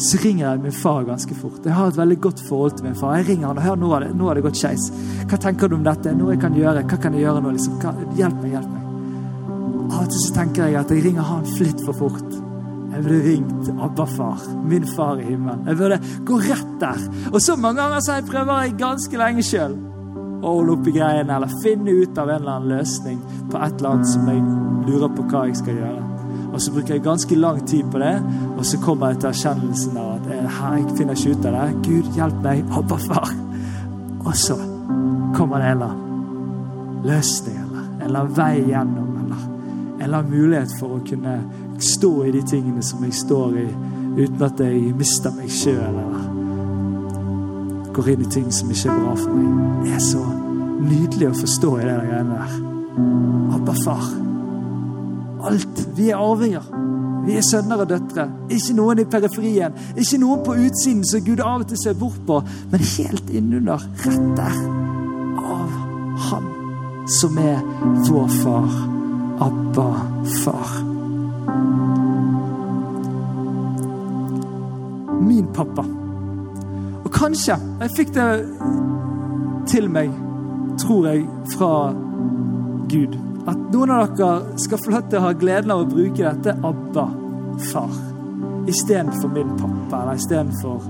så 0.00 0.18
ringer 0.22 0.46
jeg 0.46 0.62
min 0.62 0.74
far 0.74 1.04
ganske 1.04 1.34
fort. 1.36 1.64
Jeg 1.64 1.76
har 1.76 1.90
et 1.90 1.98
veldig 1.98 2.18
godt 2.24 2.40
forhold 2.46 2.76
til 2.78 2.88
min 2.88 2.96
far. 2.98 3.16
Jeg 3.20 3.28
ringer 3.28 3.50
han 3.50 3.58
og 3.58 3.66
hører 3.66 3.82
nå 3.82 3.90
har 3.92 4.06
det, 4.06 4.12
nå 4.16 4.28
har 4.28 4.38
det 4.38 4.44
gått 4.46 4.60
skeis. 4.60 4.86
Hva 5.28 5.40
tenker 5.40 5.68
du 5.68 5.76
om 5.76 5.84
dette? 5.86 6.14
Noe 6.16 6.34
jeg 6.34 6.42
kan 6.42 6.56
gjøre? 6.56 6.86
Hva 6.88 7.00
kan 7.02 7.18
jeg 7.18 7.26
gjøre 7.26 7.44
nå? 7.44 7.52
Liksom? 7.56 7.76
hjelp 8.16 8.40
meg, 8.40 8.56
hjelp 8.56 8.70
meg. 8.72 8.80
Av 9.92 10.00
og 10.06 10.08
til 10.08 10.24
så 10.24 10.32
tenker 10.38 10.70
jeg 10.70 10.80
at 10.80 10.94
jeg 10.94 11.04
ringer 11.04 11.28
han 11.28 11.46
litt 11.60 11.84
for 11.84 12.00
fort. 12.00 12.40
Jeg 12.92 13.04
burde 13.06 13.22
ringt 13.24 13.70
Abba-far, 13.80 14.42
min 14.68 14.84
far 14.96 15.20
i 15.20 15.28
himmelen. 15.30 15.64
Jeg 15.68 15.80
burde 15.80 16.00
gå 16.28 16.40
rett 16.44 16.74
der. 16.80 17.08
Og 17.32 17.40
så 17.40 17.56
mange 17.56 17.80
ganger 17.80 18.04
så 18.04 18.18
jeg 18.18 18.28
prøver 18.28 18.66
jeg 18.66 18.78
ganske 18.80 19.20
lenge 19.20 19.44
sjøl 19.46 19.78
å 20.42 20.56
holde 20.56 20.74
opp 20.74 20.88
greiene 20.90 21.36
eller 21.36 21.60
finne 21.62 21.94
ut 22.02 22.18
av 22.18 22.30
en 22.30 22.40
eller 22.40 22.56
annen 22.56 22.72
løsning 22.74 23.20
på 23.52 23.60
et 23.62 23.76
eller 23.78 23.92
annet 23.92 24.10
som 24.10 24.26
jeg 24.26 24.42
lurer 24.88 25.12
på 25.14 25.26
hva 25.30 25.46
jeg 25.48 25.60
skal 25.60 25.78
gjøre. 25.78 26.11
Og 26.52 26.60
så 26.60 26.72
bruker 26.72 26.94
jeg 26.94 27.04
ganske 27.04 27.38
lang 27.38 27.62
tid 27.66 27.88
på 27.92 27.98
det, 28.02 28.14
og 28.56 28.66
så 28.68 28.78
kommer 28.82 29.12
jeg 29.12 29.22
til 29.22 29.30
erkjennelsen 29.30 29.96
av 29.96 30.10
at 30.18 30.28
jeg, 30.28 30.50
jeg 30.52 30.96
finner 30.98 31.16
ikke 31.16 31.32
ut 31.32 31.46
av 31.48 31.56
det. 31.56 31.68
Gud, 31.86 32.10
hjelp 32.16 32.42
meg. 32.44 32.64
Abba, 32.76 32.98
far. 33.06 33.32
Og 34.22 34.36
så 34.36 34.58
kommer 35.34 35.62
det 35.62 35.70
en 35.70 35.82
eller 35.82 35.86
annen 35.86 37.06
løsning 37.08 37.56
eller 37.56 37.80
en 37.80 38.02
eller 38.06 38.20
annen 38.20 38.36
vei 38.36 38.54
gjennom, 38.68 39.08
eller 39.24 39.48
eller 40.02 40.18
annen 40.18 40.30
mulighet 40.30 40.74
for 40.78 40.98
å 40.98 41.02
kunne 41.06 41.34
stå 41.82 42.12
i 42.26 42.32
de 42.34 42.42
tingene 42.46 42.82
som 42.84 43.02
jeg 43.06 43.14
står 43.16 43.58
i, 43.62 43.66
uten 44.18 44.42
at 44.46 44.60
jeg 44.60 44.94
mister 44.98 45.34
meg 45.34 45.50
sjøl 45.50 45.80
eller 45.82 46.30
går 47.92 48.08
inn 48.12 48.24
i 48.24 48.30
ting 48.32 48.48
som 48.54 48.70
ikke 48.72 48.88
er 48.88 49.00
bra 49.02 49.14
for 49.20 49.36
meg. 49.36 49.48
Det 49.84 49.94
er 49.96 50.04
så 50.04 50.22
nydelig 50.82 51.28
å 51.28 51.38
forstå 51.42 51.72
i 51.78 51.86
det 51.86 51.96
greiene 52.08 52.38
der. 52.38 52.60
Abba, 53.58 53.74
far. 53.84 54.31
Alt. 55.44 55.88
Vi 55.96 56.10
er 56.10 56.16
arvinger. 56.16 56.66
Vi 57.26 57.36
er 57.38 57.44
sønner 57.46 57.84
og 57.84 57.90
døtre. 57.90 58.26
Ikke 58.50 58.74
noen 58.78 59.02
i 59.02 59.06
periferien. 59.10 59.76
Ikke 59.96 60.18
noen 60.22 60.42
på 60.46 60.56
utsiden 60.58 61.04
som 61.06 61.22
Gud 61.26 61.42
av 61.42 61.62
og 61.62 61.68
til 61.70 61.78
ser 61.82 61.98
bort 61.98 62.18
på, 62.26 62.40
men 62.72 62.88
helt 62.96 63.30
innunder, 63.30 63.86
rett 64.06 64.32
der, 64.38 64.58
av 65.42 65.78
Han 66.30 66.50
som 67.06 67.38
er 67.38 67.60
vår 68.08 68.28
far. 68.42 68.74
Abba, 69.42 69.88
far. 70.44 70.74
Min 75.22 75.46
pappa. 75.54 75.84
Og 77.04 77.10
kanskje 77.12 77.56
Jeg 77.80 77.90
fikk 77.96 78.14
det 78.14 78.28
til 79.66 79.90
meg, 79.90 80.10
tror 80.78 81.06
jeg, 81.06 81.26
fra 81.54 81.92
Gud. 82.90 83.31
At 83.42 83.58
noen 83.72 83.90
av 83.90 84.12
dere 84.14 84.58
skal 84.62 84.78
få 84.78 84.92
lov 84.94 85.08
til 85.10 85.18
å 85.18 85.26
ha 85.26 85.32
gleden 85.34 85.72
av 85.74 85.82
å 85.82 85.88
bruke 85.90 86.22
dette 86.22 86.54
Abba, 86.62 87.06
far, 87.72 87.94
istedenfor 88.70 89.32
min 89.34 89.56
pappa, 89.58 90.02
eller 90.02 90.20
istedenfor 90.20 90.84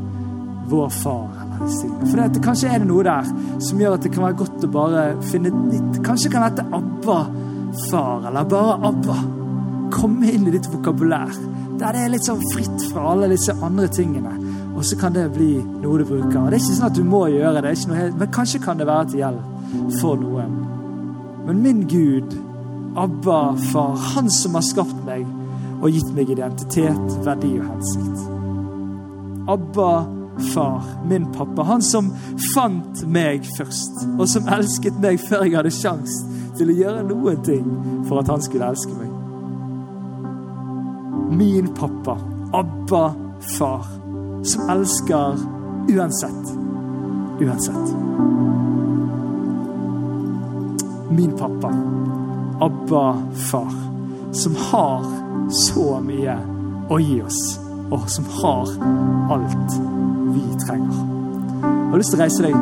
vår 0.69 0.91
far. 0.99 1.31
For 1.62 2.19
det, 2.19 2.43
kanskje 2.45 2.73
er 2.73 2.83
det 2.83 2.88
noe 2.91 3.05
der 3.07 3.31
som 3.62 3.81
gjør 3.81 3.97
at 3.97 4.05
det 4.05 4.12
kan 4.12 4.27
være 4.27 4.38
godt 4.43 4.67
å 4.67 4.71
bare 4.73 5.03
finne 5.31 5.53
nytt 5.55 6.01
Kanskje 6.03 6.33
kan 6.33 6.45
dette 6.49 6.65
Abba, 6.77 7.19
far, 7.87 8.27
eller 8.29 8.51
bare 8.51 8.75
Abba, 8.91 9.17
komme 9.95 10.33
inn 10.33 10.49
i 10.49 10.55
ditt 10.55 10.69
vokabulær. 10.73 11.33
Der 11.81 11.97
det 11.97 12.03
er 12.03 12.12
litt 12.12 12.27
sånn 12.29 12.43
fritt 12.53 12.85
fra 12.91 13.12
alle 13.15 13.31
disse 13.33 13.55
andre 13.65 13.88
tingene. 13.93 14.35
Og 14.77 14.85
så 14.88 14.99
kan 15.01 15.15
det 15.17 15.29
bli 15.33 15.55
noe 15.62 16.03
du 16.03 16.05
bruker. 16.09 16.51
Det 16.51 16.59
er 16.59 16.61
ikke 16.61 16.77
sånn 16.77 16.91
at 16.91 16.99
du 16.99 17.05
må 17.07 17.25
gjøre 17.33 17.65
det, 17.65 17.75
helt, 17.97 18.21
men 18.21 18.35
kanskje 18.35 18.61
kan 18.65 18.81
det 18.81 18.88
være 18.91 19.09
til 19.12 19.25
hjelp 19.25 19.97
for 20.01 20.21
noen. 20.21 20.71
Men 21.46 21.62
min 21.62 21.88
Gud, 21.88 22.38
Abba, 22.96 23.57
far, 23.57 23.96
han 23.96 24.31
som 24.31 24.55
har 24.55 24.62
skapt 24.62 24.98
meg 25.07 25.26
og 25.83 25.90
gitt 25.90 26.11
meg 26.14 26.31
identitet, 26.31 27.14
verdi 27.26 27.55
og 27.59 27.70
hensikt. 27.70 28.26
Abba, 29.50 30.05
far, 30.52 30.85
min 31.09 31.26
pappa, 31.35 31.64
han 31.66 31.83
som 31.83 32.12
fant 32.52 33.02
meg 33.11 33.48
først, 33.57 34.05
og 34.18 34.28
som 34.31 34.46
elsket 34.55 35.00
meg 35.02 35.18
før 35.24 35.46
jeg 35.48 35.57
hadde 35.59 35.74
sjans 35.74 36.20
til 36.59 36.70
å 36.70 36.78
gjøre 36.78 37.07
noen 37.09 37.42
ting 37.46 37.66
for 38.07 38.22
at 38.22 38.31
han 38.31 38.44
skulle 38.44 38.70
elske 38.70 38.94
meg. 39.00 39.11
Min 41.40 41.72
pappa, 41.74 42.18
Abba, 42.55 43.05
far, 43.57 43.88
som 44.44 44.70
elsker 44.76 45.42
uansett. 45.90 46.57
Uansett 47.42 48.71
min 51.12 51.33
pappa, 51.38 51.72
Abba 52.61 53.22
far, 53.51 53.72
som 54.33 54.57
har 54.70 55.05
så 55.51 56.01
mye 56.01 56.37
å 56.88 56.98
gi 57.03 57.18
oss, 57.22 57.40
og 57.90 58.07
som 58.11 58.25
har 58.40 58.70
alt 59.35 59.75
vi 60.33 60.44
trenger. 60.62 61.01
Jeg 61.62 61.90
har 61.90 62.01
lyst 62.01 62.14
til 62.14 62.20
å 62.20 62.22
reise 62.22 62.46
deg. 62.46 62.57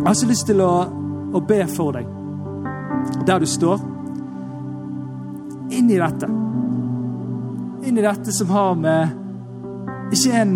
Jeg 0.00 0.08
har 0.08 0.18
så 0.18 0.26
lyst 0.26 0.48
til 0.50 0.60
å, 0.64 0.72
å 1.32 1.40
be 1.46 1.62
for 1.70 1.94
deg, 1.94 2.10
der 3.28 3.40
du 3.40 3.46
står, 3.48 3.78
inn 5.70 5.90
i 5.92 6.00
dette. 6.00 6.28
Inn 7.86 7.96
i 7.96 8.04
dette 8.04 8.34
som 8.34 8.50
har 8.52 8.74
med 8.76 9.16
ikke 10.10 10.34
en 10.34 10.54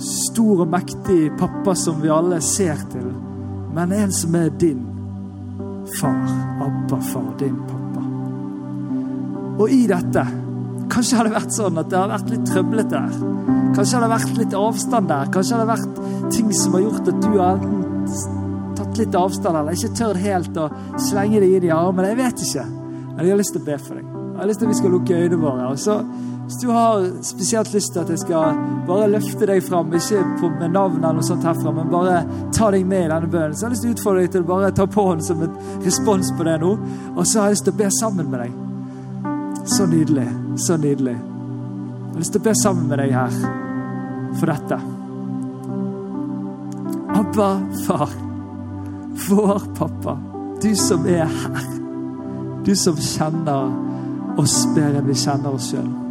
stor 0.00 0.64
og 0.64 0.70
mektig 0.72 1.30
pappa 1.38 1.74
som 1.76 2.00
vi 2.02 2.12
alle 2.12 2.40
ser 2.44 2.80
til, 2.92 3.10
men 3.74 3.92
en 3.94 4.12
som 4.12 4.34
er 4.38 4.48
din 4.60 4.86
far. 6.00 6.36
Abba-far, 6.60 7.34
din 7.40 7.56
pappa. 7.68 8.04
Og 9.60 9.72
i 9.72 9.84
dette 9.88 10.26
Kanskje 10.90 11.20
har 11.20 11.28
det 11.28 11.36
vært 11.36 11.54
sånn 11.54 11.78
at 11.78 11.86
det 11.86 11.98
har 12.00 12.08
vært 12.10 12.30
litt 12.32 12.48
trøblete 12.50 12.90
der. 12.90 13.12
Kanskje 13.76 13.94
har 13.94 14.02
det 14.02 14.08
vært 14.10 14.38
litt 14.40 14.54
avstand 14.58 15.06
der. 15.06 15.28
Kanskje 15.36 15.54
har 15.54 15.60
det 15.62 15.68
vært 15.70 16.32
ting 16.34 16.48
som 16.58 16.74
har 16.74 16.82
gjort 16.82 17.10
at 17.12 17.20
du 17.22 17.36
har 17.36 17.60
tatt 18.80 18.98
litt 18.98 19.18
avstand 19.20 19.60
eller 19.60 19.76
ikke 19.78 19.92
tør 20.00 20.18
helt 20.18 20.58
å 20.58 20.66
slenge 21.06 21.44
deg 21.44 21.54
inn 21.60 21.68
i 21.68 21.72
armene. 21.74 22.10
Jeg 22.10 22.18
vet 22.18 22.42
ikke. 22.48 22.64
Men 23.12 23.22
jeg 23.22 23.34
har 23.34 23.38
lyst 23.38 23.54
til 23.54 23.62
å 23.62 23.68
be 23.68 23.78
for 23.78 24.00
deg. 24.00 24.10
Jeg 24.10 24.40
har 24.40 24.50
lyst 24.50 24.62
til 24.62 24.66
at 24.66 24.72
vi 24.72 24.80
skal 24.80 24.94
lukke 24.96 25.20
øynene 25.20 25.40
våre. 25.44 25.70
og 25.70 25.78
så 25.78 25.96
hvis 26.50 26.58
du 26.58 26.68
har 26.68 27.04
spesielt 27.22 27.74
lyst 27.74 27.92
til 27.94 28.00
at 28.02 28.08
jeg 28.10 28.18
skal 28.24 28.56
bare 28.88 29.06
løfte 29.12 29.46
deg 29.46 29.60
fram, 29.62 29.92
ikke 29.94 30.48
med 30.58 30.72
navn 30.74 30.96
eller 30.96 31.20
noe 31.20 31.22
sånt 31.22 31.44
herfra, 31.46 31.70
men 31.76 31.92
bare 31.92 32.24
ta 32.50 32.72
deg 32.74 32.88
med 32.90 33.04
i 33.04 33.10
denne 33.12 33.28
bønnen, 33.30 33.54
så 33.54 33.68
har 33.68 33.70
jeg 33.70 33.76
lyst 33.76 33.84
til 33.84 33.92
å 33.92 33.94
utfordre 33.94 34.24
deg 34.24 34.32
til 34.34 34.42
å 34.42 34.48
bare 34.48 34.70
ta 34.74 34.86
på 34.90 35.04
den 35.12 35.22
som 35.22 35.44
et 35.46 35.84
respons 35.84 36.32
på 36.34 36.48
det 36.48 36.56
nå. 36.64 36.72
Og 37.14 37.20
så 37.22 37.38
har 37.38 37.46
jeg 37.46 37.54
lyst 37.54 37.68
til 37.68 37.76
å 37.76 37.78
be 37.84 37.92
sammen 38.00 38.32
med 38.34 38.42
deg. 38.42 38.58
Så 39.76 39.86
nydelig. 39.92 40.26
Så 40.58 40.80
nydelig. 40.82 41.14
Jeg 41.14 42.10
har 42.16 42.18
lyst 42.24 42.34
til 42.34 42.42
å 42.42 42.48
be 42.48 42.56
sammen 42.64 42.90
med 42.90 43.02
deg 43.04 43.14
her 43.20 43.38
for 44.42 44.54
dette. 44.56 44.82
Abba, 47.22 47.50
far. 47.86 48.20
Vår 49.30 49.72
pappa. 49.78 50.18
Du 50.58 50.70
som 50.74 51.06
er 51.06 51.30
her. 51.30 51.72
Du 52.66 52.74
som 52.74 52.98
kjenner 52.98 53.70
oss 54.34 54.64
bedre 54.74 54.98
enn 54.98 55.12
vi 55.14 55.20
kjenner 55.28 55.54
oss 55.54 55.70
sjøl. 55.70 56.09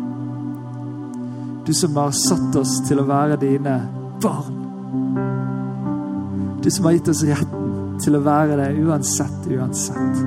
Du 1.69 1.73
som 1.73 1.97
har 1.97 2.12
satt 2.12 2.55
oss 2.58 2.79
til 2.88 2.97
å 2.97 3.03
være 3.05 3.36
dine 3.38 3.75
barn. 4.23 4.55
Du 6.63 6.69
som 6.73 6.88
har 6.88 6.95
gitt 6.95 7.12
oss 7.12 7.21
retten 7.29 7.99
til 8.01 8.17
å 8.17 8.21
være 8.25 8.55
det 8.58 8.69
uansett, 8.82 9.45
uansett. 9.53 10.23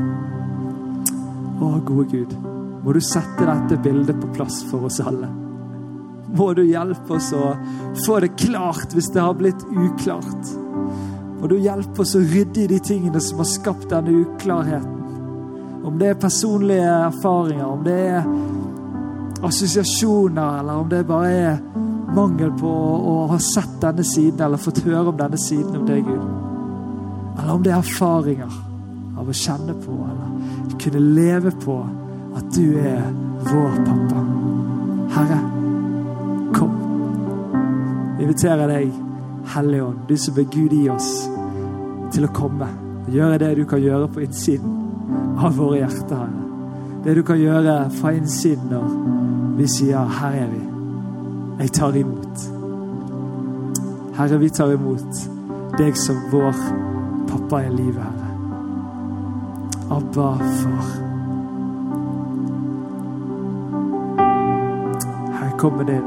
Å, 1.58 1.72
gode 1.82 2.06
Gud, 2.12 2.36
må 2.84 2.94
du 2.94 3.00
sette 3.02 3.42
dette 3.42 3.80
bildet 3.82 4.22
på 4.22 4.30
plass 4.36 4.60
for 4.70 4.86
oss 4.86 5.00
alle. 5.02 5.32
Må 6.30 6.52
du 6.54 6.62
hjelpe 6.62 7.18
oss 7.18 7.32
å 7.34 7.56
få 8.04 8.22
det 8.22 8.36
klart 8.38 8.94
hvis 8.94 9.10
det 9.10 9.26
har 9.26 9.34
blitt 9.34 9.66
uklart. 9.66 10.54
Må 11.40 11.50
du 11.50 11.58
hjelpe 11.58 12.06
oss 12.06 12.14
å 12.14 12.22
rydde 12.22 12.68
i 12.68 12.70
de 12.76 12.78
tingene 12.86 13.18
som 13.18 13.42
har 13.42 13.50
skapt 13.50 13.90
denne 13.90 14.14
uklarheten. 14.14 15.82
Om 15.90 15.98
det 15.98 16.14
er 16.14 16.22
personlige 16.22 16.98
erfaringer, 17.10 17.66
om 17.66 17.82
det 17.82 17.98
er 18.14 18.30
assosiasjoner, 19.42 20.60
eller 20.60 20.82
om 20.82 20.88
det 20.88 21.06
bare 21.06 21.30
er 21.30 21.58
mangel 22.14 22.52
på 22.60 22.70
å, 22.70 23.14
ha 23.30 23.38
sett 23.40 23.80
denne 23.80 24.04
siden 24.04 24.40
eller 24.44 24.60
fått 24.60 24.82
høre 24.86 25.08
om 25.12 25.16
denne 25.18 25.38
siden 25.40 25.80
om 25.80 25.86
deg, 25.88 26.04
Gud. 26.06 26.26
Eller 27.38 27.54
om 27.54 27.64
det 27.64 27.72
er 27.72 27.80
erfaringer 27.80 28.60
av 29.18 29.28
å 29.28 29.36
kjenne 29.36 29.74
på 29.80 29.96
eller 29.96 30.76
kunne 30.82 31.02
leve 31.14 31.52
på 31.62 31.78
at 32.36 32.54
du 32.56 32.78
er 32.80 33.02
vår 33.46 33.80
pappa. 33.86 34.22
Herre, 35.12 35.38
kom. 36.56 36.76
Vi 38.18 38.26
inviterer 38.26 38.70
deg, 38.70 38.92
Hellige 39.54 39.88
Ånd, 39.88 40.04
du 40.08 40.16
som 40.20 40.38
er 40.38 40.48
Gud 40.52 40.74
i 40.76 40.86
oss, 40.92 41.10
til 42.12 42.28
å 42.28 42.32
komme 42.34 42.68
og 43.02 43.10
gjøre 43.14 43.40
det 43.42 43.52
du 43.58 43.64
kan 43.68 43.82
gjøre 43.82 44.10
på 44.12 44.22
innsiden 44.26 44.78
av 45.42 45.56
våre 45.58 45.82
hjerter, 45.82 46.16
Herre. 46.22 46.48
Det 47.02 47.16
du 47.18 47.24
kan 47.26 47.40
gjøre 47.40 47.76
fra 47.96 48.12
innsiden 48.14 48.68
når 48.70 48.92
vi 49.56 49.66
sier 49.66 49.98
'Her 49.98 50.32
er 50.32 50.46
vi'. 50.46 50.72
Jeg 51.58 51.72
tar 51.72 51.92
imot. 51.96 52.38
Herre, 54.14 54.38
vi 54.38 54.48
tar 54.48 54.72
imot 54.72 55.28
deg 55.78 55.96
som 55.96 56.16
vår 56.32 56.54
pappa 57.28 57.62
i 57.64 57.70
livet, 57.70 58.02
Herre. 58.02 58.28
Abba, 59.90 60.38
far. 60.38 60.88
Her 65.40 65.58
kommer 65.58 65.84
din 65.84 66.04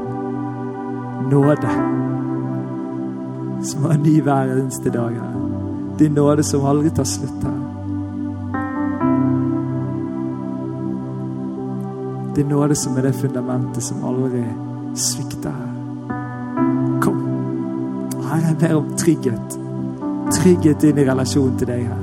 nåde, 1.30 1.70
som 3.62 3.84
har 3.84 3.98
ny 3.98 4.20
hver 4.22 4.56
eneste 4.58 4.90
dag, 4.90 5.10
Herre. 5.10 5.96
Din 5.98 6.12
nåde 6.12 6.44
som 6.44 6.64
aldri 6.64 6.90
tar 6.90 7.04
slutt, 7.04 7.42
Herre. 7.42 7.55
Er 12.36 12.44
nåde 12.44 12.74
som 12.76 12.96
er 12.98 13.06
det 13.06 13.14
fundamentet 13.16 13.82
som 13.82 14.02
aldri 14.04 14.42
svikter. 14.92 15.54
Kom. 17.00 17.22
Her 18.26 18.42
jeg 18.44 18.56
ber 18.60 18.74
om 18.76 18.90
trygghet. 19.00 19.56
Trygghet 20.36 20.84
inn 20.84 21.00
i 21.00 21.06
relasjonen 21.08 21.56
til 21.56 21.70
deg, 21.70 21.86
her. 21.88 22.02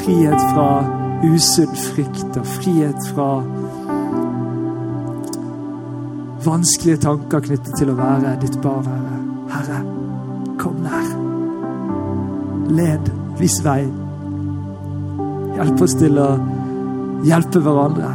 Frihet 0.00 0.42
fra 0.50 0.66
usunn 1.22 1.78
frykt 1.84 2.40
og 2.40 2.50
frihet 2.56 3.06
fra 3.12 3.28
vanskelige 6.44 7.04
tanker 7.06 7.46
knyttet 7.46 7.78
til 7.78 7.94
å 7.94 7.96
være 8.00 8.34
ditt 8.42 8.58
barn, 8.64 8.90
Herre. 8.90 9.22
Herre, 9.54 9.80
kom 10.58 10.82
nær. 10.82 11.14
Led. 12.74 13.14
Vis 13.38 13.60
vei. 13.62 13.84
Hjelp 15.54 15.86
oss 15.86 15.94
til 16.02 16.18
å 16.18 16.28
hjelpe 17.26 17.62
hverandre, 17.62 18.10